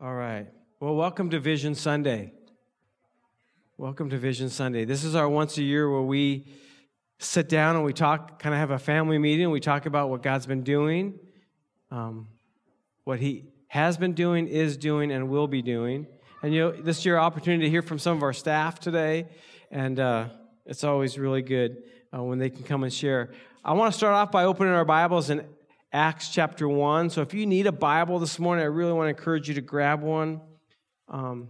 All 0.00 0.14
right. 0.14 0.46
Well, 0.78 0.94
welcome 0.94 1.28
to 1.30 1.40
Vision 1.40 1.74
Sunday. 1.74 2.32
Welcome 3.76 4.10
to 4.10 4.16
Vision 4.16 4.48
Sunday. 4.48 4.84
This 4.84 5.02
is 5.02 5.16
our 5.16 5.28
once 5.28 5.58
a 5.58 5.62
year 5.64 5.90
where 5.90 6.02
we 6.02 6.46
sit 7.18 7.48
down 7.48 7.74
and 7.74 7.84
we 7.84 7.92
talk, 7.92 8.38
kind 8.38 8.54
of 8.54 8.60
have 8.60 8.70
a 8.70 8.78
family 8.78 9.18
meeting. 9.18 9.50
We 9.50 9.58
talk 9.58 9.86
about 9.86 10.08
what 10.08 10.22
God's 10.22 10.46
been 10.46 10.62
doing, 10.62 11.18
um, 11.90 12.28
what 13.02 13.18
He 13.18 13.46
has 13.66 13.96
been 13.96 14.12
doing, 14.12 14.46
is 14.46 14.76
doing, 14.76 15.10
and 15.10 15.28
will 15.28 15.48
be 15.48 15.62
doing. 15.62 16.06
And 16.44 16.54
you 16.54 16.60
know, 16.60 16.70
this 16.70 16.98
is 16.98 17.04
your 17.04 17.18
opportunity 17.18 17.64
to 17.64 17.70
hear 17.70 17.82
from 17.82 17.98
some 17.98 18.16
of 18.16 18.22
our 18.22 18.32
staff 18.32 18.78
today, 18.78 19.26
and 19.72 19.98
uh, 19.98 20.28
it's 20.64 20.84
always 20.84 21.18
really 21.18 21.42
good 21.42 21.78
uh, 22.16 22.22
when 22.22 22.38
they 22.38 22.50
can 22.50 22.62
come 22.62 22.84
and 22.84 22.92
share. 22.92 23.30
I 23.64 23.72
want 23.72 23.92
to 23.92 23.98
start 23.98 24.14
off 24.14 24.30
by 24.30 24.44
opening 24.44 24.74
our 24.74 24.84
Bibles 24.84 25.28
in 25.28 25.44
Acts 25.92 26.28
chapter 26.28 26.68
1. 26.68 27.10
So 27.10 27.22
if 27.22 27.32
you 27.32 27.46
need 27.46 27.66
a 27.66 27.72
Bible 27.72 28.18
this 28.18 28.38
morning, 28.38 28.62
I 28.62 28.66
really 28.66 28.92
want 28.92 29.06
to 29.06 29.18
encourage 29.18 29.48
you 29.48 29.54
to 29.54 29.62
grab 29.62 30.02
one. 30.02 30.42
Um, 31.08 31.48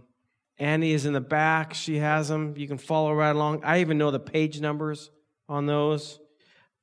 Annie 0.57 0.93
is 0.93 1.05
in 1.05 1.13
the 1.13 1.21
back. 1.21 1.73
She 1.73 1.97
has 1.97 2.29
them. 2.29 2.53
You 2.55 2.67
can 2.67 2.77
follow 2.77 3.13
right 3.13 3.35
along. 3.35 3.63
I 3.65 3.81
even 3.81 3.97
know 3.97 4.11
the 4.11 4.19
page 4.19 4.61
numbers 4.61 5.11
on 5.49 5.65
those. 5.65 6.19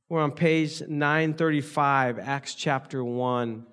We're 0.08 0.20
on 0.20 0.32
page 0.32 0.82
935, 0.82 2.18
Acts 2.18 2.54
chapter 2.54 3.02
1. 3.02 3.66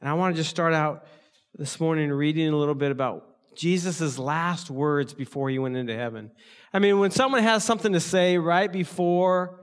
And 0.00 0.08
I 0.08 0.14
want 0.14 0.34
to 0.34 0.40
just 0.40 0.50
start 0.50 0.72
out 0.72 1.06
this 1.54 1.78
morning 1.78 2.10
reading 2.10 2.48
a 2.48 2.56
little 2.56 2.74
bit 2.74 2.90
about 2.90 3.26
Jesus' 3.54 4.18
last 4.18 4.70
words 4.70 5.12
before 5.12 5.50
he 5.50 5.58
went 5.58 5.76
into 5.76 5.94
heaven. 5.94 6.30
I 6.72 6.78
mean, 6.78 6.98
when 6.98 7.10
someone 7.10 7.42
has 7.42 7.64
something 7.64 7.92
to 7.92 8.00
say 8.00 8.38
right 8.38 8.70
before 8.72 9.60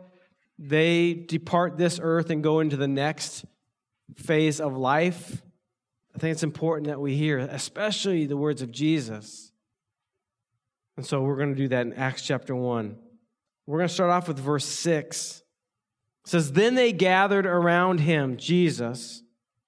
they 0.59 1.13
depart 1.13 1.77
this 1.77 1.99
earth 2.01 2.29
and 2.29 2.43
go 2.43 2.59
into 2.59 2.77
the 2.77 2.87
next, 2.87 3.45
phase 4.15 4.59
of 4.59 4.77
life, 4.77 5.41
I 6.15 6.19
think 6.19 6.33
it's 6.33 6.43
important 6.43 6.87
that 6.87 6.99
we 6.99 7.15
hear, 7.15 7.39
especially 7.39 8.25
the 8.25 8.37
words 8.37 8.61
of 8.61 8.71
Jesus. 8.71 9.51
And 10.95 11.05
so 11.05 11.21
we're 11.21 11.37
going 11.37 11.55
to 11.55 11.61
do 11.61 11.69
that 11.69 11.87
in 11.87 11.93
Acts 11.93 12.21
chapter 12.21 12.55
1. 12.55 12.97
We're 13.65 13.77
going 13.79 13.87
to 13.87 13.93
start 13.93 14.11
off 14.11 14.27
with 14.27 14.37
verse 14.37 14.65
6. 14.65 15.41
It 16.25 16.29
says, 16.29 16.51
Then 16.51 16.75
they 16.75 16.91
gathered 16.91 17.45
around 17.45 17.99
him, 17.99 18.37
Jesus. 18.37 19.23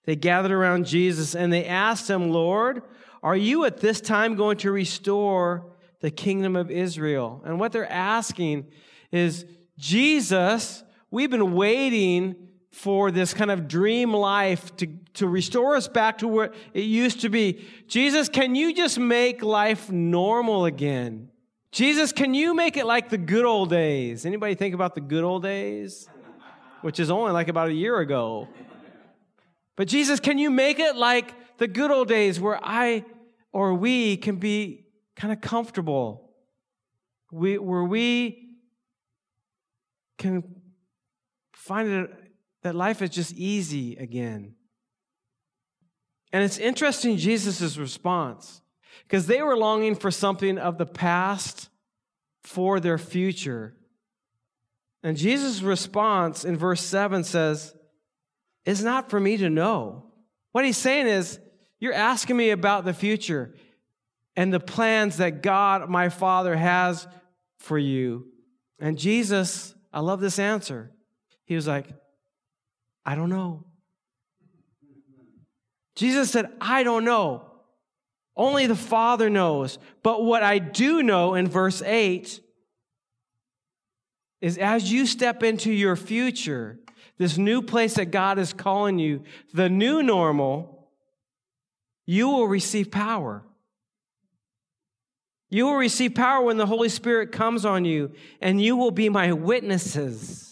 They 0.05 0.16
gathered 0.16 0.52
around 0.52 0.86
Jesus 0.86 1.36
and 1.36 1.52
they 1.52 1.66
asked 1.66 2.09
him, 2.09 2.30
Lord, 2.30 2.83
are 3.23 3.36
you 3.36 3.66
at 3.66 3.77
this 3.77 4.02
time 4.02 4.36
going 4.36 4.58
to 4.58 4.72
restore 4.72 5.72
the 6.02 6.11
kingdom 6.11 6.55
of 6.55 6.70
Israel? 6.70 7.42
And 7.44 7.59
what 7.59 7.72
they're 7.72 7.92
asking 7.92 8.67
is, 9.11 9.45
Jesus, 9.80 10.83
we've 11.09 11.31
been 11.31 11.53
waiting 11.53 12.36
for 12.75 13.09
this 13.09 13.33
kind 13.33 13.49
of 13.49 13.69
dream 13.69 14.13
life 14.13 14.75
to, 14.75 14.85
to 15.13 15.29
restore 15.29 15.77
us 15.77 15.87
back 15.87 16.17
to 16.17 16.27
where 16.27 16.51
it 16.73 16.81
used 16.81 17.21
to 17.21 17.29
be. 17.29 17.65
Jesus, 17.87 18.27
can 18.27 18.53
you 18.53 18.75
just 18.75 18.99
make 18.99 19.41
life 19.41 19.89
normal 19.89 20.65
again? 20.65 21.29
Jesus, 21.71 22.11
can 22.11 22.33
you 22.33 22.53
make 22.53 22.75
it 22.75 22.85
like 22.85 23.07
the 23.09 23.17
good 23.17 23.45
old 23.45 23.69
days? 23.69 24.25
Anybody 24.25 24.55
think 24.55 24.75
about 24.75 24.93
the 24.93 24.99
good 24.99 25.23
old 25.23 25.41
days? 25.41 26.09
Which 26.81 26.99
is 26.99 27.09
only 27.09 27.31
like 27.31 27.47
about 27.47 27.69
a 27.69 27.73
year 27.73 27.97
ago. 27.99 28.49
But 29.77 29.87
Jesus, 29.87 30.19
can 30.19 30.37
you 30.37 30.49
make 30.49 30.77
it 30.77 30.97
like 30.97 31.33
the 31.57 31.69
good 31.69 31.91
old 31.91 32.09
days 32.09 32.41
where 32.41 32.59
I 32.61 33.05
or 33.53 33.73
we 33.73 34.17
can 34.17 34.35
be 34.35 34.85
kind 35.15 35.31
of 35.31 35.39
comfortable? 35.39 36.29
We, 37.31 37.57
where 37.57 37.85
we 37.85 38.49
can 40.17 40.43
find 41.53 41.87
it 41.87 42.24
that 42.66 42.73
life 42.73 43.03
is 43.03 43.11
just 43.11 43.31
easy 43.33 43.95
again. 43.97 44.55
And 46.33 46.44
it's 46.44 46.58
interesting, 46.58 47.16
Jesus' 47.16 47.77
response, 47.77 48.59
because 49.03 49.27
they 49.27 49.44
were 49.44 49.55
longing 49.55 49.94
for 49.94 50.09
something 50.09 50.58
of 50.58 50.80
the 50.80 50.86
past 50.88 51.69
for 52.41 52.80
their 52.80 52.97
future. 52.97 53.75
And 55.03 55.15
Jesus' 55.15 55.61
response 55.61 56.43
in 56.43 56.58
verse 56.58 56.81
7 56.81 57.23
says, 57.23 57.76
It's 58.65 58.82
not 58.82 59.11
for 59.11 59.20
me 59.20 59.37
to 59.37 59.49
know. 59.52 60.05
What 60.52 60.65
he's 60.65 60.76
saying 60.76 61.05
is, 61.05 61.39
You're 61.80 61.93
asking 61.93 62.36
me 62.36 62.49
about 62.49 62.83
the 62.83 62.95
future 62.95 63.53
and 64.36 64.52
the 64.52 64.59
plans 64.59 65.17
that 65.17 65.43
God, 65.43 65.87
my 65.87 66.09
Father, 66.09 66.55
has 66.55 67.08
for 67.59 67.77
you. 67.77 68.26
And 68.80 68.97
Jesus, 68.97 69.76
I 69.93 69.99
love 69.99 70.20
this 70.20 70.39
answer. 70.39 70.92
He 71.45 71.53
was 71.53 71.67
like, 71.67 71.89
I 73.05 73.16
don't 73.16 73.30
know. 73.30 73.64
Jesus 75.95 76.32
said, 76.32 76.52
I 76.60 76.83
don't 76.83 77.05
know. 77.05 77.45
Only 78.36 78.67
the 78.67 78.76
Father 78.76 79.30
knows. 79.30 79.77
But 80.04 80.23
what 80.23 80.43
I 80.43 80.60
do 80.60 81.04
know 81.04 81.36
in 81.36 81.48
verse 81.48 81.82
8 81.82 82.42
is 84.42 84.58
as 84.58 84.92
you 84.92 85.05
step 85.05 85.42
into 85.44 85.71
your 85.71 85.95
future, 85.95 86.80
this 87.17 87.38
new 87.38 87.61
place 87.61 87.94
that 87.94 88.11
God 88.11 88.38
is 88.38 88.52
calling 88.52 88.99
you, 88.99 89.23
the 89.54 89.70
new 89.70 90.04
normal, 90.04 90.89
you 92.05 92.27
will 92.27 92.48
receive 92.48 92.92
power. 92.92 93.44
You 95.49 95.65
will 95.65 95.76
receive 95.76 96.14
power 96.14 96.44
when 96.44 96.58
the 96.58 96.65
Holy 96.65 96.89
Spirit 96.89 97.32
comes 97.32 97.64
on 97.64 97.86
you, 97.86 98.11
and 98.42 98.61
you 98.61 98.76
will 98.76 98.92
be 98.92 99.08
my 99.08 99.32
witnesses 99.32 100.45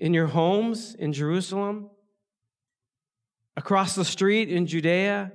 in 0.00 0.14
your 0.14 0.26
homes 0.26 0.94
in 0.94 1.12
Jerusalem, 1.12 1.90
across 3.56 3.94
the 3.94 4.04
street 4.04 4.48
in 4.48 4.66
Judea, 4.66 5.30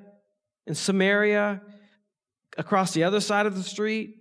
in 0.65 0.73
Samaria, 0.73 1.61
across 2.57 2.91
the 2.91 3.03
other 3.03 3.19
side 3.19 3.45
of 3.45 3.55
the 3.55 3.63
street, 3.63 4.17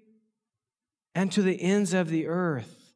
and 1.15 1.33
to 1.33 1.41
the 1.41 1.61
ends 1.61 1.95
of 1.95 2.11
the 2.11 2.27
earth. 2.27 2.93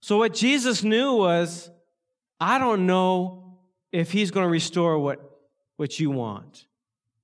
So, 0.00 0.16
what 0.16 0.32
Jesus 0.32 0.82
knew 0.82 1.16
was, 1.16 1.70
I 2.40 2.58
don't 2.58 2.86
know 2.86 3.58
if 3.92 4.10
he's 4.10 4.30
going 4.30 4.46
to 4.46 4.50
restore 4.50 4.98
what, 4.98 5.20
what 5.76 6.00
you 6.00 6.10
want. 6.10 6.64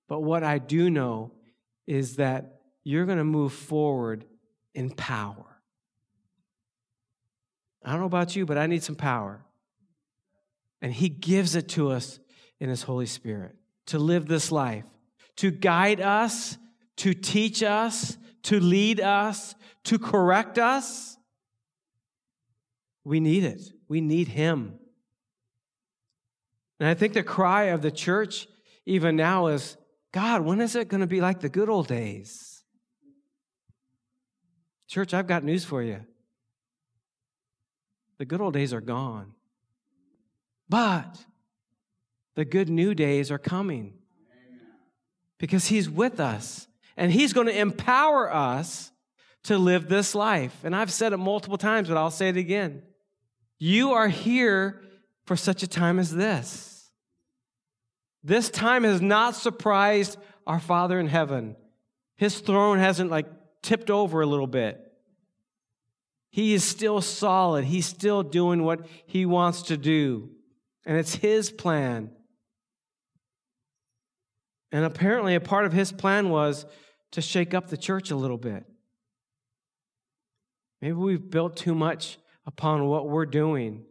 But 0.08 0.20
what 0.20 0.44
I 0.44 0.58
do 0.58 0.90
know 0.90 1.32
is 1.86 2.16
that 2.16 2.60
you're 2.84 3.06
going 3.06 3.18
to 3.18 3.24
move 3.24 3.54
forward 3.54 4.26
in 4.74 4.90
power. 4.90 5.55
I 7.86 7.92
don't 7.92 8.00
know 8.00 8.06
about 8.06 8.34
you, 8.34 8.44
but 8.44 8.58
I 8.58 8.66
need 8.66 8.82
some 8.82 8.96
power. 8.96 9.44
And 10.82 10.92
He 10.92 11.08
gives 11.08 11.54
it 11.54 11.68
to 11.70 11.92
us 11.92 12.18
in 12.58 12.68
His 12.68 12.82
Holy 12.82 13.06
Spirit 13.06 13.54
to 13.86 14.00
live 14.00 14.26
this 14.26 14.50
life, 14.50 14.84
to 15.36 15.52
guide 15.52 16.00
us, 16.00 16.58
to 16.96 17.14
teach 17.14 17.62
us, 17.62 18.18
to 18.42 18.58
lead 18.58 19.00
us, 19.00 19.54
to 19.84 20.00
correct 20.00 20.58
us. 20.58 21.16
We 23.04 23.20
need 23.20 23.44
it. 23.44 23.62
We 23.88 24.00
need 24.00 24.26
Him. 24.28 24.80
And 26.80 26.88
I 26.88 26.94
think 26.94 27.14
the 27.14 27.22
cry 27.22 27.64
of 27.66 27.82
the 27.82 27.92
church, 27.92 28.48
even 28.84 29.14
now, 29.14 29.46
is 29.46 29.76
God, 30.12 30.42
when 30.42 30.60
is 30.60 30.74
it 30.74 30.88
going 30.88 31.02
to 31.02 31.06
be 31.06 31.20
like 31.20 31.40
the 31.40 31.48
good 31.48 31.68
old 31.68 31.86
days? 31.86 32.64
Church, 34.88 35.14
I've 35.14 35.28
got 35.28 35.44
news 35.44 35.64
for 35.64 35.82
you. 35.82 36.00
The 38.18 38.24
good 38.24 38.40
old 38.40 38.54
days 38.54 38.72
are 38.72 38.80
gone. 38.80 39.34
But 40.68 41.24
the 42.34 42.44
good 42.44 42.68
new 42.68 42.94
days 42.94 43.30
are 43.30 43.38
coming 43.38 43.94
because 45.38 45.66
He's 45.66 45.88
with 45.88 46.20
us 46.20 46.66
and 46.96 47.12
He's 47.12 47.32
going 47.32 47.46
to 47.46 47.58
empower 47.58 48.32
us 48.32 48.90
to 49.44 49.58
live 49.58 49.88
this 49.88 50.14
life. 50.14 50.64
And 50.64 50.74
I've 50.74 50.92
said 50.92 51.12
it 51.12 51.18
multiple 51.18 51.58
times, 51.58 51.88
but 51.88 51.96
I'll 51.96 52.10
say 52.10 52.28
it 52.28 52.36
again. 52.36 52.82
You 53.58 53.92
are 53.92 54.08
here 54.08 54.82
for 55.24 55.36
such 55.36 55.62
a 55.62 55.68
time 55.68 55.98
as 55.98 56.14
this. 56.14 56.90
This 58.22 58.50
time 58.50 58.84
has 58.84 59.00
not 59.00 59.36
surprised 59.36 60.18
our 60.46 60.58
Father 60.58 60.98
in 60.98 61.06
heaven. 61.06 61.56
His 62.16 62.40
throne 62.40 62.78
hasn't 62.78 63.10
like 63.10 63.26
tipped 63.62 63.90
over 63.90 64.20
a 64.20 64.26
little 64.26 64.46
bit. 64.46 64.85
He 66.36 66.52
is 66.52 66.62
still 66.62 67.00
solid. 67.00 67.64
He's 67.64 67.86
still 67.86 68.22
doing 68.22 68.62
what 68.62 68.86
he 69.06 69.24
wants 69.24 69.62
to 69.62 69.78
do. 69.78 70.28
And 70.84 70.98
it's 70.98 71.14
his 71.14 71.50
plan. 71.50 72.10
And 74.70 74.84
apparently, 74.84 75.34
a 75.34 75.40
part 75.40 75.64
of 75.64 75.72
his 75.72 75.92
plan 75.92 76.28
was 76.28 76.66
to 77.12 77.22
shake 77.22 77.54
up 77.54 77.68
the 77.68 77.78
church 77.78 78.10
a 78.10 78.16
little 78.16 78.36
bit. 78.36 78.66
Maybe 80.82 80.92
we've 80.92 81.30
built 81.30 81.56
too 81.56 81.74
much 81.74 82.18
upon 82.44 82.84
what 82.84 83.08
we're 83.08 83.24
doing, 83.24 83.86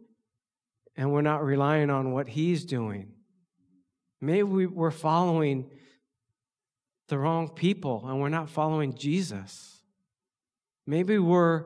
and 0.94 1.12
we're 1.12 1.22
not 1.22 1.44
relying 1.44 1.90
on 1.90 2.12
what 2.12 2.28
he's 2.28 2.64
doing. 2.64 3.10
Maybe 4.20 4.44
we're 4.44 4.92
following 4.92 5.68
the 7.08 7.18
wrong 7.18 7.48
people 7.48 8.04
and 8.06 8.20
we're 8.20 8.28
not 8.28 8.50
following 8.50 8.94
Jesus. 8.94 9.82
Maybe 10.86 11.18
we're 11.18 11.64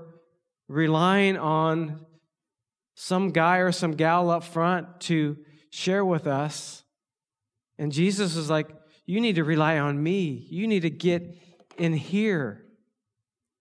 relying 0.71 1.37
on 1.37 2.07
some 2.95 3.31
guy 3.31 3.59
or 3.59 3.73
some 3.73 3.93
gal 3.93 4.31
up 4.31 4.45
front 4.45 5.01
to 5.01 5.37
share 5.71 6.05
with 6.05 6.27
us. 6.27 6.85
And 7.77 7.91
Jesus 7.91 8.37
is 8.37 8.49
like, 8.49 8.69
You 9.05 9.21
need 9.21 9.35
to 9.35 9.45
rely 9.45 9.79
on 9.79 10.01
me. 10.01 10.47
You 10.49 10.69
need 10.69 10.81
to 10.81 10.91
get 10.91 11.37
in 11.77 11.93
here. 11.93 12.65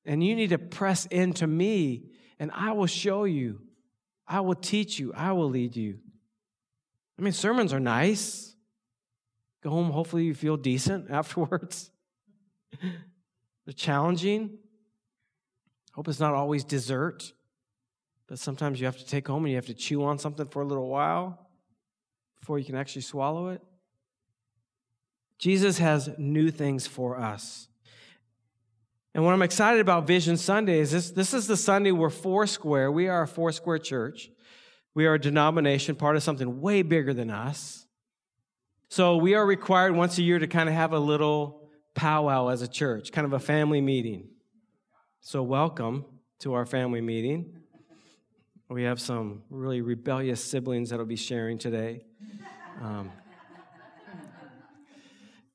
And 0.06 0.24
you 0.24 0.36
need 0.36 0.52
to 0.52 0.58
press 0.58 1.06
into 1.08 1.46
me, 1.46 2.10
and 2.40 2.52
I 2.54 2.72
will 2.72 2.88
show 2.88 3.26
you. 3.26 3.62
I 4.28 4.42
will 4.42 4.56
teach 4.56 5.00
you. 5.00 5.14
I 5.14 5.34
will 5.34 5.50
lead 5.50 5.76
you. 5.76 6.00
I 7.18 7.22
mean, 7.22 7.34
sermons 7.34 7.74
are 7.74 7.80
nice. 7.80 8.56
Go 9.64 9.72
home, 9.72 9.92
hopefully, 9.92 10.24
you 10.24 10.34
feel 10.34 10.58
decent 10.58 11.10
afterwards. 11.12 11.90
They're 12.82 13.74
challenging. 13.76 14.60
Hope 15.94 16.08
it's 16.08 16.20
not 16.20 16.34
always 16.34 16.64
dessert, 16.64 17.34
but 18.28 18.40
sometimes 18.40 18.80
you 18.80 18.86
have 18.86 18.98
to 18.98 19.06
take 19.06 19.28
home 19.28 19.46
and 19.46 19.52
you 19.52 19.56
have 19.56 19.66
to 19.66 19.74
chew 19.74 20.04
on 20.04 20.20
something 20.20 20.46
for 20.46 20.62
a 20.62 20.66
little 20.66 20.88
while 20.88 21.50
before 22.40 22.60
you 22.60 22.66
can 22.66 22.76
actually 22.76 23.02
swallow 23.02 23.50
it. 23.50 23.62
Jesus 25.40 25.78
has 25.78 26.10
new 26.18 26.52
things 26.52 26.86
for 26.86 27.18
us. 27.18 27.68
And 29.16 29.26
what 29.26 29.34
I'm 29.34 29.42
excited 29.42 29.82
about 29.82 30.06
Vision 30.06 30.38
Sunday 30.38 30.80
is 30.80 30.92
this, 30.92 31.12
this 31.12 31.34
is 31.34 31.48
the 31.48 31.58
Sunday 31.58 31.92
we're 31.92 32.10
Foursquare. 32.10 32.92
We 32.92 33.08
are 33.08 33.24
a 33.24 33.28
Foursquare 33.28 33.80
church. 33.80 34.30
We 34.94 35.08
are 35.08 35.16
a 35.16 35.20
denomination, 35.20 35.96
part 35.96 36.16
of 36.16 36.24
something 36.24 36.62
way 36.62 36.84
bigger 36.84 37.14
than 37.14 37.30
us. 37.30 37.88
So 38.90 39.18
we 39.18 39.34
are 39.34 39.46
required 39.46 39.96
once 39.96 40.18
a 40.18 40.24
year 40.24 40.40
to 40.40 40.48
kind 40.48 40.68
of 40.68 40.76
have 40.76 40.94
a 40.94 41.00
little 41.00 41.70
powwow 41.96 42.50
as 42.50 42.62
a 42.62 42.68
church, 42.68 43.12
kind 43.12 43.26
of 43.26 43.34
a 43.34 43.40
family 43.40 43.82
meeting. 43.82 44.30
So 45.22 45.44
welcome 45.44 46.06
to 46.40 46.54
our 46.54 46.66
family 46.66 47.02
meeting. 47.02 47.58
We 48.70 48.84
have 48.84 49.02
some 49.02 49.44
really 49.50 49.82
rebellious 49.82 50.42
siblings 50.42 50.90
that'll 50.92 51.06
be 51.06 51.18
sharing 51.18 51.58
today. 51.58 52.06
Um, 52.82 53.12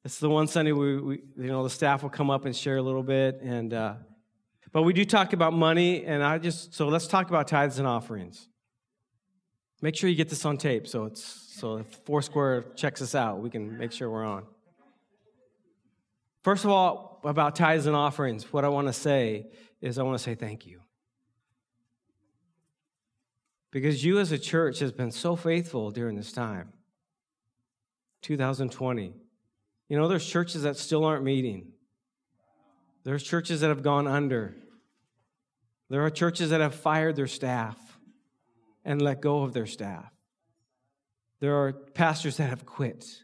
it's 0.04 0.18
the 0.18 0.28
one 0.28 0.48
Sunday 0.48 0.72
we, 0.72 1.00
we, 1.00 1.22
you 1.38 1.46
know, 1.46 1.62
the 1.64 1.70
staff 1.70 2.02
will 2.02 2.10
come 2.10 2.30
up 2.30 2.44
and 2.44 2.54
share 2.54 2.76
a 2.76 2.82
little 2.82 3.02
bit, 3.02 3.40
and 3.40 3.72
uh, 3.72 3.94
but 4.70 4.82
we 4.82 4.92
do 4.92 5.02
talk 5.02 5.32
about 5.32 5.54
money, 5.54 6.04
and 6.04 6.22
I 6.22 6.36
just 6.36 6.74
so 6.74 6.88
let's 6.88 7.06
talk 7.06 7.30
about 7.30 7.48
tithes 7.48 7.78
and 7.78 7.88
offerings. 7.88 8.48
Make 9.80 9.96
sure 9.96 10.10
you 10.10 10.16
get 10.16 10.28
this 10.28 10.44
on 10.44 10.58
tape, 10.58 10.86
so 10.86 11.06
it's 11.06 11.24
so 11.58 11.78
if 11.78 11.86
Foursquare 12.04 12.66
checks 12.76 13.00
us 13.00 13.14
out, 13.14 13.40
we 13.40 13.48
can 13.48 13.78
make 13.78 13.92
sure 13.92 14.10
we're 14.10 14.26
on. 14.26 14.44
First 16.42 16.64
of 16.64 16.70
all, 16.70 17.13
about 17.24 17.56
tithes 17.56 17.86
and 17.86 17.96
offerings, 17.96 18.52
what 18.52 18.64
I 18.64 18.68
want 18.68 18.86
to 18.86 18.92
say 18.92 19.46
is 19.80 19.98
I 19.98 20.02
want 20.02 20.18
to 20.18 20.22
say 20.22 20.34
thank 20.34 20.66
you. 20.66 20.80
Because 23.70 24.04
you 24.04 24.20
as 24.20 24.30
a 24.30 24.38
church 24.38 24.78
has 24.78 24.92
been 24.92 25.10
so 25.10 25.34
faithful 25.34 25.90
during 25.90 26.16
this 26.16 26.32
time. 26.32 26.72
2020. 28.22 29.14
You 29.88 29.96
know, 29.98 30.08
there's 30.08 30.26
churches 30.26 30.62
that 30.62 30.76
still 30.76 31.04
aren't 31.04 31.24
meeting. 31.24 31.72
There's 33.04 33.22
churches 33.22 33.60
that 33.60 33.68
have 33.68 33.82
gone 33.82 34.06
under. 34.06 34.54
There 35.90 36.04
are 36.04 36.10
churches 36.10 36.50
that 36.50 36.60
have 36.60 36.74
fired 36.74 37.16
their 37.16 37.26
staff 37.26 37.76
and 38.84 39.02
let 39.02 39.20
go 39.20 39.42
of 39.42 39.52
their 39.52 39.66
staff. 39.66 40.10
There 41.40 41.56
are 41.56 41.72
pastors 41.72 42.38
that 42.38 42.48
have 42.48 42.64
quit. 42.64 43.23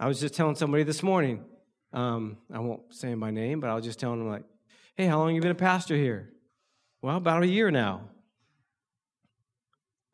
I 0.00 0.08
was 0.08 0.18
just 0.18 0.32
telling 0.32 0.54
somebody 0.54 0.82
this 0.82 1.02
morning, 1.02 1.44
um, 1.92 2.38
I 2.50 2.58
won't 2.58 2.94
say 2.94 3.14
my 3.14 3.30
name, 3.30 3.60
but 3.60 3.68
I 3.68 3.74
was 3.74 3.84
just 3.84 4.00
telling 4.00 4.18
them, 4.18 4.30
like, 4.30 4.44
hey, 4.96 5.04
how 5.04 5.18
long 5.18 5.34
you 5.34 5.42
been 5.42 5.50
a 5.50 5.54
pastor 5.54 5.94
here? 5.94 6.30
Well, 7.02 7.18
about 7.18 7.42
a 7.42 7.46
year 7.46 7.70
now. 7.70 8.08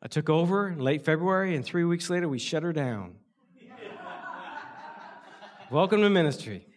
I 0.03 0.09
took 0.09 0.29
over 0.29 0.67
in 0.67 0.79
late 0.79 1.05
February, 1.05 1.55
and 1.55 1.63
three 1.63 1.85
weeks 1.85 2.09
later, 2.09 2.27
we 2.27 2.37
shut 2.37 2.63
her 2.63 2.73
down. 2.73 3.15
Welcome 5.71 6.01
to 6.01 6.09
ministry. 6.09 6.67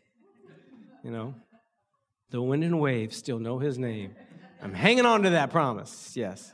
You 1.02 1.10
know, 1.10 1.34
the 2.30 2.40
wind 2.40 2.62
and 2.62 2.78
waves 2.78 3.16
still 3.16 3.40
know 3.40 3.58
his 3.58 3.76
name. 3.76 4.14
I'm 4.62 4.72
hanging 4.72 5.04
on 5.04 5.24
to 5.24 5.30
that 5.30 5.50
promise, 5.50 6.12
yes. 6.14 6.52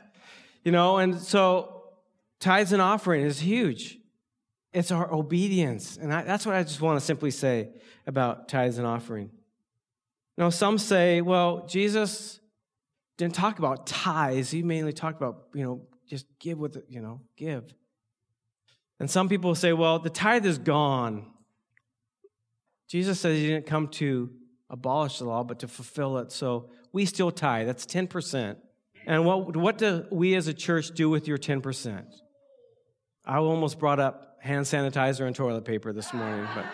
You 0.63 0.71
know, 0.71 0.97
and 0.97 1.21
so 1.21 1.83
tithes 2.39 2.71
and 2.71 2.81
offering 2.81 3.21
is 3.21 3.41
huge. 3.41 3.96
It's 4.73 4.91
our 4.91 5.11
obedience. 5.11 5.97
And 5.97 6.13
I, 6.13 6.23
that's 6.23 6.45
what 6.45 6.55
I 6.55 6.63
just 6.63 6.81
want 6.81 6.99
to 6.99 7.05
simply 7.05 7.31
say 7.31 7.69
about 8.05 8.47
tithes 8.47 8.77
and 8.77 8.85
offering. 8.85 9.31
Now, 10.37 10.49
some 10.49 10.77
say, 10.77 11.21
well, 11.21 11.65
Jesus 11.67 12.39
didn't 13.17 13.33
talk 13.33 13.57
about 13.59 13.87
tithes. 13.87 14.51
He 14.51 14.61
mainly 14.61 14.93
talked 14.93 15.17
about, 15.17 15.47
you 15.53 15.63
know, 15.63 15.81
just 16.07 16.25
give 16.39 16.59
with 16.59 16.75
it, 16.75 16.85
you 16.89 17.01
know, 17.01 17.21
give. 17.35 17.63
And 18.99 19.09
some 19.09 19.29
people 19.29 19.55
say, 19.55 19.73
well, 19.73 19.99
the 19.99 20.09
tithe 20.09 20.45
is 20.45 20.57
gone. 20.57 21.25
Jesus 22.87 23.19
says 23.19 23.37
he 23.37 23.47
didn't 23.47 23.65
come 23.65 23.87
to 23.89 24.29
abolish 24.69 25.19
the 25.19 25.25
law, 25.25 25.43
but 25.43 25.59
to 25.59 25.67
fulfill 25.67 26.17
it. 26.19 26.31
So 26.31 26.69
we 26.91 27.05
still 27.05 27.31
tithe. 27.31 27.67
That's 27.67 27.85
10%. 27.85 28.57
And 29.05 29.25
what, 29.25 29.55
what 29.55 29.77
do 29.77 30.05
we 30.11 30.35
as 30.35 30.47
a 30.47 30.53
church 30.53 30.91
do 30.91 31.09
with 31.09 31.27
your 31.27 31.37
10%? 31.37 32.05
I 33.25 33.37
almost 33.37 33.79
brought 33.79 33.99
up 33.99 34.26
hand 34.39 34.65
sanitizer 34.65 35.25
and 35.25 35.35
toilet 35.35 35.65
paper 35.65 35.93
this 35.93 36.13
morning, 36.13 36.47
but, 36.55 36.65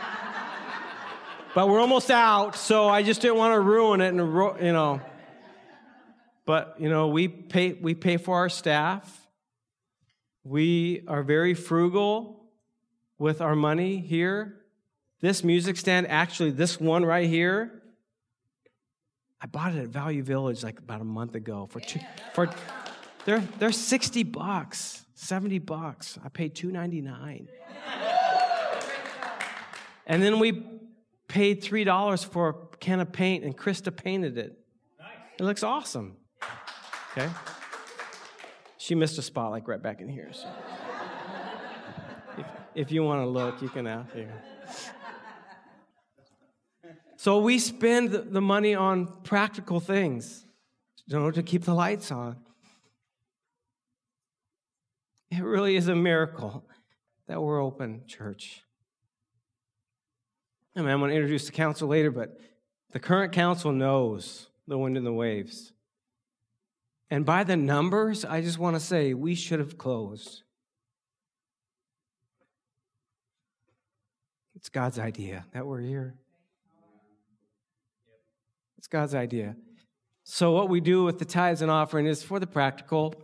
but 1.55 1.69
we're 1.69 1.79
almost 1.79 2.11
out, 2.11 2.55
so 2.55 2.87
I 2.87 3.03
just 3.03 3.21
didn't 3.21 3.37
want 3.37 3.53
to 3.53 3.59
ruin 3.59 4.01
it 4.01 4.13
and, 4.13 4.17
you 4.17 4.73
know. 4.73 5.01
But, 6.45 6.75
you 6.77 6.89
know, 6.89 7.07
we 7.07 7.27
pay, 7.29 7.73
we 7.73 7.93
pay 7.93 8.17
for 8.17 8.35
our 8.35 8.49
staff. 8.49 9.27
We 10.43 11.03
are 11.07 11.23
very 11.23 11.53
frugal 11.53 12.43
with 13.17 13.39
our 13.39 13.55
money 13.55 13.99
here. 13.99 14.59
This 15.21 15.41
music 15.41 15.77
stand, 15.77 16.07
actually, 16.07 16.51
this 16.51 16.81
one 16.81 17.05
right 17.05 17.29
here, 17.29 17.81
I 19.41 19.45
bought 19.45 19.73
it 19.73 19.79
at 19.79 19.87
Value 19.87 20.23
Village 20.23 20.63
like 20.63 20.79
about 20.79 20.99
a 20.99 21.05
month 21.05 21.35
ago 21.35 21.67
for 21.69 21.79
two, 21.79 21.99
for 22.33 22.49
they're 23.25 23.43
they're 23.59 23.71
60 23.71 24.23
bucks, 24.23 25.05
70 25.15 25.59
bucks. 25.59 26.17
I 26.23 26.29
paid 26.29 26.55
2.99. 26.55 27.47
And 30.05 30.21
then 30.21 30.39
we 30.39 30.63
paid 31.27 31.63
$3 31.63 32.25
for 32.25 32.49
a 32.49 32.77
can 32.77 32.99
of 32.99 33.11
paint 33.11 33.43
and 33.43 33.57
Krista 33.57 33.95
painted 33.95 34.37
it. 34.37 34.57
It 35.39 35.43
looks 35.43 35.63
awesome. 35.63 36.17
Okay? 37.11 37.29
She 38.77 38.95
missed 38.95 39.17
a 39.17 39.21
spot 39.21 39.51
like 39.51 39.67
right 39.67 39.81
back 39.81 40.01
in 40.01 40.09
here. 40.09 40.29
So. 40.33 40.47
if, 42.37 42.45
if 42.75 42.91
you 42.91 43.03
want 43.03 43.21
to 43.21 43.25
look, 43.25 43.61
you 43.61 43.69
can 43.69 43.87
out 43.87 44.07
here. 44.13 44.43
So 47.15 47.39
we 47.39 47.57
spend 47.59 48.11
the 48.11 48.41
money 48.41 48.75
on 48.75 49.07
practical 49.23 49.79
things, 49.79 50.45
you 51.05 51.17
know, 51.17 51.31
to 51.31 51.41
keep 51.41 51.63
the 51.63 51.73
lights 51.73 52.11
on. 52.11 52.35
It 55.35 55.43
really 55.43 55.75
is 55.75 55.87
a 55.87 55.95
miracle 55.95 56.63
that 57.27 57.41
we're 57.41 57.59
open, 57.59 58.03
church. 58.05 58.61
I 60.75 60.81
mean, 60.81 60.89
I'm 60.89 60.99
going 60.99 61.09
to 61.09 61.15
introduce 61.15 61.47
the 61.47 61.51
council 61.51 61.87
later, 61.87 62.11
but 62.11 62.37
the 62.91 62.99
current 62.99 63.33
council 63.33 63.71
knows 63.71 64.47
the 64.67 64.77
wind 64.77 64.95
and 64.95 65.05
the 65.05 65.13
waves. 65.13 65.73
And 67.09 67.25
by 67.25 67.43
the 67.43 67.57
numbers, 67.57 68.23
I 68.23 68.41
just 68.41 68.59
want 68.59 68.75
to 68.75 68.79
say 68.79 69.15
we 69.15 69.33
should 69.33 69.57
have 69.57 69.75
closed. 69.75 70.43
It's 74.55 74.69
God's 74.69 74.99
idea 74.99 75.45
that 75.53 75.65
we're 75.65 75.81
here. 75.81 76.13
It's 78.77 78.87
God's 78.87 79.15
idea. 79.15 79.55
So, 80.23 80.51
what 80.51 80.69
we 80.69 80.79
do 80.79 81.03
with 81.03 81.17
the 81.17 81.25
tithes 81.25 81.63
and 81.63 81.71
offering 81.71 82.05
is 82.05 82.21
for 82.21 82.39
the 82.39 82.47
practical. 82.47 83.15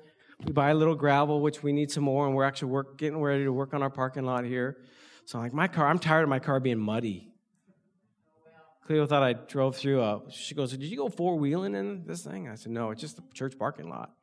We 0.46 0.54
buy 0.54 0.70
a 0.70 0.74
little 0.74 0.96
gravel, 0.96 1.42
which 1.42 1.62
we 1.64 1.74
need 1.74 1.92
some 1.92 2.04
more, 2.04 2.26
and 2.26 2.36
we're 2.36 2.46
actually 2.46 2.72
work, 2.72 2.98
getting 2.98 3.20
ready 3.20 3.44
to 3.44 3.52
work 3.52 3.74
on 3.74 3.84
our 3.84 3.90
parking 3.90 4.24
lot 4.24 4.46
here. 4.46 4.78
So, 5.26 5.38
I'm 5.38 5.44
like, 5.44 5.54
my 5.54 5.68
car, 5.68 5.88
I'm 5.88 6.00
tired 6.00 6.24
of 6.24 6.30
my 6.30 6.40
car 6.40 6.60
being 6.60 6.80
muddy. 6.80 7.30
Cleo 8.90 9.06
thought 9.06 9.22
I 9.22 9.34
drove 9.34 9.76
through 9.76 10.02
a, 10.02 10.22
she 10.32 10.56
goes, 10.56 10.72
Did 10.72 10.82
you 10.82 10.98
go 10.98 11.10
four 11.10 11.38
wheeling 11.38 11.76
in 11.76 12.06
this 12.08 12.24
thing? 12.24 12.50
I 12.50 12.56
said, 12.56 12.72
No, 12.72 12.90
it's 12.90 13.00
just 13.00 13.18
the 13.18 13.24
church 13.36 13.56
parking 13.60 13.88
lot. 13.88 14.16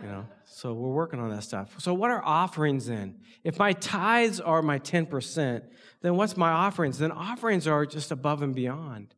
You 0.00 0.08
know, 0.08 0.26
so 0.44 0.74
we're 0.74 0.92
working 0.92 1.18
on 1.18 1.30
that 1.30 1.42
stuff. 1.42 1.74
So, 1.78 1.92
what 1.94 2.10
are 2.10 2.22
offerings 2.24 2.86
then? 2.86 3.20
If 3.42 3.58
my 3.58 3.72
tithes 3.72 4.38
are 4.38 4.62
my 4.62 4.78
10%, 4.78 5.62
then 6.02 6.16
what's 6.16 6.36
my 6.36 6.50
offerings? 6.50 6.98
Then 6.98 7.10
offerings 7.10 7.66
are 7.66 7.84
just 7.84 8.12
above 8.12 8.42
and 8.42 8.54
beyond. 8.54 9.14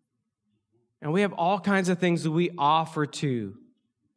And 1.02 1.12
we 1.12 1.20
have 1.20 1.32
all 1.32 1.60
kinds 1.60 1.88
of 1.88 1.98
things 1.98 2.22
that 2.22 2.30
we 2.30 2.50
offer 2.56 3.04
to, 3.04 3.58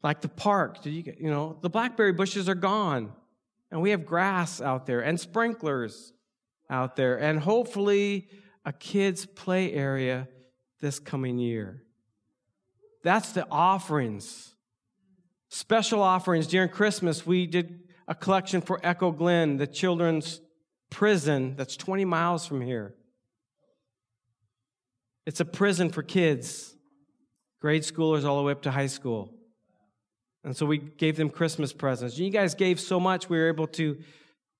like 0.03 0.21
the 0.21 0.29
park. 0.29 0.81
Did 0.81 0.91
you, 0.91 1.13
you 1.19 1.29
know, 1.29 1.57
the 1.61 1.69
blackberry 1.69 2.13
bushes 2.13 2.47
are 2.47 2.55
gone, 2.55 3.11
and 3.71 3.81
we 3.81 3.91
have 3.91 4.05
grass 4.05 4.61
out 4.61 4.85
there 4.85 5.01
and 5.01 5.19
sprinklers 5.19 6.13
out 6.69 6.95
there, 6.95 7.19
and 7.19 7.39
hopefully 7.39 8.29
a 8.65 8.71
kids' 8.71 9.25
play 9.25 9.73
area 9.73 10.27
this 10.79 10.99
coming 10.99 11.37
year. 11.37 11.83
That's 13.03 13.31
the 13.31 13.47
offerings. 13.49 14.53
Special 15.49 16.01
offerings 16.01 16.47
during 16.47 16.69
Christmas. 16.69 17.25
We 17.25 17.47
did 17.47 17.79
a 18.07 18.15
collection 18.15 18.61
for 18.61 18.79
Echo 18.83 19.11
Glen, 19.11 19.57
the 19.57 19.67
children's 19.67 20.41
prison 20.89 21.55
that's 21.55 21.75
20 21.75 22.05
miles 22.05 22.45
from 22.45 22.61
here. 22.61 22.95
It's 25.25 25.39
a 25.39 25.45
prison 25.45 25.89
for 25.89 26.01
kids, 26.01 26.75
grade 27.61 27.83
schoolers 27.83 28.25
all 28.25 28.37
the 28.37 28.43
way 28.43 28.51
up 28.51 28.63
to 28.63 28.71
high 28.71 28.87
school. 28.87 29.33
And 30.49 30.57
so 30.57 30.65
we 30.65 30.79
gave 30.79 31.15
them 31.15 31.29
Christmas 31.29 31.73
presents. 31.73 32.17
You 32.17 32.31
guys 32.31 32.55
gave 32.55 32.79
so 32.79 32.99
much, 32.99 33.29
we 33.29 33.37
were 33.37 33.49
able 33.49 33.67
to 33.67 33.99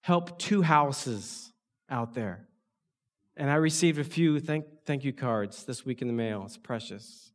help 0.02 0.38
two 0.38 0.62
houses 0.62 1.52
out 1.90 2.14
there. 2.14 2.48
And 3.36 3.50
I 3.50 3.56
received 3.56 3.98
a 3.98 4.04
few 4.04 4.40
thank, 4.40 4.66
thank 4.86 5.04
you 5.04 5.14
cards 5.14 5.64
this 5.64 5.88
week 5.88 6.04
in 6.04 6.08
the 6.08 6.14
mail. 6.14 6.44
It's 6.46 6.58
precious. 6.58 7.32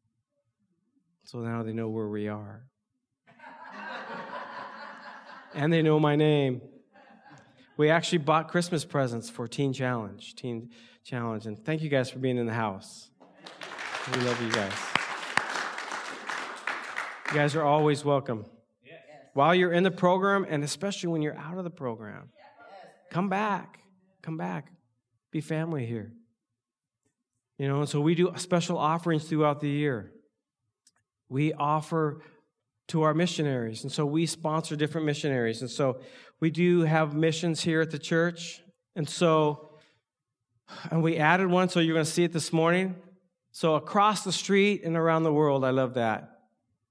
So 1.24 1.38
now 1.38 1.64
they 1.64 1.72
know 1.72 1.88
where 1.88 2.06
we 2.06 2.28
are. 2.28 2.62
and 5.54 5.72
they 5.72 5.82
know 5.82 5.98
my 5.98 6.14
name. 6.14 6.60
We 7.76 7.90
actually 7.90 8.18
bought 8.18 8.46
Christmas 8.46 8.84
presents 8.84 9.28
for 9.28 9.48
Teen 9.48 9.72
Challenge, 9.72 10.32
Teen 10.36 10.70
Challenge. 11.02 11.46
And 11.46 11.58
thank 11.58 11.82
you 11.82 11.88
guys 11.88 12.08
for 12.08 12.20
being 12.20 12.38
in 12.38 12.46
the 12.46 12.54
house. 12.54 13.10
We 14.14 14.20
love 14.20 14.40
you 14.40 14.52
guys. 14.52 14.93
You 17.34 17.40
guys 17.40 17.56
are 17.56 17.64
always 17.64 18.04
welcome. 18.04 18.46
Yes. 18.84 19.00
While 19.32 19.56
you're 19.56 19.72
in 19.72 19.82
the 19.82 19.90
program, 19.90 20.46
and 20.48 20.62
especially 20.62 21.08
when 21.08 21.20
you're 21.20 21.36
out 21.36 21.58
of 21.58 21.64
the 21.64 21.70
program, 21.70 22.30
yes. 22.36 22.46
come 23.10 23.28
back. 23.28 23.80
Come 24.22 24.36
back. 24.36 24.70
Be 25.32 25.40
family 25.40 25.84
here. 25.84 26.12
You 27.58 27.66
know, 27.66 27.80
and 27.80 27.88
so 27.88 28.00
we 28.00 28.14
do 28.14 28.32
special 28.36 28.78
offerings 28.78 29.24
throughout 29.24 29.60
the 29.60 29.68
year. 29.68 30.12
We 31.28 31.52
offer 31.52 32.22
to 32.86 33.02
our 33.02 33.14
missionaries, 33.14 33.82
and 33.82 33.90
so 33.90 34.06
we 34.06 34.26
sponsor 34.26 34.76
different 34.76 35.04
missionaries. 35.04 35.60
And 35.60 35.68
so 35.68 36.02
we 36.38 36.52
do 36.52 36.82
have 36.82 37.16
missions 37.16 37.60
here 37.60 37.80
at 37.80 37.90
the 37.90 37.98
church. 37.98 38.60
And 38.94 39.08
so, 39.08 39.70
and 40.88 41.02
we 41.02 41.16
added 41.16 41.48
one, 41.48 41.68
so 41.68 41.80
you're 41.80 41.94
going 41.94 42.06
to 42.06 42.12
see 42.12 42.22
it 42.22 42.32
this 42.32 42.52
morning. 42.52 42.94
So 43.50 43.74
across 43.74 44.22
the 44.22 44.30
street 44.30 44.84
and 44.84 44.96
around 44.96 45.24
the 45.24 45.32
world, 45.32 45.64
I 45.64 45.70
love 45.70 45.94
that. 45.94 46.30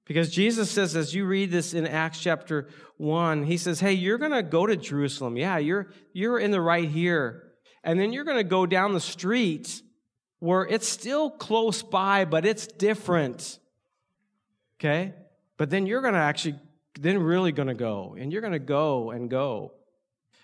Because 0.05 0.29
Jesus 0.29 0.69
says, 0.69 0.95
as 0.95 1.13
you 1.13 1.25
read 1.25 1.51
this 1.51 1.73
in 1.73 1.87
Acts 1.87 2.19
chapter 2.19 2.67
1, 2.97 3.43
he 3.43 3.57
says, 3.57 3.79
Hey, 3.79 3.93
you're 3.93 4.17
going 4.17 4.31
to 4.31 4.43
go 4.43 4.65
to 4.65 4.75
Jerusalem. 4.75 5.37
Yeah, 5.37 5.57
you're, 5.57 5.87
you're 6.11 6.39
in 6.39 6.51
the 6.51 6.59
right 6.59 6.89
here. 6.89 7.43
And 7.83 7.99
then 7.99 8.11
you're 8.13 8.25
going 8.25 8.37
to 8.37 8.43
go 8.43 8.65
down 8.65 8.93
the 8.93 8.99
street 8.99 9.81
where 10.39 10.63
it's 10.63 10.87
still 10.87 11.29
close 11.29 11.81
by, 11.83 12.25
but 12.25 12.45
it's 12.45 12.67
different. 12.67 13.59
Okay? 14.79 15.13
But 15.57 15.69
then 15.69 15.85
you're 15.85 16.01
going 16.01 16.15
to 16.15 16.19
actually, 16.19 16.59
then 16.99 17.21
really 17.21 17.53
going 17.53 17.69
to 17.69 17.73
go. 17.73 18.15
And 18.19 18.31
you're 18.31 18.41
going 18.41 18.53
to 18.53 18.59
go 18.59 19.11
and 19.11 19.29
go. 19.29 19.71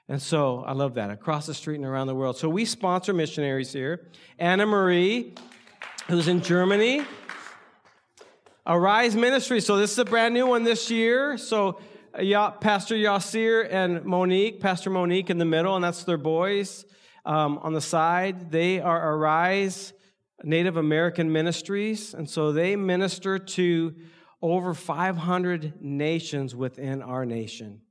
And 0.07 0.21
so 0.21 0.63
I 0.65 0.71
love 0.71 0.95
that 0.95 1.11
across 1.11 1.45
the 1.45 1.53
street 1.53 1.75
and 1.75 1.85
around 1.85 2.07
the 2.07 2.15
world. 2.15 2.37
So 2.37 2.49
we 2.49 2.65
sponsor 2.65 3.13
missionaries 3.13 3.73
here. 3.73 4.07
Anna 4.39 4.65
Marie 4.65 5.35
who's 6.09 6.27
in 6.27 6.41
Germany. 6.41 7.03
Arise 8.65 9.15
Ministry. 9.15 9.61
So 9.61 9.77
this 9.77 9.91
is 9.91 9.99
a 9.99 10.05
brand 10.05 10.33
new 10.33 10.47
one 10.47 10.63
this 10.63 10.91
year. 10.91 11.37
So 11.37 11.79
uh, 12.13 12.51
Pastor 12.51 12.95
Yasir 12.95 13.67
and 13.71 14.03
Monique, 14.05 14.59
Pastor 14.59 14.89
Monique 14.89 15.29
in 15.29 15.37
the 15.37 15.45
middle, 15.45 15.75
and 15.75 15.83
that's 15.83 16.03
their 16.03 16.17
boys. 16.17 16.85
Um, 17.25 17.59
on 17.59 17.73
the 17.73 17.81
side, 17.81 18.51
they 18.51 18.79
are 18.79 19.15
Arise 19.15 19.93
Native 20.43 20.77
American 20.77 21.31
Ministries, 21.31 22.13
and 22.13 22.29
so 22.29 22.51
they 22.51 22.75
minister 22.75 23.37
to 23.39 23.95
over 24.41 24.73
500 24.73 25.81
nations 25.81 26.55
within 26.55 27.01
our 27.01 27.25
nation. 27.25 27.81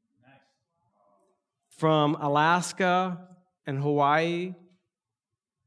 From 1.71 2.15
Alaska 2.17 3.29
and 3.67 3.79
Hawaii 3.79 4.55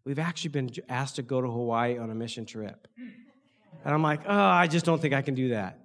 We've 0.03 0.19
actually 0.19 0.49
been 0.49 0.71
asked 0.89 1.17
to 1.17 1.21
go 1.21 1.41
to 1.41 1.47
Hawaii 1.47 1.97
on 1.97 2.09
a 2.09 2.15
mission 2.15 2.45
trip. 2.45 2.87
And 3.83 3.93
I'm 3.93 4.03
like, 4.03 4.21
oh, 4.25 4.33
I 4.33 4.67
just 4.67 4.85
don't 4.85 5.01
think 5.01 5.13
I 5.13 5.21
can 5.21 5.35
do 5.35 5.49
that. 5.49 5.79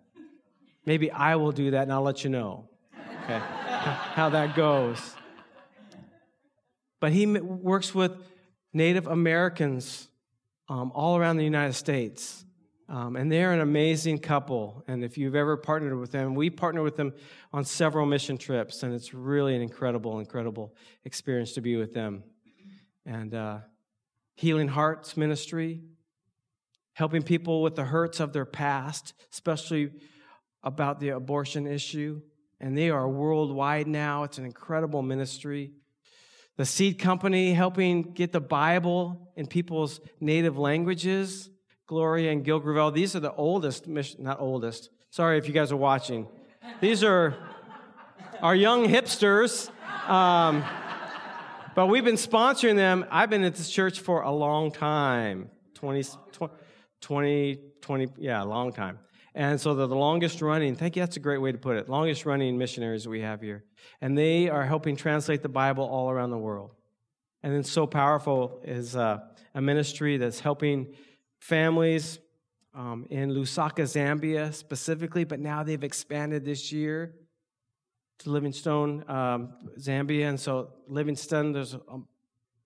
Maybe 0.85 1.11
I 1.11 1.37
will 1.37 1.53
do 1.53 1.73
that 1.73 1.83
and 1.83 1.93
I'll 1.93 2.03
let 2.03 2.25
you 2.25 2.31
know, 2.31 2.69
okay, 3.25 3.39
how 3.41 4.29
that 4.31 4.55
goes. 4.55 4.99
But 7.01 7.13
he 7.13 7.27
works 7.27 7.95
with 7.95 8.13
Native 8.73 9.07
Americans 9.07 10.09
um, 10.69 10.93
all 10.95 11.17
around 11.17 11.37
the 11.37 11.45
United 11.45 11.75
States. 11.75 12.45
Um, 12.89 13.17
and 13.17 13.31
they're 13.33 13.53
an 13.53 13.61
amazing 13.61 14.19
couple. 14.21 14.85
And 14.87 15.03
if 15.03 15.19
you've 15.19 15.35
ever 15.35 15.57
partnered 15.57 15.99
with 15.99 16.13
them, 16.13 16.35
we 16.35 16.51
partner 16.51 16.83
with 16.83 16.97
them 16.97 17.15
on 17.53 17.65
several 17.65 18.07
mission 18.07 18.39
trips. 18.39 18.83
And 18.83 18.95
it's 18.95 19.13
really 19.13 19.57
an 19.57 19.63
incredible, 19.63 20.21
incredible 20.21 20.75
experience 21.05 21.53
to 21.55 21.61
be 21.61 21.77
with 21.77 21.93
them. 21.95 22.23
And 23.05 23.35
uh, 23.35 23.59
Healing 24.37 24.69
Hearts 24.69 25.17
Ministry, 25.17 25.83
helping 26.97 27.23
people 27.23 27.63
with 27.63 27.77
the 27.77 27.85
hurts 27.85 28.21
of 28.21 28.33
their 28.33 28.47
past, 28.47 29.13
especially 29.31 29.91
about 30.63 30.99
the 30.99 31.11
abortion 31.11 31.67
issue. 31.67 32.23
And 32.59 32.77
they 32.77 32.89
are 32.89 33.07
worldwide 33.07 33.87
now. 33.87 34.23
It's 34.23 34.39
an 34.39 34.47
incredible 34.47 35.03
ministry. 35.03 35.73
The 36.57 36.65
Seed 36.65 36.99
Company, 36.99 37.53
helping 37.53 38.01
get 38.15 38.33
the 38.33 38.41
Bible 38.41 39.31
in 39.37 39.47
people's 39.47 40.01
native 40.21 40.57
languages. 40.57 41.51
Gloria 41.87 42.33
and 42.33 42.43
Gil 42.43 42.61
Gravel, 42.61 42.91
these 42.91 43.15
are 43.15 43.21
the 43.21 43.35
oldest, 43.35 43.87
mission, 43.87 44.25
not 44.25 44.41
oldest, 44.41 44.89
sorry 45.11 45.37
if 45.37 45.47
you 45.47 45.53
guys 45.53 45.71
are 45.71 45.77
watching. 45.77 46.27
These 46.81 47.05
are 47.05 47.37
our 48.41 48.57
young 48.57 48.89
hipsters. 48.89 49.71
Um, 50.09 50.65
but 51.75 51.89
we've 51.89 52.05
been 52.05 52.15
sponsoring 52.15 52.77
them. 52.77 53.05
I've 53.11 53.29
been 53.29 53.45
at 53.45 53.55
this 53.55 53.69
church 53.69 54.01
for 54.01 54.23
a 54.23 54.33
long 54.33 54.73
time 54.73 55.51
20, 55.75 56.05
20, 56.33 56.55
20 57.01 57.59
20, 57.87 58.09
yeah, 58.19 58.43
a 58.43 58.45
long 58.45 58.73
time. 58.73 58.99
And 59.35 59.61
so 59.61 59.75
they're 59.75 59.87
the 59.87 59.95
longest 59.95 60.43
running, 60.43 60.75
thank 60.75 60.97
you, 60.97 61.03
that's 61.03 61.17
a 61.17 61.21
great 61.21 61.39
way 61.39 61.53
to 61.53 61.59
put 61.59 61.77
it, 61.77 61.89
longest 61.89 62.27
running 62.27 62.59
missionaries 62.59 63.07
we 63.07 63.21
have 63.21 63.41
here. 63.41 63.65
And 64.01 64.19
they 64.19 64.49
are 64.49 64.65
helping 64.65 64.97
translate 64.97 65.43
the 65.43 65.49
Bible 65.49 65.85
all 65.85 66.11
around 66.11 66.31
the 66.31 66.39
world. 66.39 66.73
And 67.43 67.55
then 67.55 67.63
so 67.63 67.87
powerful 67.87 68.61
is 68.65 68.97
uh, 68.97 69.19
a 69.55 69.61
ministry 69.61 70.17
that's 70.17 70.41
helping 70.41 70.95
families 71.41 72.19
um, 72.75 73.07
in 73.09 73.31
Lusaka, 73.31 73.85
Zambia 73.85 74.53
specifically, 74.53 75.25
but 75.25 75.39
now 75.39 75.63
they've 75.63 75.85
expanded 75.85 76.45
this 76.45 76.73
year 76.73 77.15
to 78.21 78.31
Livingstone, 78.31 79.05
um, 79.09 79.53
Zambia. 79.79 80.29
And 80.29 80.41
so 80.41 80.71
Livingstone, 80.89 81.53
there's 81.53 81.75
um, 81.75 82.09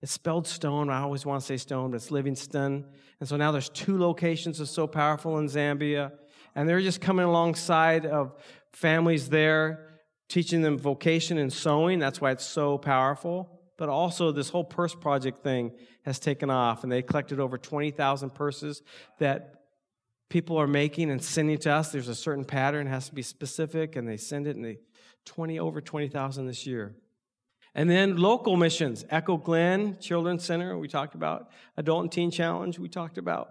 it's 0.01 0.11
spelled 0.11 0.47
stone. 0.47 0.89
I 0.89 1.01
always 1.01 1.25
want 1.25 1.41
to 1.41 1.45
say 1.45 1.57
stone, 1.57 1.91
but 1.91 1.97
it's 1.97 2.11
Livingston. 2.11 2.85
And 3.19 3.29
so 3.29 3.37
now 3.37 3.51
there's 3.51 3.69
two 3.69 3.99
locations 3.99 4.59
of 4.59 4.67
So 4.67 4.87
Powerful 4.87 5.37
in 5.37 5.47
Zambia. 5.47 6.11
And 6.55 6.67
they're 6.67 6.81
just 6.81 7.01
coming 7.01 7.25
alongside 7.25 8.05
of 8.05 8.35
families 8.73 9.29
there, 9.29 9.99
teaching 10.27 10.61
them 10.61 10.77
vocation 10.77 11.37
and 11.37 11.53
sewing. 11.53 11.99
That's 11.99 12.19
why 12.19 12.31
it's 12.31 12.45
so 12.45 12.77
powerful. 12.77 13.59
But 13.77 13.89
also, 13.89 14.31
this 14.31 14.49
whole 14.49 14.63
purse 14.63 14.93
project 14.93 15.43
thing 15.43 15.71
has 16.05 16.19
taken 16.19 16.49
off, 16.49 16.83
and 16.83 16.91
they 16.91 17.01
collected 17.01 17.39
over 17.39 17.57
20,000 17.57 18.29
purses 18.31 18.83
that 19.19 19.55
people 20.29 20.57
are 20.57 20.67
making 20.67 21.09
and 21.09 21.23
sending 21.23 21.57
to 21.59 21.71
us. 21.71 21.91
There's 21.91 22.07
a 22.07 22.15
certain 22.15 22.45
pattern, 22.45 22.87
has 22.87 23.07
to 23.09 23.15
be 23.15 23.21
specific, 23.21 23.95
and 23.95 24.07
they 24.07 24.17
send 24.17 24.45
it, 24.47 24.55
and 24.55 24.63
they 24.63 24.77
20 25.25 25.59
over 25.59 25.81
20,000 25.81 26.47
this 26.47 26.65
year. 26.65 26.95
And 27.73 27.89
then 27.89 28.17
local 28.17 28.57
missions, 28.57 29.05
Echo 29.09 29.37
Glen 29.37 29.97
Children's 29.99 30.43
Center, 30.43 30.77
we 30.77 30.87
talked 30.87 31.15
about. 31.15 31.49
Adult 31.77 32.03
and 32.03 32.11
Teen 32.11 32.29
Challenge, 32.29 32.77
we 32.77 32.89
talked 32.89 33.17
about. 33.17 33.49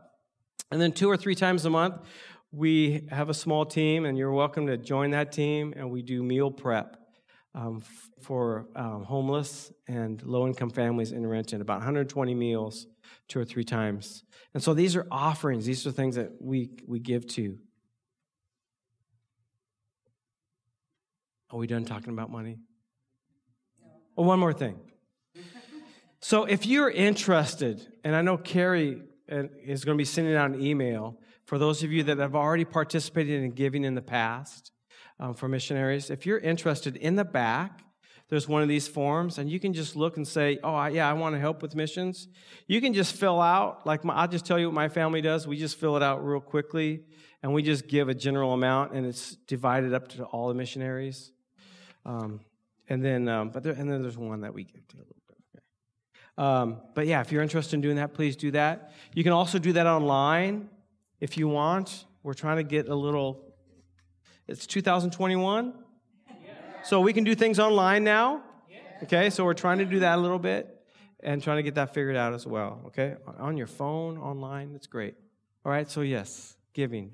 And 0.70 0.80
then 0.80 0.92
two 0.92 1.10
or 1.10 1.16
three 1.16 1.34
times 1.34 1.64
a 1.64 1.70
month, 1.70 1.96
we 2.52 3.06
have 3.10 3.28
a 3.28 3.34
small 3.34 3.64
team, 3.64 4.04
and 4.04 4.18
you're 4.18 4.32
welcome 4.32 4.66
to 4.66 4.76
join 4.76 5.10
that 5.12 5.32
team, 5.32 5.72
and 5.76 5.90
we 5.90 6.02
do 6.02 6.22
meal 6.22 6.50
prep 6.50 6.96
um, 7.54 7.82
for 8.20 8.66
um, 8.76 9.04
homeless 9.04 9.72
and 9.88 10.22
low 10.22 10.46
income 10.46 10.70
families 10.70 11.12
in 11.12 11.26
Renton, 11.26 11.60
about 11.60 11.78
120 11.78 12.34
meals 12.34 12.86
two 13.28 13.38
or 13.38 13.44
three 13.44 13.64
times. 13.64 14.24
And 14.52 14.62
so 14.62 14.74
these 14.74 14.96
are 14.96 15.06
offerings, 15.10 15.64
these 15.64 15.86
are 15.86 15.92
things 15.92 16.16
that 16.16 16.32
we, 16.40 16.70
we 16.86 16.98
give 16.98 17.26
to. 17.28 17.58
Are 21.50 21.58
we 21.58 21.66
done 21.66 21.84
talking 21.84 22.12
about 22.12 22.30
money? 22.30 22.58
Oh, 24.16 24.24
one 24.24 24.38
more 24.38 24.52
thing. 24.52 24.78
so, 26.20 26.44
if 26.44 26.66
you're 26.66 26.90
interested, 26.90 27.86
and 28.04 28.14
I 28.14 28.22
know 28.22 28.36
Carrie 28.36 29.02
uh, 29.30 29.44
is 29.64 29.84
going 29.84 29.96
to 29.96 30.00
be 30.00 30.04
sending 30.04 30.34
out 30.34 30.50
an 30.50 30.60
email 30.60 31.18
for 31.46 31.58
those 31.58 31.82
of 31.82 31.90
you 31.90 32.04
that 32.04 32.18
have 32.18 32.34
already 32.34 32.64
participated 32.64 33.42
in 33.42 33.50
giving 33.50 33.84
in 33.84 33.94
the 33.94 34.02
past 34.02 34.72
um, 35.18 35.34
for 35.34 35.48
missionaries, 35.48 36.08
if 36.08 36.24
you're 36.24 36.38
interested, 36.38 36.96
in 36.96 37.16
the 37.16 37.24
back, 37.24 37.82
there's 38.28 38.46
one 38.46 38.62
of 38.62 38.68
these 38.68 38.86
forms, 38.86 39.38
and 39.38 39.50
you 39.50 39.58
can 39.58 39.72
just 39.72 39.96
look 39.96 40.16
and 40.16 40.26
say, 40.26 40.60
Oh, 40.62 40.86
yeah, 40.86 41.10
I 41.10 41.12
want 41.14 41.34
to 41.34 41.40
help 41.40 41.62
with 41.62 41.74
missions. 41.74 42.28
You 42.68 42.80
can 42.80 42.94
just 42.94 43.16
fill 43.16 43.40
out, 43.40 43.84
like 43.84 44.04
my, 44.04 44.14
I'll 44.14 44.28
just 44.28 44.46
tell 44.46 44.58
you 44.58 44.66
what 44.66 44.74
my 44.74 44.88
family 44.88 45.20
does. 45.20 45.48
We 45.48 45.56
just 45.56 45.76
fill 45.78 45.96
it 45.96 46.02
out 46.02 46.24
real 46.24 46.40
quickly, 46.40 47.02
and 47.42 47.52
we 47.52 47.62
just 47.62 47.88
give 47.88 48.08
a 48.08 48.14
general 48.14 48.52
amount, 48.52 48.92
and 48.92 49.04
it's 49.04 49.34
divided 49.48 49.92
up 49.92 50.06
to 50.08 50.24
all 50.24 50.46
the 50.46 50.54
missionaries. 50.54 51.32
Um, 52.06 52.40
and 52.90 53.04
then, 53.04 53.28
um, 53.28 53.50
but 53.50 53.62
there, 53.62 53.72
and 53.72 53.90
then 53.90 54.02
there's 54.02 54.18
one 54.18 54.40
that 54.40 54.52
we 54.52 54.64
give 54.64 54.86
to 54.88 54.96
a 54.96 54.98
little 54.98 55.16
bit. 55.28 55.38
Okay. 55.54 55.64
Um, 56.36 56.82
but 56.94 57.06
yeah, 57.06 57.20
if 57.20 57.30
you're 57.30 57.42
interested 57.42 57.74
in 57.74 57.80
doing 57.80 57.96
that, 57.96 58.12
please 58.12 58.36
do 58.36 58.50
that. 58.50 58.92
You 59.14 59.22
can 59.22 59.32
also 59.32 59.58
do 59.58 59.72
that 59.74 59.86
online 59.86 60.68
if 61.20 61.38
you 61.38 61.46
want. 61.46 62.04
We're 62.24 62.34
trying 62.34 62.56
to 62.56 62.64
get 62.64 62.88
a 62.88 62.94
little, 62.94 63.54
it's 64.48 64.66
2021. 64.66 65.72
So 66.82 67.00
we 67.00 67.12
can 67.12 67.24
do 67.24 67.34
things 67.34 67.58
online 67.58 68.04
now. 68.04 68.42
Okay, 69.04 69.30
so 69.30 69.44
we're 69.44 69.54
trying 69.54 69.78
to 69.78 69.84
do 69.84 70.00
that 70.00 70.18
a 70.18 70.20
little 70.20 70.38
bit 70.38 70.76
and 71.22 71.42
trying 71.42 71.58
to 71.58 71.62
get 71.62 71.76
that 71.76 71.94
figured 71.94 72.16
out 72.16 72.34
as 72.34 72.46
well. 72.46 72.82
Okay, 72.88 73.16
on 73.38 73.56
your 73.56 73.66
phone, 73.66 74.18
online, 74.18 74.72
that's 74.72 74.86
great. 74.86 75.14
All 75.64 75.70
right, 75.72 75.88
so 75.88 76.00
yes, 76.00 76.56
giving. 76.74 77.12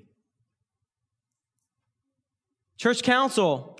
Church 2.77 3.03
council. 3.03 3.79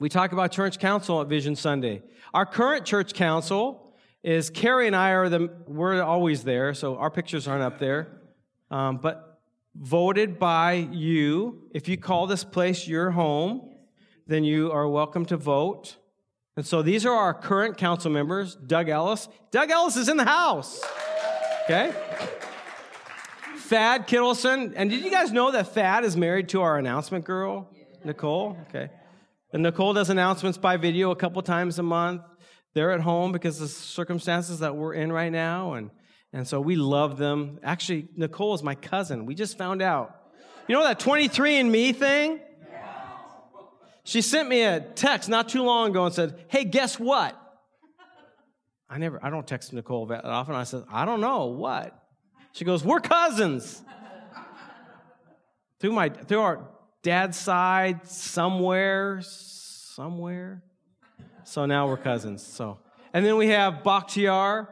We 0.00 0.08
talk 0.08 0.32
about 0.32 0.50
church 0.50 0.78
council 0.78 1.20
at 1.20 1.26
Vision 1.26 1.54
Sunday. 1.54 2.02
Our 2.32 2.46
current 2.46 2.86
church 2.86 3.12
council 3.12 3.92
is 4.22 4.48
Carrie 4.48 4.86
and 4.86 4.96
I 4.96 5.10
are 5.10 5.28
the 5.28 5.50
we're 5.66 6.02
always 6.02 6.42
there, 6.42 6.72
so 6.72 6.96
our 6.96 7.10
pictures 7.10 7.46
aren't 7.46 7.62
up 7.62 7.78
there. 7.78 8.08
Um, 8.70 8.96
but 8.96 9.42
voted 9.74 10.38
by 10.38 10.88
you. 10.90 11.68
If 11.74 11.86
you 11.86 11.98
call 11.98 12.26
this 12.26 12.44
place 12.44 12.88
your 12.88 13.10
home, 13.10 13.74
then 14.26 14.42
you 14.42 14.72
are 14.72 14.88
welcome 14.88 15.26
to 15.26 15.36
vote. 15.36 15.98
And 16.56 16.64
so 16.64 16.80
these 16.80 17.04
are 17.04 17.14
our 17.14 17.34
current 17.34 17.76
council 17.76 18.10
members 18.10 18.54
Doug 18.56 18.88
Ellis. 18.88 19.28
Doug 19.50 19.70
Ellis 19.70 19.96
is 19.96 20.08
in 20.08 20.16
the 20.16 20.24
house. 20.24 20.82
Okay? 21.64 21.92
Thad 23.58 24.08
Kittleson. 24.08 24.72
And 24.76 24.88
did 24.88 25.04
you 25.04 25.10
guys 25.10 25.30
know 25.30 25.50
that 25.50 25.74
Thad 25.74 26.06
is 26.06 26.16
married 26.16 26.48
to 26.48 26.62
our 26.62 26.78
announcement 26.78 27.26
girl, 27.26 27.68
Nicole? 28.02 28.56
Okay. 28.70 28.88
And 29.52 29.62
Nicole 29.62 29.94
does 29.94 30.10
announcements 30.10 30.58
by 30.58 30.76
video 30.76 31.10
a 31.10 31.16
couple 31.16 31.42
times 31.42 31.78
a 31.78 31.82
month. 31.82 32.22
They're 32.74 32.92
at 32.92 33.00
home 33.00 33.32
because 33.32 33.60
of 33.60 33.68
the 33.68 33.74
circumstances 33.74 34.60
that 34.60 34.76
we're 34.76 34.94
in 34.94 35.12
right 35.12 35.32
now. 35.32 35.72
And, 35.74 35.90
and 36.32 36.46
so 36.46 36.60
we 36.60 36.76
love 36.76 37.18
them. 37.18 37.58
Actually, 37.62 38.08
Nicole 38.16 38.54
is 38.54 38.62
my 38.62 38.76
cousin. 38.76 39.26
We 39.26 39.34
just 39.34 39.58
found 39.58 39.82
out. 39.82 40.14
You 40.68 40.76
know 40.76 40.84
that 40.84 41.00
23andMe 41.00 41.96
thing? 41.96 42.40
She 44.04 44.22
sent 44.22 44.48
me 44.48 44.62
a 44.62 44.80
text 44.80 45.28
not 45.28 45.48
too 45.48 45.62
long 45.62 45.90
ago 45.90 46.06
and 46.06 46.14
said, 46.14 46.44
Hey, 46.48 46.64
guess 46.64 46.98
what? 46.98 47.36
I 48.88 48.98
never, 48.98 49.24
I 49.24 49.30
don't 49.30 49.46
text 49.46 49.72
Nicole 49.72 50.06
that 50.06 50.24
often. 50.24 50.54
I 50.54 50.64
said, 50.64 50.84
I 50.90 51.04
don't 51.04 51.20
know. 51.20 51.46
What? 51.46 51.96
She 52.52 52.64
goes, 52.64 52.84
We're 52.84 53.00
cousins. 53.00 53.82
through 55.80 55.92
my, 55.92 56.08
through 56.08 56.40
our 56.40 56.68
dad's 57.02 57.38
side, 57.38 58.06
somewhere, 58.06 59.20
somewhere. 59.22 60.62
So 61.44 61.66
now 61.66 61.88
we're 61.88 61.96
cousins. 61.96 62.42
So, 62.46 62.78
and 63.12 63.24
then 63.24 63.36
we 63.36 63.48
have 63.48 63.82
Bakhtiar, 63.82 64.68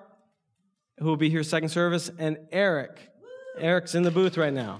who 0.98 1.06
will 1.06 1.16
be 1.16 1.30
here 1.30 1.42
second 1.42 1.70
service, 1.70 2.10
and 2.18 2.38
Eric. 2.52 2.98
Eric's 3.58 3.94
in 3.94 4.02
the 4.02 4.10
booth 4.10 4.36
right 4.36 4.52
now. 4.52 4.78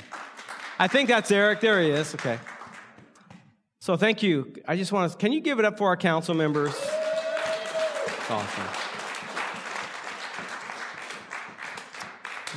I 0.79 0.87
think 0.87 1.09
that's 1.09 1.31
Eric. 1.31 1.61
There 1.61 1.81
he 1.83 1.91
is. 1.91 2.15
Okay. 2.15 2.39
So 3.81 3.97
thank 3.97 4.23
you. 4.23 4.55
I 4.67 4.77
just 4.77 4.93
want 4.93 5.11
to, 5.11 5.19
can 5.19 5.33
you 5.33 5.41
give 5.41 5.59
it 5.59 5.65
up 5.65 5.79
for 5.79 5.89
our 5.89 5.97
council 5.97 6.35
members? 6.35 6.75
awesome. 8.29 8.88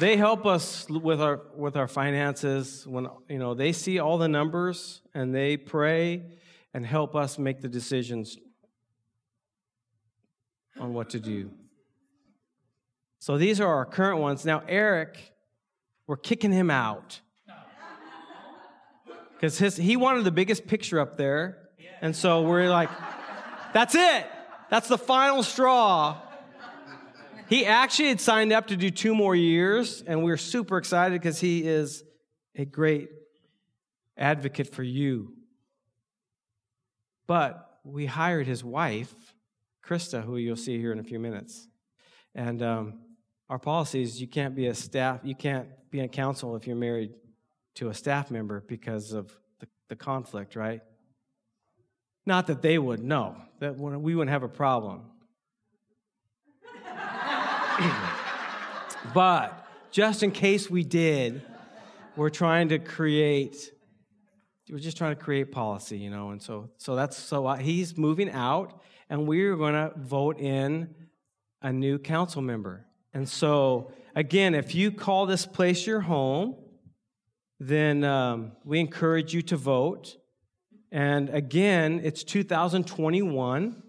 They 0.02 0.18
help 0.18 0.48
us 0.48 0.90
with 0.90 1.22
our 1.22 1.42
with 1.56 1.78
our 1.78 1.88
finances 1.88 2.88
when 2.88 3.08
you 3.30 3.38
know 3.38 3.54
they 3.54 3.72
see 3.72 4.00
all 4.00 4.18
the 4.18 4.28
numbers 4.28 5.00
and 5.14 5.32
they 5.34 5.58
pray 5.58 6.24
and 6.74 6.84
help 6.84 7.16
us 7.16 7.38
make 7.38 7.62
the 7.62 7.68
decisions 7.68 8.36
on 10.80 10.96
what 10.96 11.12
to 11.12 11.20
do. 11.20 11.52
So 13.20 13.38
these 13.38 13.62
are 13.62 13.68
our 13.68 13.86
current 13.86 14.20
ones. 14.20 14.44
Now 14.44 14.64
Eric, 14.68 15.20
we're 16.08 16.18
kicking 16.18 16.52
him 16.52 16.72
out 16.72 17.22
because 19.36 19.60
his 19.60 19.78
he 19.78 19.98
wanted 19.98 20.24
the 20.24 20.32
biggest 20.32 20.66
picture 20.66 21.00
up 21.00 21.16
there, 21.16 21.70
and 22.02 22.16
so 22.16 22.42
we're 22.42 22.72
like, 22.72 22.90
that's 23.72 23.94
it. 23.94 24.26
That's 24.72 24.88
the 24.88 24.98
final 24.98 25.44
straw. 25.44 26.18
He 27.52 27.66
actually 27.66 28.08
had 28.08 28.22
signed 28.22 28.54
up 28.54 28.68
to 28.68 28.78
do 28.78 28.90
two 28.90 29.14
more 29.14 29.36
years, 29.36 30.02
and 30.08 30.24
we 30.24 30.32
are 30.32 30.38
super 30.38 30.78
excited 30.78 31.22
because 31.22 31.42
he 31.42 31.68
is 31.68 32.02
a 32.56 32.64
great 32.64 33.10
advocate 34.18 34.74
for 34.74 34.84
you. 34.84 35.34
But 37.28 37.80
we 37.84 38.06
hired 38.06 38.48
his 38.48 38.64
wife, 38.64 39.14
Krista, 39.86 40.24
who 40.24 40.38
you'll 40.38 40.56
see 40.56 40.80
here 40.80 40.94
in 40.94 41.00
a 41.00 41.04
few 41.04 41.20
minutes. 41.20 41.68
And 42.34 42.64
um, 42.64 43.00
our 43.50 43.60
policy 43.60 44.02
is 44.02 44.22
you 44.22 44.28
can't 44.28 44.56
be 44.56 44.68
a 44.68 44.74
staff, 44.74 45.20
you 45.22 45.36
can't 45.36 45.68
be 45.90 46.00
in 46.00 46.08
council 46.08 46.56
if 46.56 46.66
you're 46.66 46.78
married 46.78 47.12
to 47.76 47.90
a 47.90 47.94
staff 47.94 48.32
member 48.32 48.64
because 48.66 49.12
of 49.12 49.30
the, 49.60 49.68
the 49.90 49.98
conflict, 49.98 50.56
right? 50.56 50.80
Not 52.26 52.48
that 52.48 52.62
they 52.62 52.78
would, 52.78 53.04
know, 53.04 53.36
that 53.60 53.78
we 53.78 54.16
wouldn't 54.16 54.32
have 54.32 54.44
a 54.44 54.48
problem. 54.48 55.02
but 59.14 59.66
just 59.92 60.24
in 60.24 60.32
case 60.32 60.70
we 60.70 60.84
did, 60.84 61.42
we're 62.16 62.30
trying 62.30 62.70
to 62.70 62.80
create 62.80 63.72
we're 64.70 64.80
just 64.80 64.96
trying 64.96 65.14
to 65.14 65.22
create 65.22 65.52
policy, 65.52 65.98
you 65.98 66.10
know, 66.10 66.30
and 66.30 66.42
so 66.42 66.70
so 66.78 66.96
that's 66.96 67.18
so 67.18 67.48
he's 67.56 67.98
moving 67.98 68.30
out, 68.30 68.82
and 69.10 69.28
we're 69.28 69.56
going 69.58 69.74
to 69.74 69.92
vote 69.98 70.40
in 70.40 70.96
a 71.62 71.74
new 71.74 72.00
council 72.00 72.42
member. 72.42 72.86
And 73.14 73.28
so 73.28 73.92
again, 74.16 74.56
if 74.56 74.74
you 74.74 74.92
call 74.92 75.26
this 75.26 75.46
place 75.46 75.86
your 75.86 76.00
home, 76.00 76.56
then 77.60 78.04
um, 78.04 78.54
we 78.64 78.80
encourage 78.80 79.34
you 79.34 79.42
to 79.44 79.58
vote. 79.58 80.18
And 80.92 81.30
again, 81.30 82.02
it's 82.04 82.24
2021. 82.24 83.84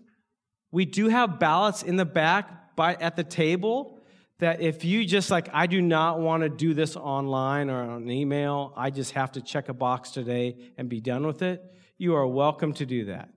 We 0.71 0.85
do 0.85 1.09
have 1.09 1.39
ballots 1.39 1.83
in 1.83 1.97
the 1.97 2.05
back 2.05 2.62
by, 2.77 2.95
at 2.95 3.17
the 3.17 3.25
table 3.25 3.99
that 4.39 4.61
if 4.61 4.85
you 4.85 5.05
just 5.05 5.31
like, 5.31 5.49
I 5.53 5.67
do 5.67 5.81
not 5.81 6.21
want 6.21 6.43
to 6.43 6.49
do 6.49 6.75
this 6.75 6.97
online 6.97 7.71
or 7.71 7.83
on 7.83 8.11
email, 8.11 8.73
I 8.77 8.91
just 8.91 9.13
have 9.13 9.33
to 9.33 9.41
check 9.41 9.69
a 9.69 9.73
box 9.75 10.11
today 10.11 10.57
and 10.77 10.89
be 10.89 11.01
done 11.01 11.27
with 11.27 11.43
it, 11.43 11.63
you 11.97 12.17
are 12.17 12.27
welcome 12.27 12.73
to 12.75 12.85
do 12.85 13.05
that. 13.05 13.29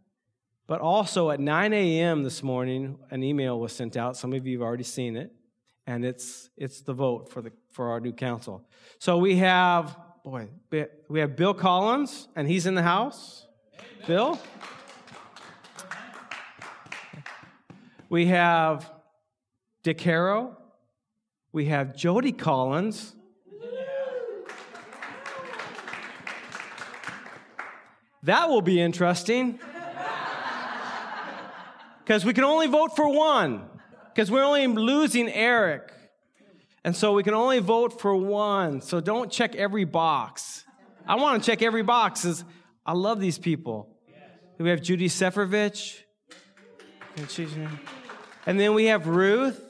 But 0.68 0.82
also 0.82 1.30
at 1.30 1.40
9 1.40 1.74
a.m. 1.74 2.24
this 2.24 2.42
morning, 2.42 2.98
an 3.12 3.24
email 3.24 3.60
was 3.60 3.72
sent 3.72 3.96
out. 3.96 4.18
Some 4.18 4.34
of 4.34 4.48
you 4.48 4.58
have 4.58 4.66
already 4.66 4.84
seen 4.84 5.16
it, 5.16 5.32
and 5.86 6.04
it's 6.04 6.50
it's 6.58 6.82
the 6.82 6.94
vote 6.94 7.30
for 7.30 7.44
the 7.44 7.52
for 7.70 7.92
our 7.92 8.00
new 8.00 8.14
council. 8.14 8.68
So 8.98 9.20
we 9.20 9.36
have 9.36 9.96
boy, 10.24 10.48
we 11.08 11.20
have 11.20 11.36
Bill 11.36 11.54
Collins, 11.54 12.28
and 12.36 12.48
he's 12.48 12.66
in 12.66 12.74
the 12.74 12.82
house. 12.82 13.46
Bill. 14.08 14.40
We 18.10 18.26
have 18.28 18.92
Dick. 19.86 20.04
We 21.52 21.66
have 21.66 21.96
Jody 21.96 22.32
Collins. 22.32 23.16
That 28.24 28.50
will 28.50 28.64
be 28.64 28.82
interesting. 28.82 29.60
Because 32.00 32.26
we 32.26 32.34
can 32.34 32.44
only 32.46 32.66
vote 32.66 32.96
for 32.96 33.08
one. 33.08 33.70
Because 34.12 34.32
we're 34.32 34.44
only 34.44 34.66
losing 34.66 35.30
Eric. 35.30 35.94
And 36.84 36.96
so 36.96 37.14
we 37.14 37.22
can 37.22 37.36
only 37.36 37.60
vote 37.60 38.02
for 38.02 38.16
one. 38.16 38.82
So 38.82 39.00
don't 39.00 39.32
check 39.32 39.56
every 39.56 39.86
box. 39.86 40.66
I 41.08 41.14
want 41.14 41.44
to 41.44 41.46
check 41.46 41.62
every 41.62 41.84
box. 41.84 42.44
I 42.88 42.94
love 42.94 43.20
these 43.20 43.38
people. 43.38 43.96
We 44.58 44.72
have 44.72 44.82
Judy 44.82 45.10
Sefrovich. 45.10 46.00
And 48.48 48.60
then 48.60 48.74
we 48.74 48.86
have 48.86 49.06
Ruth. 49.06 49.65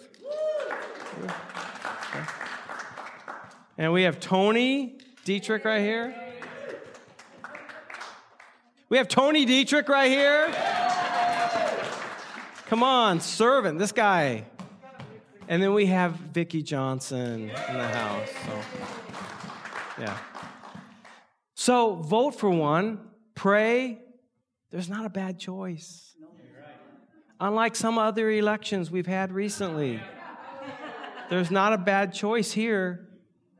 And 3.77 3.91
we 3.91 4.03
have 4.03 4.19
Tony 4.19 4.97
Dietrich 5.25 5.65
right 5.65 5.81
here. 5.81 6.15
We 8.87 8.97
have 8.97 9.07
Tony 9.07 9.45
Dietrich 9.45 9.89
right 9.89 10.09
here. 10.09 10.47
Come 12.67 12.83
on, 12.83 13.19
servant. 13.19 13.79
This 13.79 13.91
guy. 13.91 14.45
And 15.47 15.61
then 15.61 15.73
we 15.73 15.87
have 15.87 16.13
Vicki 16.13 16.63
Johnson 16.63 17.49
in 17.49 17.77
the 17.77 17.87
house. 17.87 18.29
So, 18.45 18.61
yeah. 19.99 20.17
So 21.55 21.95
vote 21.95 22.31
for 22.35 22.49
one, 22.49 22.99
pray. 23.33 23.99
There's 24.71 24.89
not 24.89 25.05
a 25.05 25.09
bad 25.09 25.39
choice. 25.39 26.15
Unlike 27.39 27.75
some 27.75 27.97
other 27.97 28.29
elections 28.31 28.89
we've 28.89 29.05
had 29.05 29.31
recently, 29.31 29.99
there's 31.29 31.51
not 31.51 31.73
a 31.73 31.77
bad 31.77 32.13
choice 32.13 32.51
here. 32.51 33.07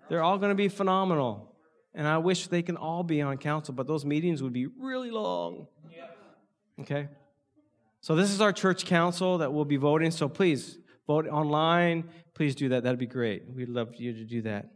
They're 0.10 0.24
all 0.24 0.38
going 0.38 0.50
to 0.50 0.56
be 0.56 0.68
phenomenal. 0.68 1.56
And 1.94 2.08
I 2.08 2.18
wish 2.18 2.48
they 2.48 2.62
can 2.62 2.78
all 2.78 3.04
be 3.04 3.22
on 3.22 3.38
council, 3.38 3.74
but 3.74 3.88
those 3.88 4.06
meetings 4.06 4.44
would 4.44 4.54
be 4.54 4.68
really 4.68 5.12
long. 5.12 5.68
Okay? 6.82 7.08
So 8.02 8.16
this 8.16 8.32
is 8.32 8.42
our 8.42 8.52
church 8.52 8.86
council 8.86 9.40
that 9.40 9.54
will 9.54 9.66
be 9.66 9.78
voting. 9.78 10.12
So 10.12 10.28
please 10.28 10.78
vote 11.08 11.28
online, 11.28 12.10
please 12.34 12.54
do 12.54 12.70
that. 12.70 12.84
That'd 12.84 13.00
be 13.00 13.08
great. 13.08 13.44
We'd 13.50 13.70
love 13.70 13.96
you 13.96 14.14
to 14.14 14.24
do 14.24 14.42
that. 14.44 14.70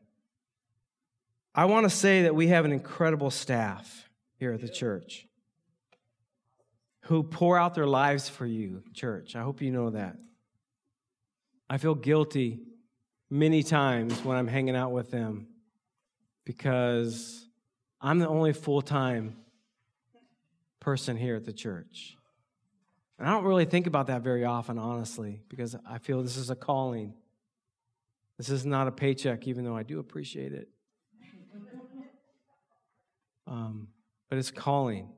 I 1.54 1.66
want 1.66 1.84
to 1.86 1.90
say 1.90 2.24
that 2.24 2.36
we 2.36 2.48
have 2.48 2.66
an 2.66 2.72
incredible 2.72 3.32
staff 3.32 4.10
here 4.38 4.54
at 4.54 4.62
the 4.62 4.70
church 4.70 5.28
who 7.02 7.24
pour 7.24 7.58
out 7.58 7.74
their 7.76 7.88
lives 7.88 8.30
for 8.30 8.46
you, 8.46 8.84
church. 8.94 9.36
I 9.36 9.42
hope 9.42 9.62
you 9.62 9.72
know 9.72 9.90
that. 9.90 10.16
I 11.70 11.78
feel 11.78 11.96
guilty 11.96 12.62
many 13.30 13.64
times 13.64 14.24
when 14.24 14.38
I'm 14.38 14.48
hanging 14.48 14.76
out 14.76 14.92
with 14.92 15.12
them 15.12 15.48
because 16.46 17.46
I'm 18.02 18.20
the 18.20 18.28
only 18.28 18.54
full 18.54 18.82
time 18.82 19.36
person 20.80 21.18
here 21.18 21.36
at 21.36 21.46
the 21.46 21.54
church. 21.54 22.16
And 23.18 23.28
I 23.28 23.32
don't 23.32 23.44
really 23.44 23.66
think 23.66 23.86
about 23.86 24.08
that 24.08 24.22
very 24.22 24.46
often, 24.46 24.80
honestly, 24.80 25.42
because 25.50 25.76
I 25.86 25.98
feel 25.98 26.24
this 26.24 26.38
is 26.38 26.50
a 26.50 26.56
calling. 26.56 27.14
This 28.38 28.50
is 28.50 28.66
not 28.66 28.88
a 28.88 28.92
paycheck, 28.92 29.46
even 29.48 29.66
though 29.66 29.76
I 29.76 29.84
do 29.84 30.00
appreciate 30.00 30.54
it. 30.54 30.70
Um, 33.48 33.88
but 34.30 34.38
it's 34.38 34.52
calling. 34.52 35.10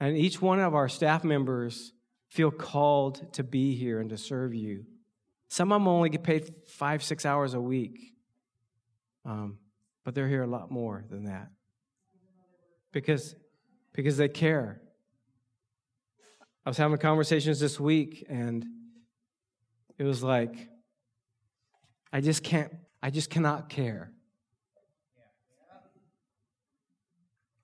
And 0.00 0.16
each 0.16 0.40
one 0.40 0.60
of 0.60 0.74
our 0.74 0.88
staff 0.88 1.24
members 1.24 1.92
feel 2.30 2.50
called 2.50 3.34
to 3.34 3.44
be 3.44 3.74
here 3.74 4.00
and 4.00 4.08
to 4.08 4.16
serve 4.16 4.54
you. 4.54 4.86
Some 5.48 5.72
of 5.72 5.80
them 5.80 5.88
only 5.88 6.10
get 6.10 6.22
paid 6.22 6.54
five, 6.66 7.02
six 7.02 7.24
hours 7.24 7.54
a 7.54 7.60
week, 7.60 8.12
um, 9.24 9.58
but 10.04 10.14
they're 10.14 10.28
here 10.28 10.42
a 10.42 10.46
lot 10.46 10.70
more 10.70 11.04
than 11.10 11.24
that 11.24 11.48
because, 12.92 13.34
because 13.92 14.16
they 14.16 14.28
care. 14.28 14.80
I 16.64 16.70
was 16.70 16.76
having 16.76 16.98
conversations 16.98 17.60
this 17.60 17.80
week, 17.80 18.26
and 18.28 18.66
it 19.96 20.04
was 20.04 20.22
like, 20.22 20.68
I 22.12 22.20
just 22.20 22.42
can't, 22.42 22.72
I 23.02 23.10
just 23.10 23.30
cannot 23.30 23.68
care. 23.68 24.12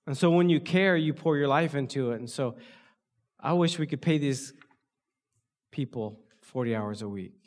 And 0.07 0.17
so 0.17 0.31
when 0.31 0.49
you 0.49 0.61
care, 0.61 0.97
you 0.97 1.15
pour 1.15 1.37
your 1.37 1.49
life 1.49 1.75
into 1.75 2.13
it. 2.13 2.21
And 2.21 2.29
so 2.29 2.57
I 3.41 3.55
wish 3.55 3.79
we 3.79 3.87
could 3.87 4.03
pay 4.03 4.19
these 4.19 4.53
people 5.71 6.21
40 6.43 6.77
hours 6.77 7.03
a 7.03 7.09
week. 7.09 7.44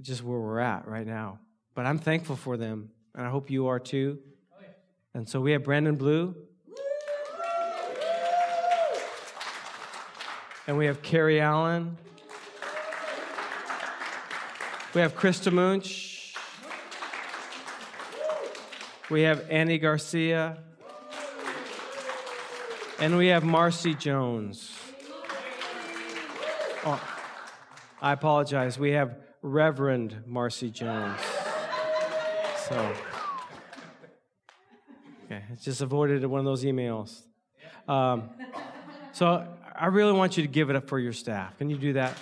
Just 0.00 0.24
where 0.24 0.38
we're 0.38 0.60
at 0.60 0.88
right 0.88 1.06
now. 1.06 1.38
But 1.74 1.86
I'm 1.86 1.98
thankful 1.98 2.36
for 2.36 2.56
them, 2.56 2.90
and 3.14 3.26
I 3.26 3.30
hope 3.30 3.50
you 3.50 3.68
are 3.68 3.78
too. 3.78 4.18
Oh, 4.52 4.64
and 5.14 5.28
so 5.28 5.40
we 5.40 5.52
have 5.52 5.64
Brandon 5.64 5.96
Blue. 5.96 6.34
And 10.66 10.78
we 10.78 10.86
have 10.86 11.02
Carrie 11.02 11.40
Allen. 11.40 11.98
We 14.94 15.00
have 15.00 15.16
Krista 15.16 15.52
Munch. 15.52 16.34
We 19.10 19.22
have 19.22 19.44
Annie 19.50 19.78
Garcia. 19.78 20.58
And 23.00 23.16
we 23.16 23.26
have 23.28 23.42
Marcy 23.42 23.94
Jones. 23.94 24.78
Oh, 26.84 27.02
I 28.00 28.12
apologize. 28.12 28.78
We 28.78 28.92
have 28.92 29.16
Reverend 29.42 30.22
Marcy 30.24 30.70
Jones. 30.70 31.18
So, 32.68 32.92
okay, 35.24 35.42
it's 35.52 35.64
just 35.64 35.80
avoided 35.80 36.24
one 36.26 36.38
of 36.38 36.44
those 36.44 36.62
emails. 36.64 37.22
Um, 37.88 38.30
so, 39.10 39.44
I 39.74 39.86
really 39.86 40.12
want 40.12 40.36
you 40.36 40.44
to 40.44 40.48
give 40.48 40.70
it 40.70 40.76
up 40.76 40.88
for 40.88 41.00
your 41.00 41.12
staff. 41.12 41.58
Can 41.58 41.70
you 41.70 41.76
do 41.76 41.94
that? 41.94 42.16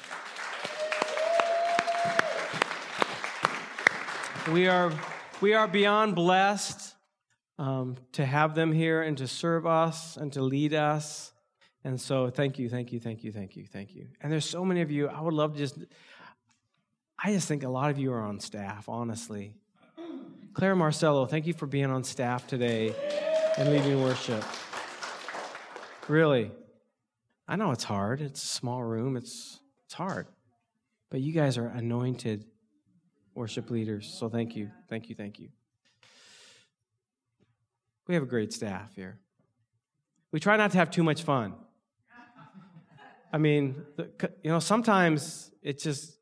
We 4.51 4.67
are, 4.67 4.91
we 5.43 5.53
are 5.53 5.69
beyond 5.69 6.15
blessed 6.15 6.95
um, 7.59 7.97
to 8.13 8.25
have 8.25 8.55
them 8.55 8.73
here 8.73 9.03
and 9.03 9.19
to 9.19 9.29
serve 9.29 9.67
us 9.67 10.17
and 10.17 10.33
to 10.33 10.41
lead 10.41 10.73
us. 10.73 11.33
And 11.85 12.01
so, 12.01 12.31
thank 12.31 12.59
you, 12.59 12.71
thank 12.71 12.93
you, 12.93 12.99
thank 12.99 13.23
you, 13.23 13.31
thank 13.31 13.57
you, 13.57 13.67
thank 13.67 13.95
you. 13.95 14.07
And 14.23 14.33
there's 14.33 14.49
so 14.49 14.65
many 14.65 14.81
of 14.81 14.91
you. 14.91 15.09
I 15.09 15.21
would 15.21 15.35
love 15.35 15.53
to 15.53 15.59
just, 15.59 15.79
I 17.23 17.33
just 17.33 17.47
think 17.47 17.65
a 17.65 17.69
lot 17.69 17.91
of 17.91 17.99
you 17.99 18.13
are 18.15 18.23
on 18.23 18.41
staff, 18.41 18.89
honestly. 18.89 19.53
Claire 20.55 20.75
Marcello, 20.75 21.27
thank 21.27 21.47
you 21.47 21.53
for 21.53 21.67
being 21.67 21.91
on 21.91 22.03
staff 22.03 22.47
today 22.47 22.95
and 23.59 23.71
leading 23.71 24.03
worship. 24.03 24.43
Really. 26.09 26.51
I 27.47 27.57
know 27.57 27.73
it's 27.73 27.85
hard. 27.85 28.23
It's 28.23 28.43
a 28.43 28.47
small 28.47 28.83
room. 28.83 29.17
It's 29.17 29.61
it's 29.85 29.95
hard. 29.95 30.29
But 31.11 31.21
you 31.21 31.33
guys 31.33 31.59
are 31.59 31.67
anointed 31.67 32.47
worship 33.35 33.71
leaders. 33.71 34.07
So 34.19 34.29
thank 34.29 34.57
you. 34.57 34.71
Thank 34.89 35.09
you. 35.09 35.15
Thank 35.15 35.41
you. 35.41 35.49
We 38.07 38.15
have 38.15 38.23
a 38.23 38.27
great 38.27 38.53
staff 38.53 38.95
here. 38.95 39.19
We 40.33 40.41
try 40.41 40.57
not 40.57 40.71
to 40.71 40.79
have 40.79 40.91
too 40.91 41.03
much 41.03 41.23
fun. 41.23 41.55
I 43.33 43.39
mean, 43.39 43.85
you 44.43 44.51
know, 44.51 44.59
sometimes 44.59 45.51
it's 45.63 45.83
just 45.83 46.20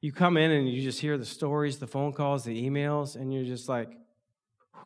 you 0.00 0.12
come 0.12 0.36
in 0.36 0.50
and 0.50 0.68
you 0.68 0.82
just 0.82 1.00
hear 1.00 1.18
the 1.18 1.26
stories, 1.26 1.78
the 1.78 1.86
phone 1.86 2.12
calls, 2.12 2.44
the 2.44 2.68
emails, 2.68 3.16
and 3.16 3.32
you're 3.32 3.44
just 3.44 3.68
like, 3.68 3.90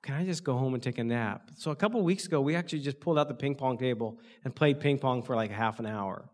can 0.03 0.17
I 0.17 0.25
just 0.25 0.45
go 0.45 0.59
home 0.59 0.75
and 0.75 0.83
take 0.83 0.99
a 0.99 1.05
nap? 1.05 1.51
So 1.57 1.71
a 1.71 1.77
couple 1.77 2.03
weeks 2.03 2.27
ago, 2.27 2.41
we 2.41 2.57
actually 2.57 2.81
just 2.81 3.01
pulled 3.01 3.19
out 3.19 3.29
the 3.29 3.35
ping 3.35 3.55
pong 3.55 3.79
table 3.79 4.19
and 4.45 4.55
played 4.55 4.81
ping 4.81 4.99
pong 4.99 5.23
for 5.23 5.35
like 5.35 5.51
half 5.51 5.79
an 5.79 5.87
hour. 5.87 6.29